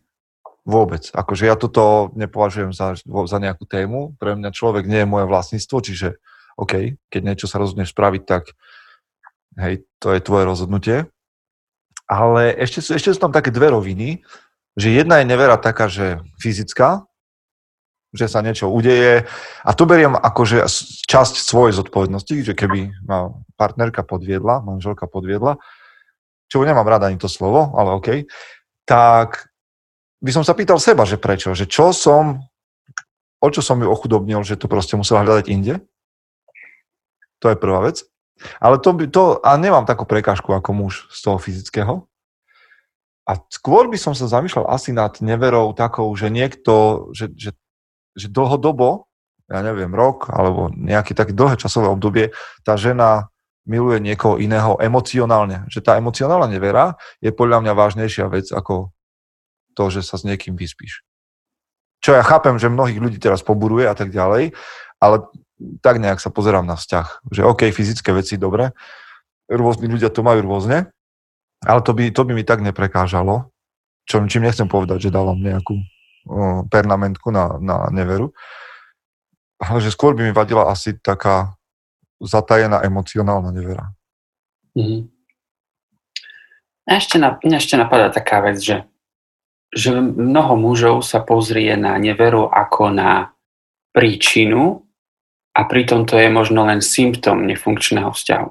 Vôbec. 0.64 1.11
Akože 1.11 1.45
ja 1.45 1.59
toto 1.59 2.14
nepovažujem 2.14 2.70
za, 2.72 2.95
za 3.03 3.39
nejakú 3.43 3.66
tému. 3.66 4.14
Pre 4.16 4.39
mňa 4.39 4.55
človek 4.55 4.87
nie 4.87 5.03
je 5.03 5.11
moje 5.11 5.27
vlastníctvo, 5.27 5.77
čiže 5.83 6.09
OK, 6.55 6.97
keď 7.11 7.20
niečo 7.20 7.51
sa 7.51 7.59
rozhodneš 7.59 7.91
spraviť, 7.91 8.22
tak 8.22 8.55
hej, 9.59 9.83
to 9.99 10.14
je 10.14 10.20
tvoje 10.22 10.45
rozhodnutie. 10.47 10.97
Ale 12.05 12.52
ešte 12.61 12.84
sú, 12.84 12.96
ešte 12.96 13.12
sú 13.16 13.18
tam 13.18 13.32
také 13.32 13.48
dve 13.48 13.72
roviny, 13.72 14.20
že 14.76 14.92
jedna 14.92 15.22
je 15.22 15.30
nevera 15.30 15.57
taká, 15.57 15.88
že 15.88 16.20
fyzická, 16.42 17.07
že 18.14 18.30
sa 18.30 18.44
niečo 18.46 18.70
udeje 18.70 19.26
a 19.66 19.70
to 19.74 19.90
beriem 19.90 20.14
ako 20.14 20.46
časť 21.11 21.34
svojej 21.34 21.74
zodpovednosti, 21.74 22.46
že 22.46 22.55
keby 22.55 22.94
ma 23.02 23.34
partnerka 23.59 24.07
podviedla, 24.07 24.62
manželka 24.62 25.11
podviedla, 25.11 25.59
čo 26.46 26.62
nemám 26.62 26.86
rada 26.86 27.11
ani 27.11 27.18
to 27.18 27.26
slovo, 27.26 27.74
ale 27.74 27.90
OK, 27.98 28.09
tak 28.86 29.50
by 30.22 30.30
som 30.30 30.46
sa 30.46 30.55
pýtal 30.55 30.78
seba, 30.78 31.02
že 31.02 31.18
prečo, 31.18 31.52
že 31.59 31.66
čo 31.66 31.90
som, 31.90 32.38
o 33.42 33.48
čo 33.50 33.61
som 33.61 33.82
ju 33.82 33.90
ochudobnil, 33.90 34.46
že 34.46 34.55
to 34.55 34.70
proste 34.70 34.94
musela 34.94 35.26
hľadať 35.26 35.46
inde. 35.50 35.82
To 37.42 37.50
je 37.50 37.59
prvá 37.59 37.84
vec. 37.84 38.07
Ale 38.59 38.82
to, 38.82 38.91
by, 38.93 39.05
to 39.09 39.39
a 39.41 39.55
nemám 39.57 39.87
takú 39.87 40.05
prekážku 40.05 40.51
ako 40.51 40.70
muž 40.74 40.95
z 41.11 41.18
toho 41.22 41.39
fyzického. 41.39 41.95
A 43.24 43.41
skôr 43.49 43.89
by 43.89 43.97
som 43.97 44.12
sa 44.12 44.28
zamýšľal 44.28 44.68
asi 44.68 44.93
nad 44.93 45.16
neverou 45.24 45.72
takou, 45.72 46.12
že 46.12 46.28
niekto, 46.28 47.09
že, 47.16 47.32
že, 47.32 47.57
že 48.12 48.26
dlhodobo, 48.28 49.09
ja 49.49 49.64
neviem, 49.64 49.89
rok 49.93 50.28
alebo 50.28 50.68
nejaké 50.72 51.16
také 51.16 51.32
dlhé 51.32 51.57
časové 51.57 51.89
obdobie, 51.89 52.37
tá 52.64 52.76
žena 52.76 53.32
miluje 53.64 53.97
niekoho 54.01 54.37
iného 54.37 54.76
emocionálne. 54.76 55.64
Že 55.72 55.80
tá 55.80 55.93
emocionálna 55.97 56.53
nevera 56.53 57.01
je 57.24 57.32
podľa 57.32 57.64
mňa 57.64 57.72
vážnejšia 57.72 58.28
vec 58.28 58.53
ako 58.53 58.93
to, 59.72 59.85
že 59.89 60.05
sa 60.05 60.20
s 60.20 60.28
niekým 60.28 60.55
vyspíš. 60.55 61.01
Čo 62.05 62.12
ja 62.12 62.20
chápem, 62.20 62.61
že 62.61 62.68
mnohých 62.68 63.01
ľudí 63.01 63.16
teraz 63.16 63.41
poburuje 63.41 63.89
a 63.89 63.97
tak 63.97 64.12
ďalej, 64.12 64.53
ale 65.01 65.16
tak 65.80 66.00
nejak 66.00 66.18
sa 66.20 66.30
pozerám 66.32 66.66
na 66.66 66.76
vzťah. 66.78 67.28
Že 67.30 67.42
OK, 67.48 67.60
fyzické 67.70 68.10
veci, 68.12 68.40
dobre, 68.40 68.72
rôzni 69.48 69.88
ľudia 69.90 70.08
to 70.08 70.24
majú 70.24 70.40
rôzne, 70.44 70.88
ale 71.64 71.80
to 71.84 71.92
by, 71.92 72.08
to 72.12 72.22
by 72.24 72.32
mi 72.32 72.44
tak 72.44 72.60
neprekážalo, 72.60 73.48
čo, 74.04 74.20
čím 74.28 74.44
nechcem 74.44 74.68
povedať, 74.68 75.08
že 75.08 75.14
dávam 75.14 75.36
nejakú 75.36 75.74
o, 75.76 76.64
pernamentku 76.68 77.32
na, 77.32 77.56
na 77.60 77.88
neveru, 77.88 78.32
ale 79.60 79.80
že 79.80 79.92
skôr 79.92 80.12
by 80.12 80.28
mi 80.28 80.32
vadila 80.32 80.68
asi 80.68 80.96
taká 81.00 81.56
zatajená 82.20 82.84
emocionálna 82.84 83.50
nevera. 83.52 83.92
Mhm. 84.76 85.12
A 86.84 87.00
ešte, 87.00 87.16
na, 87.16 87.40
ešte 87.40 87.80
napadá 87.80 88.12
taká 88.12 88.44
vec, 88.44 88.60
že, 88.60 88.84
že 89.72 89.88
mnoho 89.96 90.52
mužov 90.60 91.00
sa 91.00 91.24
pozrie 91.24 91.72
na 91.80 91.96
neveru 91.96 92.44
ako 92.44 92.92
na 92.92 93.32
príčinu 93.96 94.84
a 95.55 95.61
pritom 95.64 96.05
to 96.05 96.18
je 96.18 96.26
možno 96.28 96.66
len 96.66 96.82
symptóm 96.82 97.46
nefunkčného 97.46 98.11
vzťahu. 98.11 98.48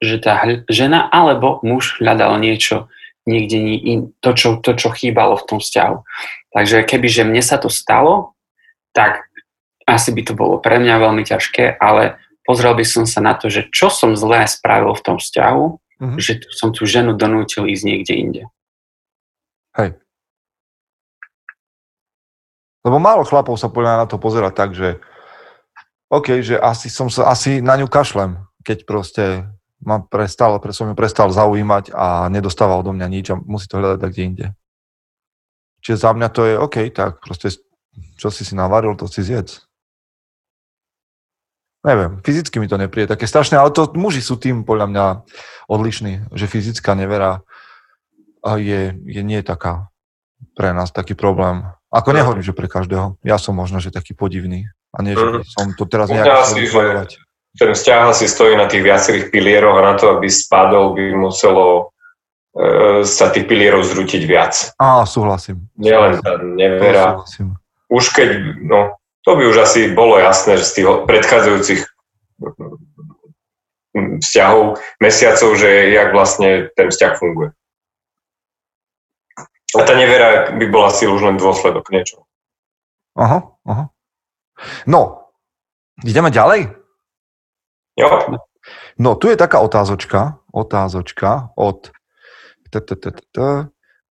Že 0.00 0.14
tá 0.20 0.32
žena 0.68 1.08
alebo 1.08 1.60
muž 1.64 1.96
hľadal 2.00 2.36
niečo 2.38 2.88
niekde 3.24 3.56
ni- 3.60 3.80
in, 3.80 4.00
to, 4.20 4.32
čo, 4.32 4.60
to, 4.60 4.76
čo 4.76 4.92
chýbalo 4.92 5.36
v 5.36 5.46
tom 5.48 5.58
vzťahu. 5.60 5.96
Takže 6.52 6.84
keby, 6.84 7.08
že 7.08 7.22
mne 7.24 7.40
sa 7.40 7.56
to 7.60 7.68
stalo, 7.68 8.36
tak 8.92 9.28
asi 9.84 10.12
by 10.12 10.22
to 10.24 10.32
bolo 10.36 10.56
pre 10.60 10.76
mňa 10.80 10.96
veľmi 10.98 11.24
ťažké, 11.24 11.76
ale 11.76 12.16
pozrel 12.44 12.72
by 12.72 12.84
som 12.84 13.04
sa 13.04 13.20
na 13.20 13.36
to, 13.36 13.48
že 13.52 13.68
čo 13.72 13.88
som 13.92 14.16
zlé 14.16 14.44
spravil 14.48 14.92
v 14.96 15.04
tom 15.04 15.16
vzťahu, 15.20 15.64
Mhm. 16.00 16.16
že 16.16 16.32
som 16.48 16.72
tú 16.72 16.88
ženu 16.88 17.12
donútil 17.12 17.68
ísť 17.68 17.84
niekde 17.84 18.14
inde. 18.16 18.42
Hej. 19.76 20.00
Lebo 22.80 22.96
málo 22.96 23.28
chlapov 23.28 23.60
sa 23.60 23.68
podľa 23.68 24.00
na 24.00 24.06
to 24.08 24.16
pozera 24.16 24.48
tak, 24.48 24.72
že 24.72 24.96
OK, 26.10 26.42
že 26.42 26.58
asi 26.58 26.90
som 26.90 27.06
sa, 27.06 27.30
asi 27.30 27.62
na 27.62 27.78
ňu 27.78 27.86
kašlem, 27.86 28.42
keď 28.66 28.78
proste 28.82 29.24
ma 29.78 30.02
prestal, 30.02 30.58
pre 30.58 30.74
som 30.74 30.90
ju 30.90 30.94
prestal 30.98 31.30
zaujímať 31.30 31.94
a 31.94 32.26
nedostáva 32.28 32.76
odo 32.76 32.92
mňa 32.92 33.06
nič 33.08 33.26
a 33.30 33.38
musí 33.38 33.70
to 33.70 33.78
hľadať 33.78 33.98
tak 34.02 34.10
kde 34.12 34.22
inde. 34.26 34.46
Čiže 35.80 36.02
za 36.04 36.10
mňa 36.12 36.28
to 36.34 36.42
je 36.44 36.54
OK, 36.58 36.76
tak 36.92 37.22
proste 37.22 37.56
čo 38.20 38.28
si 38.28 38.44
si 38.44 38.52
navaril, 38.52 38.92
to 38.98 39.08
si 39.08 39.24
zjedz. 39.24 39.64
Neviem, 41.80 42.20
fyzicky 42.20 42.60
mi 42.60 42.68
to 42.68 42.76
nepríde 42.76 43.08
také 43.08 43.24
strašné, 43.24 43.56
ale 43.56 43.72
to 43.72 43.88
muži 43.96 44.20
sú 44.20 44.36
tým 44.36 44.68
podľa 44.68 44.86
mňa 44.92 45.04
odlišní, 45.72 46.28
že 46.36 46.44
fyzická 46.44 46.92
nevera 46.92 47.40
je, 48.44 48.92
je 48.92 49.22
nie 49.24 49.40
taká 49.40 49.88
pre 50.52 50.76
nás 50.76 50.92
taký 50.92 51.16
problém. 51.16 51.64
Ako 51.88 52.12
nehovorím, 52.12 52.44
že 52.44 52.52
pre 52.52 52.68
každého. 52.68 53.16
Ja 53.24 53.40
som 53.40 53.56
možno, 53.56 53.80
že 53.80 53.88
taký 53.88 54.12
podivný. 54.12 54.68
A 54.90 54.98
nie, 55.06 55.14
že 55.14 55.22
by 55.22 55.46
som 55.46 55.66
to 55.78 55.84
teraz 55.86 56.10
nejak 56.10 56.26
asi, 56.26 56.66
že-. 56.66 57.22
Ten 57.58 57.70
vzťah 57.74 58.00
asi 58.14 58.26
stojí 58.30 58.54
na 58.54 58.70
tých 58.70 58.86
viacerých 58.86 59.34
pilieroch 59.34 59.78
a 59.78 59.82
na 59.82 59.94
to, 59.98 60.18
aby 60.18 60.30
spadol, 60.30 60.94
by 60.94 61.14
muselo 61.18 61.90
e, 62.54 63.02
sa 63.02 63.30
tých 63.34 63.50
pilierov 63.50 63.82
zrútiť 63.86 64.22
viac. 64.22 64.54
Á, 64.78 65.02
súhlasím. 65.06 65.66
Nielen 65.74 66.22
tá 66.22 66.38
nevera. 66.38 67.18
súhlasím. 67.18 67.58
Už 67.90 68.14
keď, 68.14 68.30
no, 68.62 68.94
to 69.26 69.34
by 69.34 69.50
už 69.50 69.66
asi 69.66 69.90
bolo 69.90 70.18
jasné, 70.22 70.62
že 70.62 70.66
z 70.66 70.72
tých 70.78 70.86
predchádzajúcich 71.10 71.80
vzťahov, 74.22 74.78
mesiacov, 75.02 75.50
že 75.58 75.90
jak 75.90 76.14
vlastne 76.14 76.70
ten 76.78 76.88
vzťah 76.90 77.12
funguje. 77.18 77.50
A 79.74 79.80
tá 79.86 79.94
nevera 79.94 80.50
by 80.54 80.66
bola 80.66 80.90
asi 80.90 81.06
už 81.06 81.22
len 81.22 81.38
dôsledok 81.38 81.90
niečo. 81.94 82.26
Aha, 83.14 83.42
aha. 83.66 83.90
No, 84.84 85.30
ideme 86.04 86.28
ďalej? 86.32 86.72
Jo. 87.96 88.08
No, 89.00 89.16
tu 89.16 89.32
je 89.32 89.36
taká 89.36 89.64
otázočka, 89.64 90.40
otázočka 90.52 91.52
od, 91.56 91.88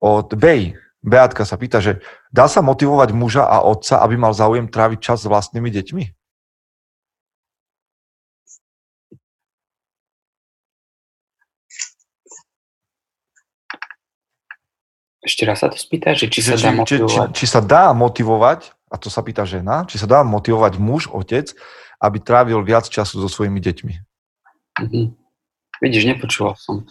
od 0.00 0.28
Bej. 0.34 0.80
Beatka 1.00 1.48
sa 1.48 1.56
pýta, 1.56 1.80
že 1.80 2.04
dá 2.28 2.44
sa 2.44 2.60
motivovať 2.60 3.16
muža 3.16 3.44
a 3.48 3.64
otca, 3.64 4.04
aby 4.04 4.20
mal 4.20 4.36
záujem 4.36 4.68
tráviť 4.68 5.00
čas 5.00 5.24
s 5.24 5.30
vlastnými 5.32 5.72
deťmi? 5.72 6.04
Ešte 15.20 15.44
raz 15.44 15.60
sa 15.60 15.68
to 15.68 15.76
spýta, 15.76 16.16
že 16.16 16.32
či 16.32 16.40
sa 16.40 16.56
či, 16.56 16.64
dá 16.64 16.72
či, 16.72 16.76
či, 16.76 16.80
motivovať. 16.80 17.28
či 17.36 17.44
sa 17.44 17.60
dá 17.60 17.92
motivovať, 17.92 18.72
a 18.90 18.94
to 18.98 19.06
sa 19.06 19.22
pýta 19.22 19.46
žena, 19.46 19.86
či 19.86 20.02
sa 20.02 20.10
dá 20.10 20.26
motivovať 20.26 20.82
muž, 20.82 21.06
otec, 21.06 21.54
aby 22.02 22.18
trávil 22.18 22.58
viac 22.66 22.90
času 22.90 23.22
so 23.22 23.28
svojimi 23.30 23.62
deťmi. 23.62 23.94
Mhm. 24.82 25.20
Vidíš, 25.80 26.12
nepočúval 26.12 26.60
som. 26.60 26.84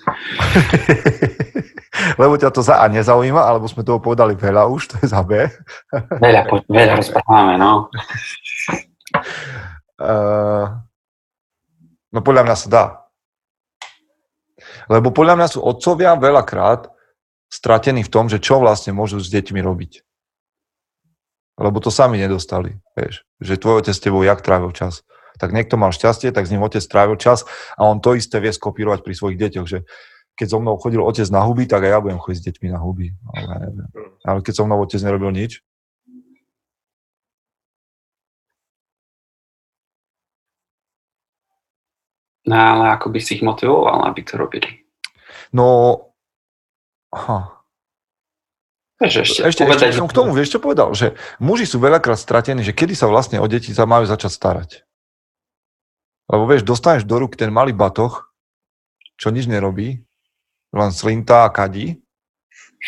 Lebo 2.22 2.41
ťa 2.41 2.50
to 2.50 2.66
za 2.66 2.82
A 2.82 2.89
nezaujíma, 2.89 3.38
alebo 3.38 3.70
sme 3.70 3.86
toho 3.86 4.02
povedali 4.02 4.34
veľa 4.34 4.66
už, 4.66 4.82
to 4.89 4.95
je 5.06 5.14
za 5.14 5.22
B. 5.22 5.45
Veľa, 6.18 6.50
po, 6.50 6.66
veľa 6.66 6.97
rozprávame, 7.02 7.62
no. 7.62 7.93
Uh, 10.02 10.74
no 12.10 12.20
podľa 12.26 12.50
mňa 12.50 12.56
sa 12.58 12.68
dá. 12.68 12.84
Lebo 14.89 15.14
podľa 15.14 15.38
mňa 15.38 15.47
sú 15.54 15.60
otcovia 15.62 16.18
veľakrát 16.18 16.89
stratení 17.45 18.02
v 18.02 18.10
tom, 18.10 18.26
že 18.26 18.41
čo 18.41 18.58
vlastne 18.58 18.89
môžu 18.89 19.22
s 19.22 19.30
deťmi 19.30 19.62
robiť. 19.62 20.02
Lebo 21.60 21.84
to 21.84 21.91
sami 21.91 22.16
nedostali, 22.16 22.80
vieš. 22.95 23.28
Že 23.43 23.60
tvoj 23.60 23.76
otec 23.84 23.95
s 23.95 24.03
tebou 24.03 24.24
jak 24.24 24.39
trávil 24.39 24.72
čas. 24.72 25.03
Tak 25.39 25.51
niekto 25.51 25.76
mal 25.76 25.91
šťastie, 25.91 26.32
tak 26.32 26.47
s 26.47 26.51
ním 26.55 26.64
otec 26.64 26.84
trávil 26.88 27.20
čas 27.20 27.43
a 27.76 27.84
on 27.84 27.99
to 27.99 28.16
isté 28.16 28.39
vie 28.39 28.51
skopírovať 28.51 29.03
pri 29.03 29.14
svojich 29.16 29.39
deťoch, 29.39 29.68
že 29.68 29.84
keď 30.39 30.47
so 30.55 30.60
mnou 30.64 30.80
chodil 30.80 31.03
otec 31.03 31.28
na 31.28 31.43
huby, 31.43 31.68
tak 31.68 31.84
aj 31.84 31.91
ja 31.91 31.99
budem 31.99 32.20
chodiť 32.20 32.39
s 32.39 32.47
deťmi 32.47 32.68
na 32.72 32.80
huby. 32.80 33.12
Ale. 33.36 33.76
Ale 34.24 34.39
keď 34.39 34.53
so 34.55 34.64
mnou 34.64 34.80
otec 34.80 35.03
nerobil 35.03 35.36
nič, 35.36 35.60
No 42.49 42.57
ale 42.57 42.97
ako 42.97 43.14
by 43.14 43.20
si 43.22 43.38
ich 43.38 43.45
motivoval, 43.45 44.10
aby 44.10 44.26
to 44.26 44.34
robili? 44.34 44.82
no... 45.53 46.01
Aha. 47.14 47.59
Ešte, 49.00 49.47
Ešte, 49.47 49.64
ešte 49.64 49.95
som 49.95 50.12
k 50.12 50.18
tomu, 50.18 50.36
vieš 50.36 50.56
čo 50.56 50.60
povedal, 50.60 50.91
že 50.91 51.16
muži 51.39 51.64
sú 51.64 51.80
veľakrát 51.80 52.20
stratení, 52.20 52.68
že 52.68 52.76
kedy 52.76 53.00
sa 53.00 53.08
vlastne 53.08 53.39
o 53.39 53.47
deti 53.47 53.72
sa 53.72 53.88
majú 53.88 54.04
začať 54.04 54.32
starať. 54.36 54.70
Lebo 56.28 56.43
vieš, 56.43 56.68
dostaneš 56.68 57.08
do 57.08 57.16
rúk 57.16 57.39
ten 57.39 57.47
malý 57.47 57.72
batoh, 57.72 58.28
čo 59.16 59.32
nič 59.32 59.47
nerobí, 59.47 60.04
len 60.76 60.91
slintá 60.91 61.47
a 61.47 61.50
kadí 61.50 62.04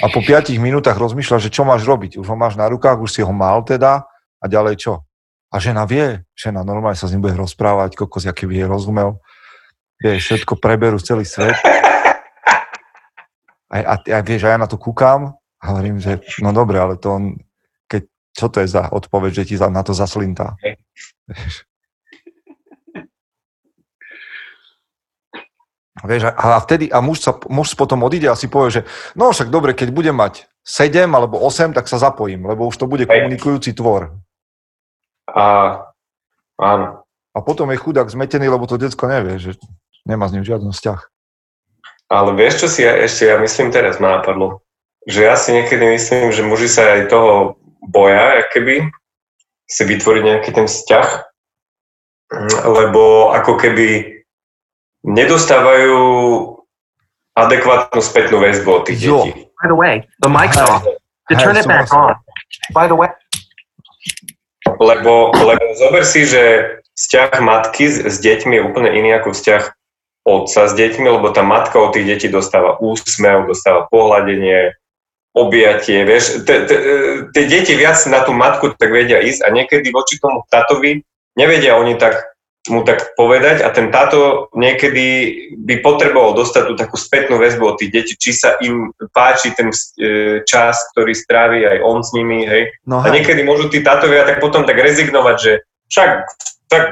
a 0.04 0.12
po 0.12 0.20
5 0.20 0.52
minútach 0.60 1.00
rozmýšľa, 1.00 1.48
že 1.48 1.50
čo 1.52 1.64
máš 1.64 1.88
robiť. 1.88 2.20
Už 2.20 2.28
ho 2.28 2.36
máš 2.36 2.60
na 2.60 2.68
rukách, 2.68 3.00
už 3.00 3.12
si 3.12 3.22
ho 3.24 3.32
mal 3.32 3.64
teda 3.64 4.04
a 4.40 4.46
ďalej 4.52 4.84
čo. 4.84 4.94
A 5.48 5.64
žena 5.64 5.88
vie, 5.88 6.28
žena 6.36 6.64
normálne 6.68 7.00
sa 7.00 7.08
s 7.08 7.16
ním 7.16 7.24
bude 7.24 7.40
rozprávať, 7.40 7.96
kokos, 7.96 8.28
aký 8.28 8.52
by 8.52 8.56
jej 8.64 8.68
rozumel. 8.68 9.20
Vieš, 10.04 10.44
všetko 10.44 10.60
preberú 10.60 11.00
celý 11.00 11.24
svet. 11.24 11.56
A, 13.72 13.76
a, 13.80 13.96
a 13.96 14.20
vieš, 14.20 14.44
a 14.48 14.56
ja 14.56 14.60
na 14.60 14.68
to 14.68 14.76
kúkam 14.76 15.40
a 15.62 15.64
hovorím, 15.70 16.02
že 16.02 16.26
no 16.42 16.50
dobre, 16.50 16.82
ale 16.82 16.98
to 16.98 17.14
on, 17.14 17.38
keď, 17.86 18.10
čo 18.34 18.50
to 18.50 18.66
je 18.66 18.68
za 18.74 18.90
odpoveď, 18.90 19.46
že 19.46 19.48
ti 19.54 19.56
na 19.62 19.86
to 19.86 19.94
zaslintá? 19.94 20.58
Vieš. 26.02 26.34
A, 26.34 26.58
vtedy, 26.66 26.90
a 26.90 26.98
muž, 26.98 27.22
sa, 27.22 27.38
muž 27.46 27.78
potom 27.78 28.02
odíde 28.02 28.26
a 28.26 28.34
si 28.34 28.50
povie, 28.50 28.82
že 28.82 28.88
no 29.14 29.30
však 29.30 29.54
dobre, 29.54 29.78
keď 29.78 29.94
budem 29.94 30.18
mať 30.18 30.50
7 30.66 31.06
alebo 31.06 31.38
8, 31.38 31.78
tak 31.78 31.86
sa 31.86 32.02
zapojím, 32.02 32.42
lebo 32.50 32.66
už 32.66 32.82
to 32.82 32.90
bude 32.90 33.06
komunikujúci 33.06 33.78
tvor. 33.78 34.18
A 35.30 35.78
áno. 36.58 37.06
A 37.32 37.40
potom 37.46 37.70
je 37.70 37.78
chudák 37.78 38.10
zmetený, 38.10 38.50
lebo 38.50 38.66
to 38.66 38.82
decko 38.82 39.06
nevie, 39.06 39.38
že 39.38 39.62
nemá 40.10 40.26
s 40.26 40.34
ním 40.34 40.42
žiadny 40.42 40.74
vzťah. 40.74 41.00
Ale 42.12 42.36
vieš, 42.36 42.66
čo 42.66 42.68
si 42.68 42.82
ja, 42.84 42.98
ešte 42.98 43.30
ja 43.30 43.38
myslím 43.40 43.70
teraz 43.70 44.02
ma 44.02 44.20
napadlo? 44.20 44.66
Že 45.10 45.20
ja 45.26 45.36
si 45.38 45.50
niekedy 45.54 45.82
myslím, 45.98 46.30
že 46.30 46.46
muži 46.46 46.70
sa 46.70 47.00
aj 47.00 47.10
toho 47.10 47.58
boja, 47.82 48.46
keby, 48.54 48.90
si 49.66 49.82
vytvoriť 49.88 50.24
nejaký 50.24 50.50
ten 50.52 50.68
vzťah, 50.68 51.08
lebo 52.68 53.32
ako 53.34 53.56
keby 53.58 54.20
nedostávajú 55.08 55.98
adekvátnu 57.34 58.02
spätnú 58.04 58.44
väzbu 58.44 58.70
od 58.70 58.84
tých 58.86 59.00
Jo. 59.02 59.26
detí. 59.26 59.48
By 59.64 59.68
the 59.72 59.78
way, 59.78 59.94
the 60.20 60.30
mic's 60.30 60.60
off. 60.60 60.84
To 60.84 61.34
turn 61.40 61.56
it 61.56 61.66
back 61.66 61.88
on. 61.96 62.14
By 62.76 62.92
the 62.92 62.98
way, 62.98 63.10
Lebo, 64.82 65.34
lebo 65.34 65.66
zober 65.78 66.06
si, 66.06 66.26
že 66.26 66.78
vzťah 66.98 67.42
matky 67.42 67.86
s, 67.90 67.98
s 68.02 68.18
deťmi 68.22 68.58
je 68.58 68.66
úplne 68.66 68.90
iný 68.94 69.18
ako 69.18 69.34
vzťah 69.34 69.64
otca 70.26 70.62
s 70.70 70.74
deťmi, 70.78 71.08
lebo 71.10 71.34
tá 71.34 71.42
matka 71.42 71.82
od 71.82 71.98
tých 71.98 72.06
detí 72.06 72.28
dostáva 72.30 72.78
úsmev, 72.78 73.50
dostáva 73.50 73.90
pohľadenie, 73.90 74.78
objatie, 75.32 76.04
vieš, 76.04 76.44
tie 77.32 77.44
deti 77.48 77.74
viac 77.80 77.98
na 78.12 78.24
tú 78.28 78.36
matku 78.36 78.76
tak 78.76 78.92
vedia 78.92 79.24
ísť 79.24 79.48
a 79.48 79.50
niekedy 79.52 79.88
voči 79.96 80.20
tomu 80.20 80.44
tatovi 80.52 81.08
nevedia 81.40 81.80
oni 81.80 81.96
tak 81.96 82.32
mu 82.70 82.86
tak 82.86 83.18
povedať 83.18 83.66
a 83.66 83.74
ten 83.74 83.90
táto 83.90 84.52
niekedy 84.54 85.34
by 85.58 85.82
potreboval 85.82 86.38
dostať 86.38 86.64
tú 86.70 86.74
takú 86.78 86.94
spätnú 86.94 87.42
väzbu 87.42 87.74
od 87.74 87.76
tých 87.82 87.90
detí, 87.90 88.14
či 88.14 88.38
sa 88.38 88.54
im 88.62 88.94
páči 89.18 89.50
ten 89.58 89.74
e, 89.74 90.46
čas, 90.46 90.78
ktorý 90.94 91.10
strávi 91.18 91.66
aj 91.66 91.78
on 91.82 92.06
s 92.06 92.14
nimi, 92.14 92.46
hej, 92.46 92.70
No 92.86 93.02
a 93.02 93.10
niekedy 93.10 93.42
môžu 93.42 93.74
tí 93.74 93.82
tátovia 93.82 94.30
tak 94.30 94.38
potom 94.38 94.62
tak 94.62 94.78
rezignovať, 94.78 95.36
že 95.42 95.52
však 95.90 96.10
tak 96.70 96.84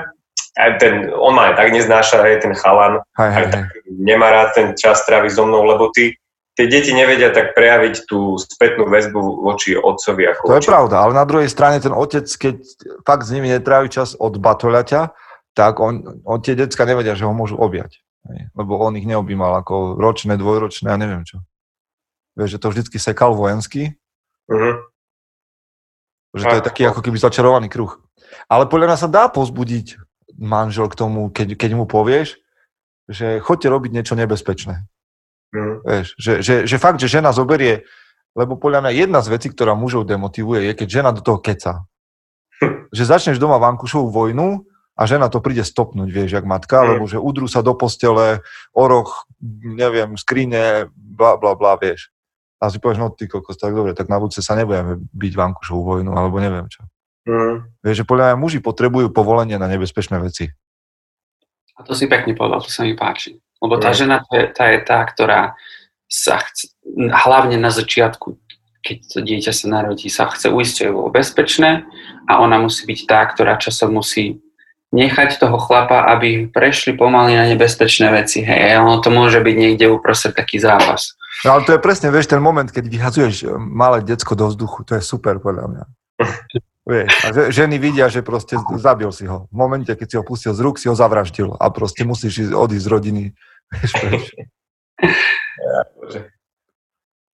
aj 0.57 0.71
ten, 0.81 0.93
on 1.13 1.37
ma 1.37 1.53
aj 1.53 1.61
tak 1.61 1.69
neznáša, 1.69 2.17
aj 2.17 2.49
ten 2.49 2.53
chalan, 2.57 3.05
hej, 3.21 3.29
hej, 3.29 3.45
hej. 3.53 3.63
nemá 3.93 4.33
rád 4.33 4.57
ten 4.57 4.67
čas 4.73 5.05
tráviť 5.05 5.37
so 5.37 5.45
mnou, 5.45 5.69
lebo 5.69 5.93
tí, 5.93 6.17
tie 6.59 6.67
deti 6.67 6.91
nevedia 6.91 7.31
tak 7.31 7.55
prejaviť 7.55 8.03
tú 8.03 8.35
spätnú 8.35 8.91
väzbu 8.91 9.15
voči 9.39 9.79
otcovi. 9.79 10.27
Ako 10.27 10.43
To 10.43 10.53
je 10.53 10.59
voči- 10.59 10.67
pravda, 10.67 10.95
ale 10.99 11.15
na 11.15 11.23
druhej 11.23 11.47
strane 11.47 11.79
ten 11.79 11.95
otec, 11.95 12.27
keď 12.27 12.55
fakt 13.07 13.23
s 13.23 13.31
nimi 13.31 13.47
netrávi 13.47 13.87
čas 13.87 14.11
od 14.13 14.35
batoľaťa, 14.35 15.15
tak 15.55 15.79
on, 15.79 16.19
on 16.27 16.39
tie 16.43 16.59
decka 16.59 16.83
nevedia, 16.83 17.15
že 17.15 17.23
ho 17.23 17.31
môžu 17.31 17.55
objať. 17.55 18.03
Lebo 18.51 18.75
on 18.75 18.99
ich 18.99 19.07
neobjímal 19.07 19.55
ako 19.57 19.95
ročné, 19.95 20.35
dvojročné 20.35 20.91
a 20.91 20.99
neviem 20.99 21.23
čo. 21.23 21.39
Vieš, 22.35 22.59
že 22.59 22.61
to 22.61 22.67
vždycky 22.67 22.97
sekal 22.99 23.31
vojensky, 23.31 23.95
Mhm. 24.51 24.71
že 26.35 26.43
to 26.43 26.55
je 26.59 26.63
Tak. 26.63 26.67
taký 26.69 26.81
ako 26.85 26.99
keby 27.01 27.17
začarovaný 27.17 27.71
kruh. 27.71 27.95
Ale 28.51 28.67
podľa 28.67 28.91
mňa 28.91 28.97
sa 28.99 29.07
dá 29.07 29.31
pozbudiť 29.31 29.95
manžel 30.35 30.91
k 30.91 30.95
tomu, 30.95 31.31
keď, 31.31 31.55
keď 31.55 31.71
mu 31.73 31.87
povieš, 31.87 32.35
že 33.07 33.39
chodte 33.41 33.65
robiť 33.65 33.91
niečo 33.91 34.13
nebezpečné. 34.13 34.85
Mhm. 35.49 35.73
Vieš, 35.81 36.07
že, 36.19 36.33
že, 36.45 36.55
že 36.69 36.77
fakt, 36.77 37.01
že 37.01 37.09
žena 37.09 37.33
zoberie, 37.33 37.85
lebo 38.37 38.55
podľa 38.55 38.85
mňa 38.85 38.91
jedna 38.93 39.19
z 39.25 39.33
vecí, 39.33 39.47
ktorá 39.49 39.73
mužov 39.73 40.05
demotivuje, 40.05 40.69
je, 40.69 40.73
keď 40.77 40.87
žena 40.87 41.09
do 41.09 41.21
toho 41.25 41.41
keca. 41.41 41.85
Že 42.95 43.03
začneš 43.05 43.37
doma 43.39 43.55
vankušovú 43.57 44.11
vojnu 44.11 44.67
a 44.99 45.01
žena 45.07 45.31
to 45.31 45.39
príde 45.39 45.63
stopnúť, 45.63 46.09
vieš, 46.11 46.35
jak 46.35 46.43
matka, 46.43 46.83
Mm. 46.83 46.89
lebo 46.99 47.07
že 47.07 47.15
udrú 47.15 47.47
sa 47.47 47.63
do 47.63 47.71
postele, 47.71 48.43
oroch, 48.75 49.23
neviem, 49.63 50.19
skrine, 50.19 50.91
bla, 50.91 51.39
bla, 51.39 51.55
bla, 51.55 51.79
vieš. 51.79 52.11
A 52.59 52.67
si 52.67 52.83
povieš, 52.83 52.99
no 52.99 53.07
ty 53.07 53.31
kokos, 53.31 53.55
tak 53.55 53.71
dobre, 53.71 53.95
tak 53.95 54.11
na 54.11 54.19
budúce 54.19 54.43
sa 54.43 54.59
nebudeme 54.59 54.99
byť 54.99 55.33
vankušovú 55.39 55.81
vojnu, 55.81 56.11
alebo 56.11 56.43
neviem 56.43 56.67
čo. 56.67 56.83
Mhm. 57.23 57.79
Vieš, 57.79 58.03
že 58.03 58.05
podľa 58.09 58.25
mňa 58.33 58.37
muži 58.43 58.59
potrebujú 58.59 59.07
povolenie 59.15 59.55
na 59.55 59.71
nebezpečné 59.71 60.19
veci. 60.19 60.51
A 61.79 61.87
to 61.87 61.95
si 61.95 62.11
pekne 62.11 62.35
povedal, 62.35 62.59
to 62.59 62.67
sa 62.67 62.83
mi 62.83 62.91
páči. 62.91 63.39
Lebo 63.59 63.75
tá 63.77 63.91
žena 63.91 64.23
to 64.23 64.31
je, 64.39 64.45
tá 64.51 64.71
je 64.71 64.79
tá, 64.83 65.03
ktorá 65.03 65.59
sa 66.09 66.41
chce, 66.41 66.73
hlavne 66.97 67.59
na 67.59 67.69
začiatku, 67.69 68.39
keď 68.79 68.97
to 69.11 69.19
dieťa 69.19 69.51
sa 69.51 69.65
narodí, 69.67 70.07
sa 70.07 70.31
chce 70.31 70.49
uistiť, 70.49 70.77
že 70.79 70.87
je 70.89 70.95
bolo 70.95 71.11
bezpečné 71.11 71.83
a 72.25 72.39
ona 72.39 72.57
musí 72.63 72.87
byť 72.87 72.99
tá, 73.05 73.19
ktorá 73.27 73.59
časom 73.59 73.93
musí 73.99 74.39
nechať 74.89 75.37
toho 75.37 75.57
chlapa, 75.61 76.09
aby 76.09 76.49
prešli 76.49 76.97
pomaly 76.97 77.37
na 77.37 77.45
nebezpečné 77.45 78.09
veci. 78.09 78.41
Hej, 78.41 78.81
ono 78.81 78.97
to 79.03 79.13
môže 79.13 79.37
byť 79.37 79.55
niekde 79.55 79.85
uprostred 79.85 80.33
taký 80.33 80.57
zápas. 80.57 81.13
No 81.45 81.55
ale 81.55 81.61
to 81.63 81.77
je 81.77 81.83
presne, 81.83 82.09
vieš, 82.09 82.27
ten 82.27 82.41
moment, 82.41 82.67
keď 82.67 82.89
vyhazuješ 82.89 83.35
e, 83.45 83.53
malé 83.55 84.01
decko 84.01 84.33
do 84.33 84.49
vzduchu, 84.49 84.81
to 84.83 84.97
je 84.97 85.03
super 85.05 85.37
podľa 85.37 85.65
mňa. 85.71 85.83
Vieš, 86.89 87.11
a 87.21 87.27
že, 87.29 87.43
ženy 87.53 87.77
vidia, 87.77 88.09
že 88.09 88.25
proste 88.25 88.57
zabil 88.81 89.13
si 89.13 89.29
ho. 89.29 89.45
V 89.53 89.55
momente, 89.55 89.93
keď 89.93 90.07
si 90.09 90.15
ho 90.17 90.23
pustil 90.25 90.57
z 90.57 90.59
rúk, 90.65 90.81
si 90.81 90.89
ho 90.89 90.97
zavraždil 90.97 91.53
a 91.61 91.69
proste 91.69 92.01
musíš 92.01 92.49
ísť, 92.49 92.53
odísť 92.57 92.85
z 92.85 92.89
rodiny. 92.89 93.23
Bože. 95.97 96.21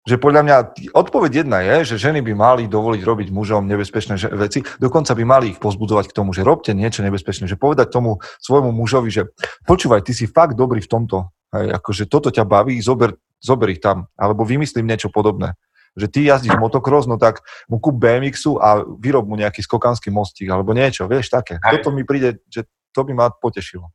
že 0.05 0.21
podľa 0.21 0.41
mňa 0.45 0.55
odpoveď 0.93 1.31
jedna 1.41 1.65
je, 1.65 1.95
že 1.95 2.09
ženy 2.09 2.21
by 2.21 2.33
mali 2.37 2.63
dovoliť 2.69 3.01
robiť 3.01 3.27
mužom 3.33 3.65
nebezpečné 3.65 4.21
veci, 4.37 4.61
dokonca 4.77 5.17
by 5.17 5.23
mali 5.25 5.45
ich 5.55 5.59
pozbudzovať 5.59 6.13
k 6.13 6.17
tomu, 6.21 6.29
že 6.29 6.45
robte 6.45 6.77
niečo 6.77 7.01
nebezpečné, 7.01 7.49
že 7.49 7.57
povedať 7.57 7.89
tomu 7.89 8.21
svojmu 8.37 8.69
mužovi, 8.69 9.09
že 9.09 9.33
počúvaj, 9.65 10.05
ty 10.05 10.13
si 10.13 10.29
fakt 10.29 10.53
dobrý 10.53 10.85
v 10.85 10.91
tomto, 10.91 11.33
hej, 11.57 11.73
akože 11.73 12.05
toto 12.05 12.29
ťa 12.29 12.45
baví, 12.45 12.77
zober, 12.85 13.17
zober 13.41 13.73
ich 13.73 13.81
tam, 13.81 14.05
alebo 14.13 14.45
vymyslím 14.45 14.85
niečo 14.85 15.09
podobné. 15.09 15.57
Že 15.95 16.07
ty 16.11 16.19
jazdíš 16.27 16.59
motocross, 16.59 17.07
no 17.07 17.15
tak 17.15 17.39
mu 17.71 17.79
kúp 17.79 17.95
BMX-u 17.97 18.59
a 18.59 18.83
vyrob 18.83 19.25
mu 19.25 19.39
nejaký 19.39 19.63
skokanský 19.63 20.11
mostík, 20.11 20.51
alebo 20.51 20.75
niečo, 20.75 21.07
vieš, 21.07 21.31
také. 21.31 21.55
Hej. 21.63 21.81
Toto 21.81 21.95
mi 21.95 22.03
príde, 22.03 22.43
že 22.51 22.67
to 22.91 23.07
by 23.07 23.15
ma 23.15 23.31
potešilo. 23.31 23.89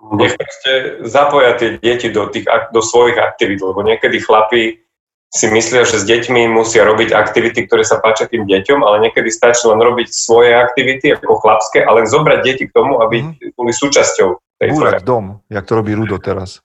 Nech 0.00 0.32
proste 0.32 0.72
zapoja 1.04 1.60
tie 1.60 1.76
deti 1.76 2.08
do, 2.08 2.26
tých, 2.32 2.48
do 2.72 2.80
svojich 2.80 3.20
aktivít, 3.20 3.60
lebo 3.60 3.84
niekedy 3.84 4.16
chlapi 4.24 4.80
si 5.30 5.46
myslia, 5.46 5.86
že 5.86 6.02
s 6.02 6.08
deťmi 6.08 6.50
musia 6.50 6.82
robiť 6.82 7.14
aktivity, 7.14 7.68
ktoré 7.68 7.86
sa 7.86 8.02
páčia 8.02 8.26
tým 8.26 8.48
deťom, 8.50 8.82
ale 8.82 9.06
niekedy 9.06 9.30
stačí 9.30 9.62
len 9.70 9.78
robiť 9.78 10.10
svoje 10.10 10.56
aktivity 10.56 11.14
ako 11.14 11.38
chlapské 11.38 11.86
a 11.86 11.90
len 11.94 12.08
zobrať 12.08 12.38
deti 12.42 12.64
k 12.66 12.74
tomu, 12.74 12.98
aby 12.98 13.22
Mhm. 13.22 13.54
boli 13.54 13.70
súčasťou 13.70 14.58
tej 14.58 14.68
Búrať 14.74 15.06
dom, 15.06 15.38
jak 15.46 15.64
to 15.68 15.72
robí 15.78 15.94
Rudo 15.94 16.18
teraz. 16.18 16.64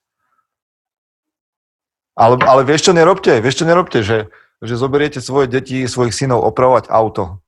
Ale, 2.16 2.40
ale 2.42 2.64
vieš, 2.64 2.90
čo 2.90 2.94
nerobte? 2.96 3.44
Vieš, 3.44 3.62
čo 3.62 3.66
nerobte? 3.68 4.00
Že, 4.00 4.32
že 4.64 4.74
zoberiete 4.80 5.20
svoje 5.20 5.52
deti, 5.52 5.84
svojich 5.84 6.16
synov 6.16 6.48
opravovať 6.48 6.88
auto 6.88 7.44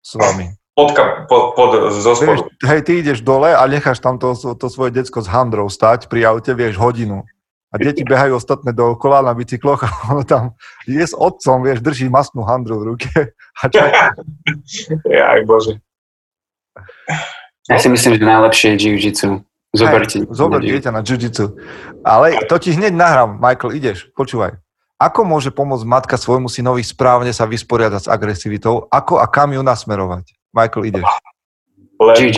s 0.00 0.14
vami. 0.14 0.54
Podka, 0.76 1.24
pod, 1.24 1.56
pod, 1.56 1.88
zo 1.88 2.12
Vieš, 2.12 2.20
spodu. 2.20 2.42
hej, 2.68 2.80
ty 2.84 3.00
ideš 3.00 3.24
dole 3.24 3.56
a 3.56 3.64
necháš 3.64 3.96
tam 3.96 4.20
to, 4.20 4.36
to 4.36 4.66
svoje 4.68 4.92
decko 4.92 5.24
s 5.24 5.28
handrou 5.32 5.72
stať 5.72 6.04
pri 6.12 6.28
aute, 6.28 6.52
vieš, 6.52 6.76
hodinu. 6.76 7.24
A 7.72 7.80
deti 7.80 8.04
behajú 8.04 8.36
ostatné 8.36 8.76
dookola 8.76 9.24
na 9.24 9.32
bicykloch 9.32 9.88
a 9.88 9.90
ono 10.12 10.20
tam 10.28 10.52
je 10.84 11.00
s 11.00 11.16
otcom, 11.16 11.64
vieš, 11.64 11.80
drží 11.80 12.12
masnú 12.12 12.44
handru 12.44 12.84
v 12.84 12.92
ruke. 12.92 13.08
A 13.56 13.72
čo, 13.72 13.88
Aj 15.32 15.40
bože. 15.48 15.80
Ja 17.72 17.80
si 17.80 17.88
myslím, 17.88 18.20
že 18.20 18.28
najlepšie 18.28 18.76
je 18.76 18.84
jiu-jitsu. 18.84 19.40
Zoberte. 19.72 20.28
Hej, 20.28 20.28
zober 20.28 20.60
dieťa 20.60 20.92
na 20.92 21.00
jiu 21.00 21.16
Ale 22.04 22.36
to 22.52 22.60
ti 22.60 22.76
hneď 22.76 22.92
nahrám, 22.92 23.40
Michael, 23.40 23.80
ideš, 23.80 24.12
počúvaj. 24.12 24.60
Ako 25.00 25.24
môže 25.24 25.52
pomôcť 25.52 25.88
matka 25.88 26.20
svojmu 26.20 26.52
synovi 26.52 26.84
správne 26.84 27.32
sa 27.32 27.48
vysporiadať 27.48 28.04
s 28.04 28.12
agresivitou? 28.12 28.88
Ako 28.92 29.20
a 29.20 29.28
kam 29.28 29.52
ju 29.56 29.60
nasmerovať? 29.60 30.35
Michael, 30.52 30.90
ideš. 30.90 31.06
Len. 31.96 32.32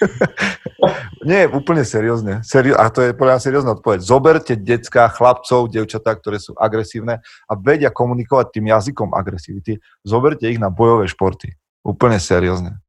Nie, 1.28 1.44
úplne 1.48 1.84
seriózne. 1.84 2.40
Serio, 2.40 2.76
a 2.76 2.88
to 2.88 3.04
je 3.04 3.12
podľa 3.12 3.36
mňa 3.36 3.44
seriózna 3.44 3.70
odpoveď. 3.76 4.00
Zoberte 4.00 4.54
decka, 4.56 5.12
chlapcov, 5.12 5.68
devčatá, 5.68 6.16
ktoré 6.16 6.40
sú 6.40 6.56
agresívne 6.56 7.20
a 7.20 7.52
vedia 7.56 7.92
komunikovať 7.92 8.56
tým 8.56 8.72
jazykom 8.72 9.12
agresivity. 9.12 9.76
Zoberte 10.00 10.48
ich 10.48 10.56
na 10.56 10.72
bojové 10.72 11.04
športy. 11.08 11.52
Úplne 11.84 12.16
seriózne. 12.16 12.80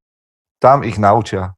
Tam 0.64 0.88
ich 0.88 0.96
naučia. 0.96 1.56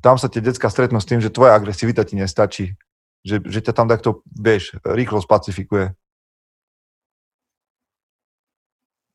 Tam 0.00 0.16
sa 0.16 0.30
tie 0.30 0.40
decka 0.40 0.70
stretnú 0.70 1.02
s 1.02 1.08
tým, 1.08 1.18
že 1.18 1.32
tvoja 1.32 1.58
agresivita 1.58 2.06
ti 2.06 2.14
nestačí. 2.16 2.78
Že, 3.26 3.50
že 3.50 3.60
ťa 3.60 3.72
tam 3.74 3.90
takto, 3.90 4.22
vieš, 4.30 4.78
rýchlo 4.86 5.18
spacifikuje. 5.18 5.92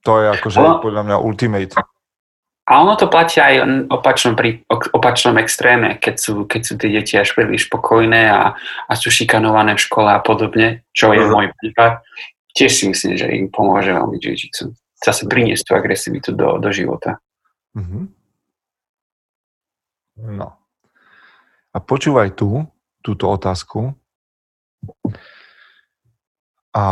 To 0.03 0.19
je 0.19 0.27
akože 0.35 0.59
podľa 0.83 1.01
mňa 1.07 1.17
ultimate. 1.23 1.73
A 2.63 2.79
ono 2.79 2.95
to 2.95 3.11
platí 3.11 3.43
aj 3.43 3.59
v 3.59 3.91
opačnom, 3.91 4.39
pri, 4.39 4.63
opačnom 4.71 5.35
extréme, 5.35 5.99
keď 5.99 6.15
sú, 6.15 6.33
keď 6.47 6.61
sú 6.63 6.73
tie 6.79 6.89
deti 6.95 7.19
až 7.19 7.35
príliš 7.35 7.67
spokojné 7.67 8.31
a, 8.31 8.55
a 8.87 8.93
sú 8.95 9.11
šikanované 9.11 9.75
v 9.75 9.83
škole 9.83 10.07
a 10.07 10.23
podobne, 10.23 10.87
čo 10.95 11.11
je 11.11 11.27
Mhm. 11.27 11.31
môj 11.31 11.47
prípad. 11.59 11.99
Tiež 12.55 12.71
si 12.71 12.85
myslím, 12.87 13.19
že 13.19 13.27
im 13.35 13.51
pomôže 13.51 13.91
veľmi 13.91 14.15
jiu-jitsu. 14.15 14.71
Zase 15.03 15.27
priniesť 15.27 15.67
tú 15.67 15.71
agresivitu 15.75 16.31
do, 16.31 16.55
do 16.63 16.69
života. 16.71 17.19
Mhm. 17.75 18.07
No. 20.39 20.55
A 21.73 21.77
počúvaj 21.81 22.37
tu, 22.37 22.63
túto 23.03 23.27
otázku. 23.27 23.91
A 26.71 26.83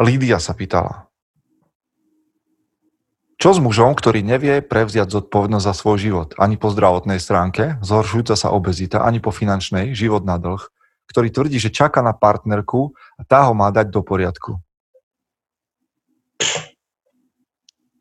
Lídia 0.00 0.38
sa 0.40 0.54
pýtala. 0.56 1.03
Čo 3.44 3.52
s 3.52 3.60
mužom, 3.60 3.92
ktorý 3.92 4.24
nevie 4.24 4.64
prevziať 4.64 5.20
zodpovednosť 5.20 5.68
za 5.68 5.76
svoj 5.76 6.00
život? 6.00 6.32
Ani 6.40 6.56
po 6.56 6.72
zdravotnej 6.72 7.20
stránke, 7.20 7.76
zhoršujúca 7.84 8.40
sa 8.40 8.48
obezita, 8.48 9.04
ani 9.04 9.20
po 9.20 9.36
finančnej, 9.36 9.92
život 9.92 10.24
na 10.24 10.40
dlh, 10.40 10.64
ktorý 11.12 11.28
tvrdí, 11.28 11.60
že 11.60 11.68
čaká 11.68 12.00
na 12.00 12.16
partnerku 12.16 12.96
a 13.20 13.22
tá 13.28 13.44
ho 13.44 13.52
má 13.52 13.68
dať 13.68 13.92
do 13.92 14.00
poriadku. 14.00 14.64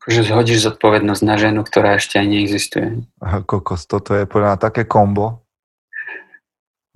Že 0.07 0.31
zhodíš 0.31 0.63
zodpovednosť 0.63 1.23
na 1.27 1.35
ženu, 1.35 1.67
ktorá 1.67 1.99
ešte 1.99 2.23
aj 2.23 2.27
neexistuje. 2.31 3.03
Kokos, 3.43 3.83
toto 3.83 4.15
je 4.15 4.23
podľa 4.23 4.55
mňa 4.55 4.59
také 4.63 4.87
kombo, 4.87 5.43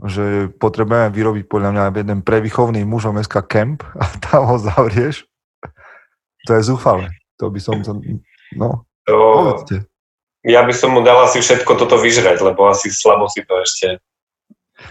že 0.08 0.56
potrebujeme 0.56 1.12
vyrobiť 1.12 1.52
podľa 1.52 1.70
mňa 1.76 1.84
jeden 2.00 2.24
prevýchovný 2.24 2.88
mužom 2.88 3.20
SK 3.20 3.44
Camp 3.44 3.84
a 4.00 4.08
tam 4.24 4.48
ho 4.48 4.56
zavrieš. 4.56 5.28
To 6.48 6.56
je 6.56 6.64
zúfale. 6.64 7.12
To 7.44 7.52
by 7.52 7.60
som 7.60 7.84
to... 7.84 8.00
No, 8.58 8.84
To, 9.06 9.16
povedzte. 9.16 9.86
ja 10.44 10.66
by 10.66 10.74
som 10.74 10.92
mu 10.98 11.06
dal 11.06 11.22
asi 11.24 11.40
všetko 11.40 11.78
toto 11.78 11.96
vyžrať, 12.02 12.42
lebo 12.42 12.68
asi 12.68 12.90
slabo 12.92 13.30
si 13.30 13.46
to 13.46 13.54
ešte... 13.62 14.02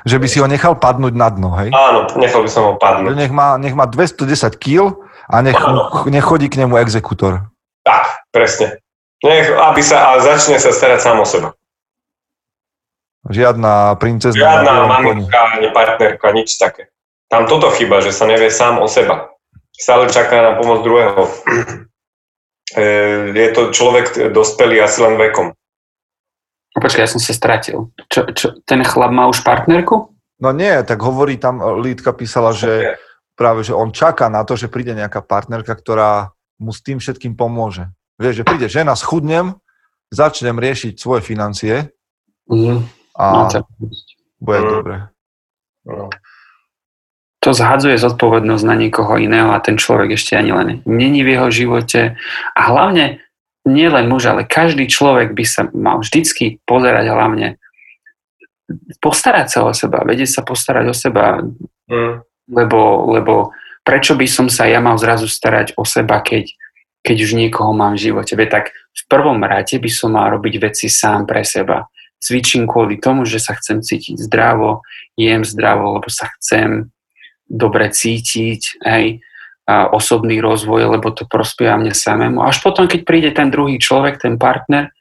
Že 0.03 0.17
by 0.19 0.27
si 0.27 0.39
ho 0.43 0.47
nechal 0.51 0.75
padnúť 0.79 1.15
na 1.15 1.31
dno, 1.31 1.55
hej? 1.63 1.71
Áno, 1.71 2.11
nechal 2.19 2.43
by 2.43 2.51
som 2.51 2.63
ho 2.71 2.73
padnúť. 2.75 3.15
nech 3.15 3.31
má, 3.31 3.55
nech 3.55 3.75
má 3.75 3.87
210 3.87 4.27
kg 4.59 4.99
a 5.31 5.43
nech, 5.43 5.59
nech 6.11 6.27
chodí 6.27 6.51
k 6.51 6.59
nemu 6.59 6.75
exekútor. 6.83 7.47
Tak, 7.87 8.31
presne. 8.35 8.83
Nech, 9.23 9.47
aby 9.47 9.83
sa, 9.83 10.15
a 10.15 10.23
začne 10.23 10.59
sa 10.59 10.75
starať 10.75 11.01
sám 11.03 11.23
o 11.23 11.27
seba. 11.27 11.55
Žiadna 13.27 13.99
princezna. 13.99 14.39
na 14.39 14.63
Žiadna 14.63 14.73
maminka, 14.87 15.41
ani 15.59 15.69
partnerka, 15.75 16.27
nič 16.31 16.59
také. 16.59 16.91
Tam 17.27 17.47
toto 17.51 17.75
chyba, 17.75 17.99
že 18.03 18.15
sa 18.15 18.23
nevie 18.27 18.51
sám 18.55 18.79
o 18.79 18.87
seba. 18.87 19.35
Stále 19.75 20.07
čaká 20.11 20.43
na 20.43 20.53
pomoc 20.55 20.87
druhého. 20.87 21.27
E, 22.75 22.85
Je 23.31 23.49
to 23.55 23.71
človek 23.71 24.33
dospelý 24.35 24.83
asi 24.83 24.99
len 25.03 25.15
vekom. 25.15 25.55
Počkaj, 26.77 27.03
ja 27.03 27.09
som 27.09 27.23
sa 27.23 27.33
stratil. 27.33 27.89
Čo, 28.11 28.21
čo, 28.37 28.47
ten 28.67 28.85
chlap 28.85 29.09
má 29.09 29.31
už 29.31 29.41
partnerku? 29.41 30.13
No 30.37 30.53
nie, 30.53 30.77
tak 30.85 31.01
hovorí 31.01 31.41
tam, 31.41 31.63
Lídka 31.81 32.13
písala, 32.13 32.53
že 32.53 33.01
práve, 33.33 33.65
že 33.65 33.73
on 33.73 33.89
čaká 33.89 34.29
na 34.29 34.45
to, 34.45 34.57
že 34.61 34.69
príde 34.69 34.93
nejaká 34.93 35.25
partnerka, 35.25 35.73
ktorá 35.73 36.37
mu 36.61 36.73
s 36.77 36.85
tým 36.85 37.01
všetkým 37.01 37.33
pomôže. 37.33 37.89
Vieš, 38.21 38.45
že 38.45 38.45
príde 38.45 38.69
žena, 38.69 38.93
schudnem, 38.93 39.57
začnem 40.13 40.57
riešiť 40.57 41.01
svoje 41.01 41.25
financie 41.25 41.93
Mhm. 42.49 42.77
a 43.17 43.27
No, 43.49 43.65
bude 44.39 44.61
Mm. 44.61 44.69
dobre. 44.69 44.97
No. 45.89 46.09
To 47.47 47.55
zhadzuje 47.55 47.95
zodpovednosť 47.95 48.65
na 48.67 48.75
niekoho 48.75 49.15
iného 49.23 49.55
a 49.55 49.63
ten 49.63 49.79
človek 49.79 50.19
ešte 50.19 50.35
ani 50.35 50.51
len 50.51 50.69
není 50.83 51.23
v 51.23 51.39
jeho 51.39 51.49
živote. 51.55 52.19
A 52.59 52.61
hlavne 52.67 53.23
nie 53.63 53.87
len 53.87 54.11
muž, 54.11 54.27
ale 54.27 54.43
každý 54.43 54.91
človek 54.91 55.31
by 55.31 55.45
sa 55.47 55.71
mal 55.71 56.03
vždycky 56.03 56.59
pozerať 56.67 57.07
hlavne 57.07 57.63
postarať 58.99 59.47
sa 59.47 59.59
o 59.63 59.71
seba, 59.71 60.03
vedieť 60.03 60.31
sa 60.39 60.43
postarať 60.43 60.91
o 60.91 60.95
seba, 60.95 61.39
Mm. 61.87 62.19
lebo, 62.51 63.15
lebo 63.15 63.55
prečo 63.87 64.19
by 64.19 64.27
som 64.27 64.51
sa 64.51 64.67
ja 64.67 64.83
mal 64.83 64.99
zrazu 64.99 65.31
starať 65.31 65.79
o 65.79 65.87
seba, 65.87 66.19
keď, 66.19 66.51
keď 66.99 67.17
už 67.23 67.39
niekoho 67.39 67.71
mám 67.71 67.95
v 67.95 68.11
živote. 68.11 68.35
Veď 68.35 68.49
tak 68.51 68.65
v 68.75 69.03
prvom 69.07 69.39
rade 69.47 69.79
by 69.79 69.87
som 69.87 70.19
mal 70.19 70.35
robiť 70.35 70.59
veci 70.59 70.91
sám 70.91 71.31
pre 71.31 71.47
seba. 71.47 71.87
Cvičím 72.19 72.67
kvôli 72.67 72.99
tomu, 72.99 73.23
že 73.23 73.39
sa 73.39 73.55
chcem 73.55 73.87
cítiť 73.87 74.19
zdravo, 74.19 74.83
jem 75.15 75.47
zdravo, 75.47 76.03
lebo 76.03 76.11
sa 76.11 76.27
chcem 76.35 76.91
dobre 77.47 77.91
cítiť, 77.91 78.83
hej, 78.83 79.23
a 79.67 79.91
osobný 79.91 80.39
rozvoj, 80.39 80.95
lebo 80.95 81.11
to 81.11 81.27
prospieva 81.27 81.75
mne 81.75 81.91
samému. 81.91 82.39
Až 82.47 82.63
potom, 82.63 82.87
keď 82.87 83.01
príde 83.03 83.31
ten 83.35 83.51
druhý 83.51 83.83
človek, 83.83 84.23
ten 84.23 84.39
partner, 84.39 84.95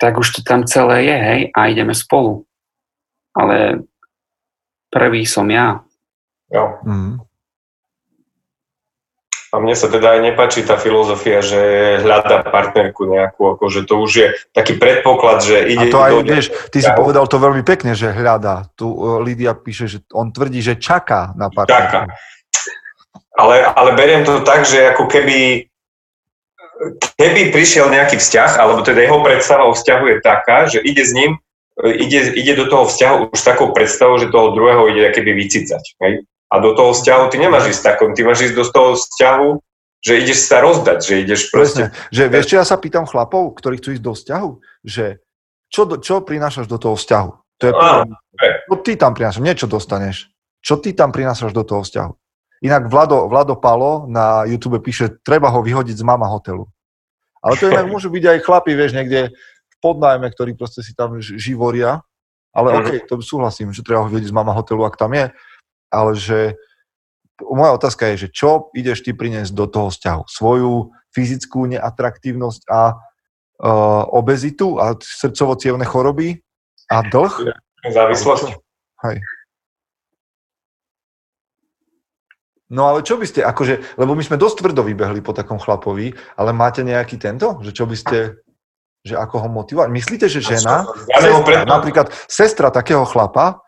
tak 0.00 0.16
už 0.16 0.32
to 0.32 0.40
tam 0.40 0.64
celé 0.64 1.04
je, 1.04 1.16
hej, 1.16 1.40
a 1.52 1.68
ideme 1.68 1.92
spolu. 1.92 2.48
Ale 3.36 3.84
prvý 4.88 5.28
som 5.28 5.44
ja. 5.52 5.84
Jo. 6.48 6.80
Mm. 6.84 7.20
A 9.52 9.60
mne 9.60 9.76
sa 9.76 9.92
teda 9.92 10.16
aj 10.16 10.20
nepáči 10.32 10.64
tá 10.64 10.80
filozofia, 10.80 11.44
že 11.44 11.60
hľadá 12.00 12.40
partnerku 12.40 13.04
nejakú, 13.04 13.52
akože 13.52 13.84
to 13.84 14.00
už 14.00 14.10
je 14.16 14.26
taký 14.56 14.80
predpoklad, 14.80 15.44
že 15.44 15.56
A 15.60 15.68
ide 15.68 15.86
to 15.92 16.00
aj, 16.00 16.12
do... 16.16 16.24
vieš, 16.24 16.46
ty 16.72 16.80
si 16.80 16.88
povedal 16.96 17.28
to 17.28 17.36
veľmi 17.36 17.60
pekne, 17.60 17.92
že 17.92 18.16
hľadá. 18.16 18.72
Tu 18.80 18.88
uh, 18.88 19.20
Lídia 19.20 19.52
píše, 19.52 19.92
že 19.92 19.98
on 20.16 20.32
tvrdí, 20.32 20.64
že 20.64 20.80
čaká 20.80 21.36
na 21.36 21.52
Čaká. 21.52 21.52
partnerku. 21.52 22.00
Ale, 23.36 23.56
ale 23.64 23.90
beriem 23.92 24.24
to 24.24 24.40
tak, 24.40 24.64
že 24.64 24.96
ako 24.96 25.04
keby 25.08 25.68
keby 27.20 27.54
prišiel 27.54 27.92
nejaký 27.92 28.18
vzťah, 28.18 28.58
alebo 28.58 28.82
teda 28.82 29.04
jeho 29.06 29.20
predstava 29.22 29.68
o 29.68 29.76
vzťahu 29.76 30.04
je 30.08 30.16
taká, 30.24 30.58
že 30.66 30.82
ide 30.82 31.04
s 31.04 31.12
ním, 31.14 31.38
ide, 31.84 32.34
ide 32.34 32.52
do 32.58 32.66
toho 32.66 32.88
vzťahu 32.88 33.30
už 33.30 33.38
s 33.38 33.46
takou 33.46 33.70
predstavou, 33.70 34.18
že 34.18 34.32
toho 34.32 34.56
druhého 34.56 34.90
ide 34.90 35.12
keby 35.14 35.36
vycicať. 35.36 35.84
Hej? 36.02 36.26
A 36.52 36.60
do 36.60 36.76
toho 36.76 36.92
vzťahu 36.92 37.32
ty 37.32 37.40
nemáš 37.40 37.72
ísť 37.72 37.82
takom, 37.96 38.12
ty 38.12 38.20
máš 38.28 38.52
ísť 38.52 38.56
do 38.60 38.64
toho 38.68 38.90
vzťahu, 39.00 39.48
že 40.04 40.12
ideš 40.20 40.50
sa 40.50 40.60
rozdať, 40.60 40.98
že 41.00 41.14
ideš 41.24 41.40
proste... 41.48 41.88
Presne. 41.88 42.10
Že 42.12 42.22
vieš, 42.28 42.46
čo 42.52 42.56
ja 42.60 42.64
sa 42.68 42.76
pýtam 42.76 43.08
chlapov, 43.08 43.56
ktorí 43.56 43.80
chcú 43.80 43.96
ísť 43.96 44.04
do 44.04 44.12
vzťahu, 44.12 44.50
že 44.84 45.04
čo, 45.72 45.88
čo 45.96 46.20
prinášaš 46.20 46.68
do 46.68 46.76
toho 46.76 46.98
vzťahu? 46.98 47.30
To 47.32 47.64
je. 47.64 47.72
Čo 48.68 48.74
ty 48.84 48.92
tam 49.00 49.16
prinášaš? 49.16 49.40
Niečo 49.40 49.66
dostaneš. 49.70 50.28
Čo 50.60 50.76
ty 50.76 50.92
tam 50.92 51.14
prinášaš 51.14 51.56
do 51.56 51.64
toho 51.64 51.80
vzťahu? 51.86 52.12
Inak 52.62 52.86
Vlado, 52.92 53.26
Vlado 53.26 53.58
Palo 53.58 54.06
na 54.06 54.46
YouTube 54.46 54.78
píše, 54.78 55.18
treba 55.24 55.50
ho 55.50 55.64
vyhodiť 55.64 55.98
z 55.98 56.04
mama 56.06 56.28
hotelu. 56.30 56.68
Ale 57.42 57.54
to 57.58 57.72
inak 57.72 57.88
môžu 57.94 58.12
byť 58.12 58.24
aj 58.28 58.38
chlapi, 58.44 58.76
vieš, 58.76 58.94
niekde 58.94 59.32
v 59.32 59.76
podnajme, 59.82 60.28
ktorí 60.30 60.54
proste 60.54 60.84
si 60.84 60.92
tam 60.92 61.18
živoria. 61.18 62.04
Ale 62.52 62.68
Mhm. 62.74 62.78
OK, 62.78 62.90
to 63.08 63.14
súhlasím, 63.24 63.72
že 63.72 63.80
treba 63.80 64.04
ho 64.04 64.10
vyhodiť 64.12 64.28
z 64.28 64.36
mama 64.36 64.52
hotelu, 64.52 64.84
ak 64.84 65.00
tam 65.00 65.16
je. 65.16 65.32
Ale 65.92 66.16
že 66.16 66.56
moja 67.38 67.76
otázka 67.76 68.08
je, 68.14 68.26
že 68.26 68.32
čo 68.32 68.72
ideš 68.72 69.04
ty 69.04 69.12
priniesť 69.12 69.52
do 69.52 69.68
toho 69.68 69.92
vzťahu? 69.92 70.22
Svoju 70.26 70.94
fyzickú 71.12 71.68
neatraktívnosť 71.68 72.62
a 72.72 72.96
uh, 72.96 74.04
obezitu 74.16 74.80
a 74.80 74.96
srdcovo 74.96 75.58
choroby 75.84 76.40
a 76.88 77.04
dlh? 77.04 77.52
Závislosť. 77.82 78.56
Hej. 79.04 79.18
No 82.72 82.88
ale 82.88 83.04
čo 83.04 83.20
by 83.20 83.28
ste, 83.28 83.44
akože, 83.44 84.00
lebo 84.00 84.16
my 84.16 84.24
sme 84.24 84.40
dosť 84.40 84.64
tvrdo 84.64 84.80
vybehli 84.80 85.20
po 85.20 85.36
takom 85.36 85.60
chlapovi, 85.60 86.16
ale 86.40 86.56
máte 86.56 86.80
nejaký 86.80 87.20
tento, 87.20 87.60
že 87.60 87.76
čo 87.76 87.84
by 87.84 87.92
ste, 87.92 88.40
že 89.04 89.12
ako 89.12 89.44
ho 89.44 89.48
motivovať? 89.52 89.92
Myslíte, 89.92 90.24
že 90.32 90.40
žena, 90.40 90.88
sestra, 91.04 91.68
napríklad 91.68 92.08
sestra 92.32 92.72
takého 92.72 93.04
chlapa 93.04 93.60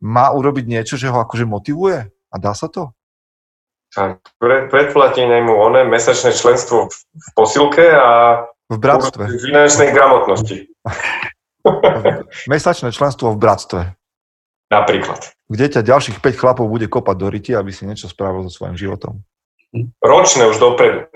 má 0.00 0.32
urobiť 0.32 0.64
niečo, 0.66 0.96
že 0.96 1.12
ho 1.12 1.20
akože 1.20 1.44
motivuje? 1.44 2.08
A 2.08 2.34
dá 2.40 2.56
sa 2.56 2.66
to? 2.72 2.96
Tak, 3.90 4.22
pre, 4.38 4.70
predplatenie 4.70 5.42
mu 5.42 5.58
oné 5.58 5.82
mesačné 5.82 6.30
členstvo 6.30 6.88
v, 6.88 6.94
v 6.94 7.28
posilke 7.34 7.84
a 7.90 8.46
V 8.70 8.78
bratstve. 8.78 9.26
v 9.26 9.38
finančnej 9.50 9.90
gramotnosti. 9.90 10.70
Mesačné 12.52 12.94
členstvo 12.94 13.34
v 13.34 13.38
bratstve. 13.42 13.80
Napríklad. 14.70 15.34
Kde 15.50 15.66
ťa 15.66 15.82
ďalších 15.82 16.22
5 16.22 16.40
chlapov 16.40 16.70
bude 16.70 16.86
kopať 16.86 17.16
do 17.18 17.26
ryti, 17.26 17.52
aby 17.58 17.74
si 17.74 17.82
niečo 17.82 18.06
spravil 18.06 18.46
so 18.46 18.54
svojím 18.54 18.78
životom. 18.78 19.18
Ročné 19.98 20.46
už 20.46 20.62
dopredu. 20.62 21.10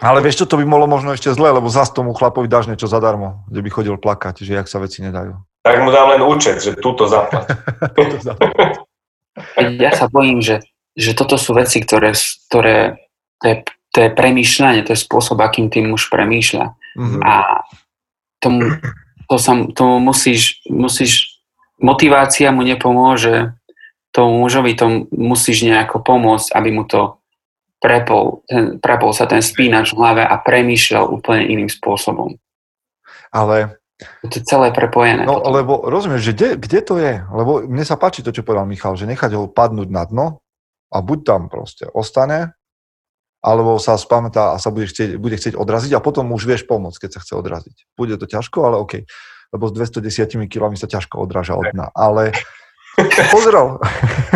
Ale 0.00 0.18
vieš 0.24 0.42
čo, 0.42 0.48
to 0.48 0.56
by 0.56 0.64
bolo 0.64 0.88
možno 0.88 1.12
ešte 1.12 1.28
zle, 1.36 1.52
lebo 1.52 1.68
zas 1.68 1.92
tomu 1.92 2.16
chlapovi 2.16 2.48
dáš 2.48 2.72
niečo 2.72 2.88
zadarmo, 2.88 3.44
kde 3.52 3.60
by 3.60 3.68
chodil 3.68 3.96
plakať, 4.00 4.40
že 4.40 4.56
jak 4.56 4.64
sa 4.64 4.80
veci 4.80 5.04
nedajú. 5.04 5.36
Tak 5.62 5.78
mu 5.78 5.94
dám 5.94 6.18
len 6.18 6.22
účet, 6.26 6.58
že 6.58 6.74
túto 6.78 7.06
zaplat. 7.06 7.46
Ja 9.80 9.96
sa 9.96 10.12
bojím, 10.12 10.44
že, 10.44 10.60
že 10.92 11.16
toto 11.16 11.40
sú 11.40 11.56
veci, 11.56 11.80
ktoré, 11.80 12.12
ktoré 12.52 13.00
to, 13.40 13.44
je, 13.48 13.56
to 13.88 13.98
je 14.04 14.10
premýšľanie, 14.12 14.84
to 14.84 14.92
je 14.92 15.00
spôsob, 15.00 15.40
akým 15.40 15.72
tým 15.72 15.88
muž 15.88 16.12
premýšľa. 16.12 16.76
Mhm. 17.00 17.18
A 17.24 17.64
tomu, 18.44 18.76
to 19.24 19.36
sa, 19.40 19.56
tomu 19.72 20.04
musíš, 20.04 20.60
musíš, 20.68 21.40
motivácia 21.80 22.52
mu 22.52 22.60
nepomôže, 22.60 23.56
tomu 24.12 24.44
mužovi 24.44 24.76
to 24.76 25.08
musíš 25.08 25.64
nejako 25.64 26.04
pomôcť, 26.04 26.52
aby 26.52 26.68
mu 26.68 26.84
to 26.84 27.16
prepol, 27.80 28.44
ten, 28.46 28.78
prepol 28.78 29.16
sa 29.16 29.24
ten 29.24 29.40
spínač 29.40 29.96
v 29.96 29.98
hlave 29.98 30.22
a 30.22 30.36
premýšľal 30.38 31.08
úplne 31.08 31.48
iným 31.48 31.72
spôsobom. 31.72 32.36
Ale, 33.32 33.80
To 34.26 34.34
je 34.34 34.42
celé 34.44 34.70
prepojené. 34.74 35.24
no, 35.24 35.40
potom. 35.40 35.52
lebo 35.52 35.72
rozumieš, 35.86 36.30
že 36.30 36.32
kde, 36.32 36.48
kde 36.58 36.80
to 36.82 36.94
je? 36.98 37.14
Lebo 37.26 37.64
mne 37.64 37.84
sa 37.86 37.96
páči 37.96 38.20
to, 38.22 38.34
čo 38.34 38.46
povedal 38.46 38.68
Michal, 38.68 38.94
že 38.94 39.08
nechať 39.08 39.34
ho 39.34 39.50
padnúť 39.50 39.88
na 39.88 40.02
dno 40.06 40.26
a 40.92 40.98
buď 41.00 41.18
tam 41.24 41.42
proste 41.48 41.88
ostane, 41.90 42.52
alebo 43.42 43.82
sa 43.82 43.98
spamätá 43.98 44.54
a 44.54 44.62
sa 44.62 44.70
bude 44.70 44.86
chcieť, 44.86 45.18
bude 45.18 45.34
chcieť 45.34 45.58
odraziť 45.58 45.98
a 45.98 46.04
potom 46.04 46.30
už 46.30 46.46
vieš 46.46 46.62
pomôcť, 46.70 47.06
keď 47.06 47.10
sa 47.18 47.20
chce 47.26 47.34
odraziť. 47.34 47.76
Bude 47.98 48.14
to 48.14 48.30
ťažko, 48.30 48.58
ale 48.62 48.76
OK. 48.78 49.02
Lebo 49.52 49.68
s 49.68 49.72
210 49.74 50.46
kilami 50.46 50.78
sa 50.78 50.86
ťažko 50.86 51.18
odráža 51.26 51.58
od 51.58 51.66
dna. 51.74 51.90
Ale 51.92 52.32
pozrel, 53.30 53.80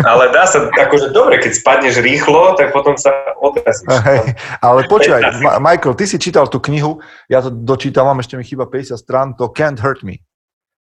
Ale 0.05 0.29
dá 0.29 0.45
sa, 0.45 0.69
akože 0.69 1.09
dobre, 1.09 1.41
keď 1.41 1.51
spadneš 1.57 2.01
rýchlo, 2.05 2.53
tak 2.53 2.69
potom 2.69 2.93
sa 2.93 3.09
odrazíš. 3.41 3.89
Hej, 3.89 4.37
ale 4.61 4.79
počkaj, 4.85 5.41
Ma- 5.41 5.57
Michael, 5.57 5.97
ty 5.97 6.05
si 6.05 6.21
čítal 6.21 6.45
tú 6.45 6.61
knihu, 6.61 7.01
ja 7.25 7.41
to 7.41 7.49
dočítam, 7.49 8.05
mám 8.05 8.21
ešte 8.21 8.37
mi 8.37 8.45
chýba 8.45 8.69
50 8.69 8.93
strán, 8.93 9.27
to 9.33 9.49
Can't 9.49 9.81
Hurt 9.81 10.05
Me. 10.05 10.21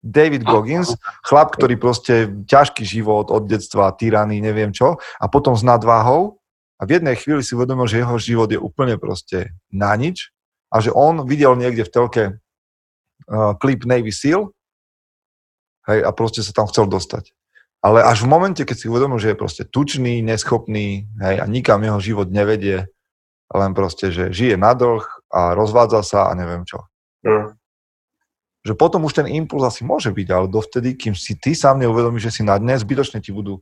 David 0.05 0.45
Goggins, 0.45 0.93
chlap, 1.25 1.57
ktorý 1.57 1.81
proste 1.81 2.29
ťažký 2.45 2.85
život 2.85 3.33
od 3.33 3.49
detstva, 3.49 3.89
tyraný, 3.97 4.37
neviem 4.37 4.69
čo, 4.69 5.01
a 5.01 5.25
potom 5.25 5.57
s 5.57 5.65
nadváhou 5.65 6.37
a 6.77 6.85
v 6.85 7.01
jednej 7.01 7.17
chvíli 7.17 7.41
si 7.41 7.57
uvedomil, 7.57 7.89
že 7.89 8.05
jeho 8.05 8.15
život 8.21 8.49
je 8.51 8.61
úplne 8.61 9.01
proste 9.01 9.57
na 9.73 9.97
nič 9.97 10.29
a 10.69 10.77
že 10.77 10.93
on 10.93 11.25
videl 11.25 11.57
niekde 11.57 11.89
v 11.89 11.93
telke 11.93 12.23
uh, 12.29 13.57
klip 13.57 13.81
Navy 13.89 14.13
SEAL 14.13 14.53
hej, 15.89 15.99
a 16.05 16.09
proste 16.13 16.45
sa 16.45 16.53
tam 16.53 16.69
chcel 16.69 16.85
dostať. 16.85 17.33
Ale 17.85 18.01
až 18.01 18.25
v 18.25 18.31
momente, 18.33 18.65
keď 18.65 18.77
si 18.81 18.89
uvedomil, 18.89 19.21
že 19.21 19.37
je 19.37 19.37
proste 19.37 19.63
tučný, 19.69 20.25
neschopný 20.25 21.05
hej, 21.21 21.37
a 21.37 21.45
nikam 21.45 21.85
jeho 21.85 22.01
život 22.01 22.33
nevedie, 22.33 22.89
len 23.53 23.71
proste, 23.77 24.09
že 24.09 24.33
žije 24.33 24.57
na 24.57 24.73
dlh 24.73 25.05
a 25.29 25.53
rozvádza 25.53 26.01
sa 26.01 26.21
a 26.25 26.33
neviem 26.33 26.65
čo. 26.65 26.89
Hm. 27.21 27.53
Že 28.65 28.73
potom 28.73 29.05
už 29.05 29.21
ten 29.21 29.29
impuls 29.29 29.61
asi 29.69 29.85
môže 29.85 30.09
byť, 30.09 30.27
ale 30.33 30.49
dovtedy, 30.49 30.97
kým 30.97 31.13
si 31.13 31.37
ty 31.37 31.53
sám 31.53 31.77
neuvedomíš, 31.85 32.33
že 32.33 32.41
si 32.41 32.41
na 32.41 32.57
dne, 32.57 32.73
zbytočne 32.73 33.21
ti 33.21 33.29
budú 33.29 33.61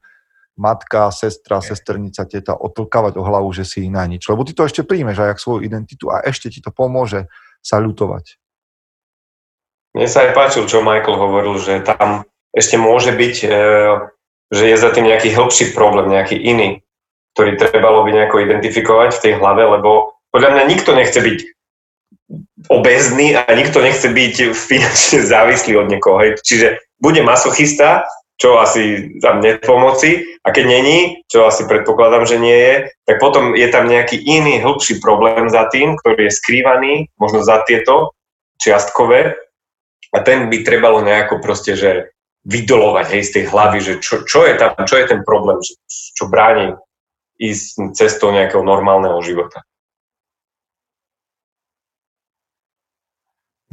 matka, 0.56 1.12
sestra, 1.12 1.60
sestrnica, 1.60 2.24
teta 2.24 2.56
otlkávať 2.56 3.20
o 3.20 3.28
hlavu, 3.28 3.52
že 3.52 3.68
si 3.68 3.92
na 3.92 4.08
nič. 4.08 4.24
Lebo 4.32 4.48
ty 4.48 4.56
to 4.56 4.64
ešte 4.64 4.88
príjmeš 4.88 5.20
aj 5.20 5.36
jak 5.36 5.44
svoju 5.44 5.68
identitu 5.68 6.08
a 6.08 6.24
ešte 6.24 6.48
ti 6.48 6.64
to 6.64 6.72
pomôže 6.72 7.28
sa 7.60 7.84
ľutovať. 7.84 8.40
Mne 10.00 10.08
sa 10.08 10.24
aj 10.24 10.32
páčil, 10.32 10.64
čo 10.72 10.80
Michael 10.80 11.20
hovoril, 11.20 11.60
že 11.60 11.84
tam 11.84 12.24
ešte 12.54 12.78
môže 12.78 13.12
byť, 13.12 13.36
e, 13.44 13.50
že 14.54 14.70
je 14.70 14.78
za 14.78 14.94
tým 14.94 15.10
nejaký 15.10 15.34
hĺbší 15.34 15.74
problém, 15.74 16.14
nejaký 16.14 16.38
iný, 16.38 16.86
ktorý 17.34 17.58
trebalo 17.58 18.06
by 18.06 18.14
nejako 18.14 18.46
identifikovať 18.46 19.18
v 19.18 19.22
tej 19.26 19.34
hlave, 19.42 19.66
lebo 19.66 20.14
podľa 20.30 20.50
mňa 20.54 20.64
nikto 20.70 20.94
nechce 20.94 21.18
byť 21.18 21.40
obezný 22.70 23.36
a 23.36 23.50
nikto 23.52 23.82
nechce 23.82 24.06
byť 24.08 24.36
finančne 24.54 25.20
závislý 25.26 25.78
od 25.82 25.90
niekoho. 25.90 26.22
Hej. 26.22 26.40
Čiže 26.46 26.68
bude 27.02 27.26
masochista, 27.26 28.06
čo 28.38 28.58
asi 28.62 29.14
tam 29.22 29.42
nepomoci 29.42 30.38
a 30.42 30.50
keď 30.50 30.66
není, 30.66 31.00
čo 31.30 31.46
asi 31.46 31.66
predpokladám, 31.70 32.26
že 32.26 32.42
nie 32.42 32.58
je, 32.58 32.76
tak 33.06 33.18
potom 33.22 33.54
je 33.54 33.68
tam 33.70 33.86
nejaký 33.90 34.18
iný 34.20 34.62
hĺbší 34.62 35.00
problém 35.00 35.50
za 35.50 35.70
tým, 35.70 35.98
ktorý 36.02 36.30
je 36.30 36.38
skrývaný, 36.38 36.94
možno 37.22 37.46
za 37.46 37.62
tieto 37.66 38.14
čiastkové 38.58 39.38
a 40.14 40.18
ten 40.22 40.50
by 40.50 40.66
trebalo 40.66 41.02
nejako 41.02 41.42
proste, 41.42 41.78
že 41.78 42.14
vydolovať 42.44 43.06
hej, 43.16 43.24
z 43.24 43.32
tej 43.40 43.46
hlavy, 43.50 43.80
že 43.80 43.94
čo, 44.04 44.28
čo, 44.28 44.44
je 44.44 44.56
tam, 44.60 44.76
čo 44.84 44.96
je 45.00 45.06
ten 45.08 45.22
problém, 45.24 45.60
že, 45.64 45.80
čo 46.16 46.28
bráni 46.28 46.76
ísť 47.40 47.96
cestou 47.96 48.36
nejakého 48.36 48.62
normálneho 48.62 49.18
života. 49.24 49.64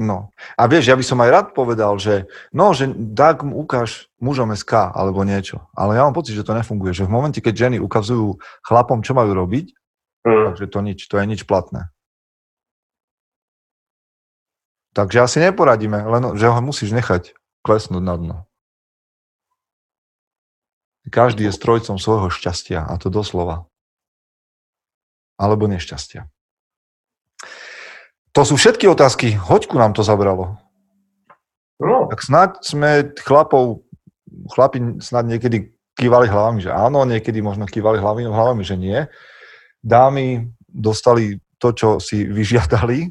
No. 0.01 0.33
A 0.57 0.65
vieš, 0.65 0.89
ja 0.89 0.97
by 0.97 1.05
som 1.05 1.21
aj 1.21 1.29
rád 1.29 1.47
povedal, 1.53 2.01
že 2.01 2.25
no, 2.57 2.73
že 2.73 2.89
tak 3.13 3.45
mu 3.45 3.61
ukáž 3.61 4.09
mužom 4.17 4.49
SK 4.57 4.97
alebo 4.97 5.29
niečo. 5.29 5.69
Ale 5.77 5.93
ja 5.93 6.09
mám 6.09 6.17
pocit, 6.17 6.33
že 6.33 6.47
to 6.47 6.57
nefunguje. 6.57 6.97
Že 6.97 7.05
v 7.05 7.13
momente, 7.13 7.45
keď 7.45 7.69
ženy 7.69 7.77
ukazujú 7.85 8.41
chlapom, 8.65 9.05
čo 9.05 9.13
majú 9.13 9.37
robiť, 9.37 9.77
Hm. 10.21 10.53
takže 10.53 10.67
to 10.69 10.79
nič, 10.85 11.01
to 11.09 11.17
je 11.17 11.25
nič 11.25 11.49
platné. 11.49 11.89
Takže 14.93 15.23
asi 15.23 15.39
neporadíme, 15.41 16.03
len 16.03 16.23
že 16.37 16.51
ho 16.51 16.61
musíš 16.61 16.93
nechať 16.93 17.33
klesnúť 17.63 18.03
na 18.03 18.15
dno. 18.19 18.37
Každý 21.09 21.49
je 21.49 21.57
strojcom 21.57 21.97
svojho 21.97 22.29
šťastia, 22.29 22.85
a 22.85 22.95
to 23.01 23.09
doslova. 23.09 23.65
Alebo 25.41 25.65
nešťastia. 25.65 26.29
To 28.37 28.43
sú 28.45 28.61
všetky 28.61 28.87
otázky. 28.87 29.35
Hoďku 29.35 29.81
nám 29.81 29.97
to 29.97 30.05
zabralo. 30.05 30.61
No, 31.81 32.13
Tak 32.13 32.21
snáď 32.21 32.51
sme 32.61 32.91
chlapov, 33.17 33.89
chlapi 34.53 35.01
snad 35.01 35.25
niekedy 35.25 35.73
kývali 35.97 36.29
hlavami, 36.29 36.61
že 36.61 36.71
áno, 36.71 37.09
niekedy 37.09 37.41
možno 37.41 37.65
kývali 37.65 37.97
hlavami, 37.97 38.29
hlavami, 38.29 38.63
že 38.63 38.77
nie. 38.77 39.01
Dámy 39.81 40.45
dostali 40.69 41.41
to, 41.57 41.73
čo 41.73 41.89
si 41.97 42.29
vyžiadali, 42.29 43.09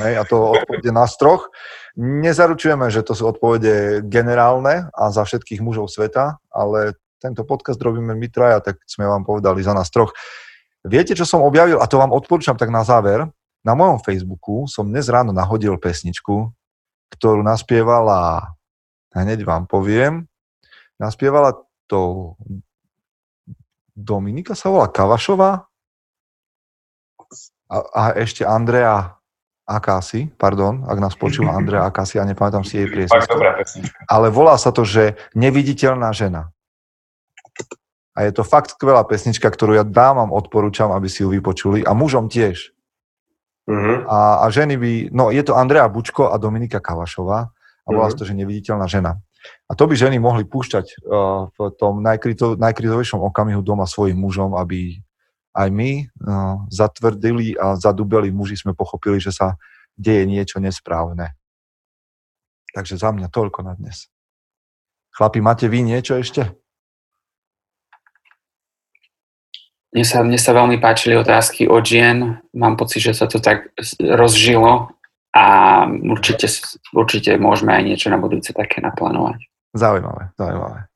hej, 0.00 0.12
a 0.16 0.22
to 0.24 0.56
odpovede 0.56 0.92
na 0.92 1.04
troch. 1.08 1.48
Nezaručujeme, 1.96 2.88
že 2.88 3.04
to 3.04 3.12
sú 3.12 3.28
odpovede 3.28 4.04
generálne 4.08 4.88
a 4.92 5.04
za 5.12 5.24
všetkých 5.28 5.60
mužov 5.60 5.92
sveta, 5.92 6.40
ale 6.48 6.96
tento 7.22 7.46
podcast 7.46 7.78
robíme 7.78 8.18
my 8.18 8.26
traja, 8.26 8.58
tak 8.58 8.82
sme 8.90 9.06
vám 9.06 9.22
povedali 9.22 9.62
za 9.62 9.70
nás 9.70 9.86
troch. 9.94 10.10
Viete, 10.82 11.14
čo 11.14 11.22
som 11.22 11.46
objavil, 11.46 11.78
a 11.78 11.86
to 11.86 12.02
vám 12.02 12.10
odporúčam 12.10 12.58
tak 12.58 12.74
na 12.74 12.82
záver, 12.82 13.30
na 13.62 13.78
mojom 13.78 14.02
Facebooku 14.02 14.66
som 14.66 14.90
dnes 14.90 15.06
ráno 15.06 15.30
nahodil 15.30 15.78
pesničku, 15.78 16.50
ktorú 17.14 17.46
naspievala, 17.46 18.50
hneď 19.14 19.46
vám 19.46 19.70
poviem, 19.70 20.26
naspievala 20.98 21.54
to 21.86 22.34
Dominika 23.94 24.58
sa 24.58 24.72
volá 24.72 24.90
Kavašová? 24.90 25.68
A, 27.70 27.76
a 27.94 28.02
ešte 28.18 28.42
Andrea 28.42 29.14
Akasi, 29.62 30.26
pardon, 30.34 30.82
ak 30.84 30.98
nás 30.98 31.14
počúva 31.14 31.54
Andrea 31.54 31.86
Akasi, 31.86 32.18
ja 32.18 32.26
nepamätám 32.26 32.66
si 32.66 32.82
jej 32.82 32.88
priezvisko, 32.90 33.38
ale 34.10 34.26
volá 34.28 34.58
sa 34.58 34.74
to, 34.74 34.82
že 34.82 35.14
Neviditeľná 35.38 36.10
žena. 36.10 36.50
A 38.12 38.28
je 38.28 38.32
to 38.36 38.44
fakt 38.44 38.76
skvelá 38.76 39.00
pesnička, 39.08 39.48
ktorú 39.48 39.72
ja 39.72 39.84
dámam, 39.88 40.32
odporúčam, 40.32 40.92
aby 40.92 41.08
si 41.08 41.24
ju 41.24 41.32
vypočuli 41.32 41.80
a 41.80 41.96
mužom 41.96 42.28
tiež. 42.28 42.76
Mhm. 43.68 44.10
A, 44.10 44.42
a 44.42 44.46
ženy 44.50 44.74
by, 44.76 44.92
no 45.14 45.30
je 45.30 45.42
to 45.46 45.54
Andrea 45.54 45.86
Bučko 45.86 46.28
a 46.28 46.36
Dominika 46.36 46.82
Kavašová 46.82 47.54
a 47.82 47.88
volá 47.88 48.10
sa 48.10 48.18
to, 48.18 48.28
že 48.28 48.34
neviditeľná 48.34 48.86
žena. 48.90 49.22
A 49.66 49.74
to 49.74 49.90
by 49.90 49.98
ženy 49.98 50.22
mohli 50.22 50.46
púšťať 50.46 51.02
uh, 51.02 51.50
v 51.50 51.58
tom 51.74 51.98
najkrizo, 51.98 52.54
najkrizovejšom 52.58 53.22
okamihu 53.26 53.58
doma 53.62 53.90
svojim 53.90 54.14
mužom, 54.14 54.54
aby 54.54 55.02
aj 55.54 55.68
my 55.70 56.06
uh, 56.06 56.62
zatvrdili 56.70 57.58
a 57.58 57.74
zadubeli 57.74 58.30
muži 58.30 58.54
sme 58.54 58.74
pochopili, 58.74 59.18
že 59.18 59.34
sa 59.34 59.58
deje 59.98 60.30
niečo 60.30 60.62
nesprávne. 60.62 61.34
Takže 62.72 62.96
za 62.96 63.10
mňa 63.10 63.28
toľko 63.28 63.66
na 63.66 63.74
dnes. 63.74 64.08
Chlapi, 65.12 65.44
máte 65.44 65.66
vy 65.68 65.84
niečo 65.84 66.16
ešte? 66.16 66.61
Mne 69.92 70.04
sa, 70.08 70.24
mne 70.24 70.40
sa 70.40 70.56
veľmi 70.56 70.80
páčili 70.80 71.12
otázky 71.20 71.68
od 71.68 71.84
žien. 71.84 72.40
Mám 72.56 72.80
pocit, 72.80 73.04
že 73.04 73.12
sa 73.12 73.28
to 73.28 73.44
tak 73.44 73.76
rozžilo 74.00 74.88
a 75.36 75.44
určite, 75.88 76.48
určite 76.96 77.36
môžeme 77.36 77.76
aj 77.76 77.82
niečo 77.84 78.08
na 78.08 78.16
budúce 78.16 78.56
také 78.56 78.80
naplánovať. 78.80 79.44
Zaujímavé, 79.76 80.32
zaujímavé. 80.36 80.88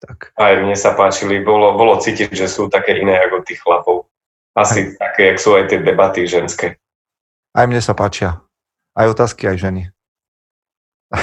Tak. 0.00 0.32
Aj 0.34 0.54
mne 0.58 0.74
sa 0.74 0.98
páčili, 0.98 1.44
bolo, 1.46 1.78
bolo 1.78 2.00
cítiť, 2.02 2.34
že 2.34 2.50
sú 2.50 2.66
také 2.66 2.98
iné 2.98 3.22
ako 3.22 3.46
tých 3.46 3.62
chlapov. 3.62 4.10
Asi 4.56 4.98
také, 4.98 5.30
jak 5.30 5.38
sú 5.38 5.54
aj 5.54 5.70
tie 5.70 5.78
debaty 5.78 6.26
ženské. 6.26 6.74
Aj 7.54 7.66
mne 7.70 7.78
sa 7.78 7.94
páčia. 7.94 8.42
Aj 8.98 9.06
otázky, 9.06 9.46
aj 9.46 9.58
ženy. 9.62 9.82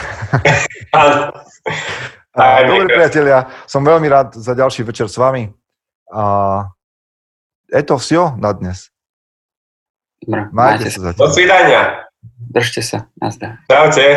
Aj 2.38 2.62
Dobre, 2.70 2.86
priatelia, 2.86 3.50
som 3.66 3.82
veľmi 3.82 4.08
rád 4.08 4.38
za 4.38 4.54
ďalší 4.54 4.86
večer 4.86 5.10
s 5.10 5.18
vami. 5.18 5.50
A 6.14 6.64
je 7.70 7.84
to 7.84 7.96
vsio 7.96 8.36
na 8.36 8.52
dnes. 8.52 8.90
Dobre, 10.18 10.50
Majte 10.50 10.52
majte 10.52 10.90
sa 10.90 10.92
sa. 10.92 11.02
zatiaľ. 11.06 11.20
Do 11.20 11.28
svidania. 11.30 11.82
Držte 12.50 12.82
sa. 12.82 12.98
Nazdar. 13.16 13.62
Čaute. 13.66 14.08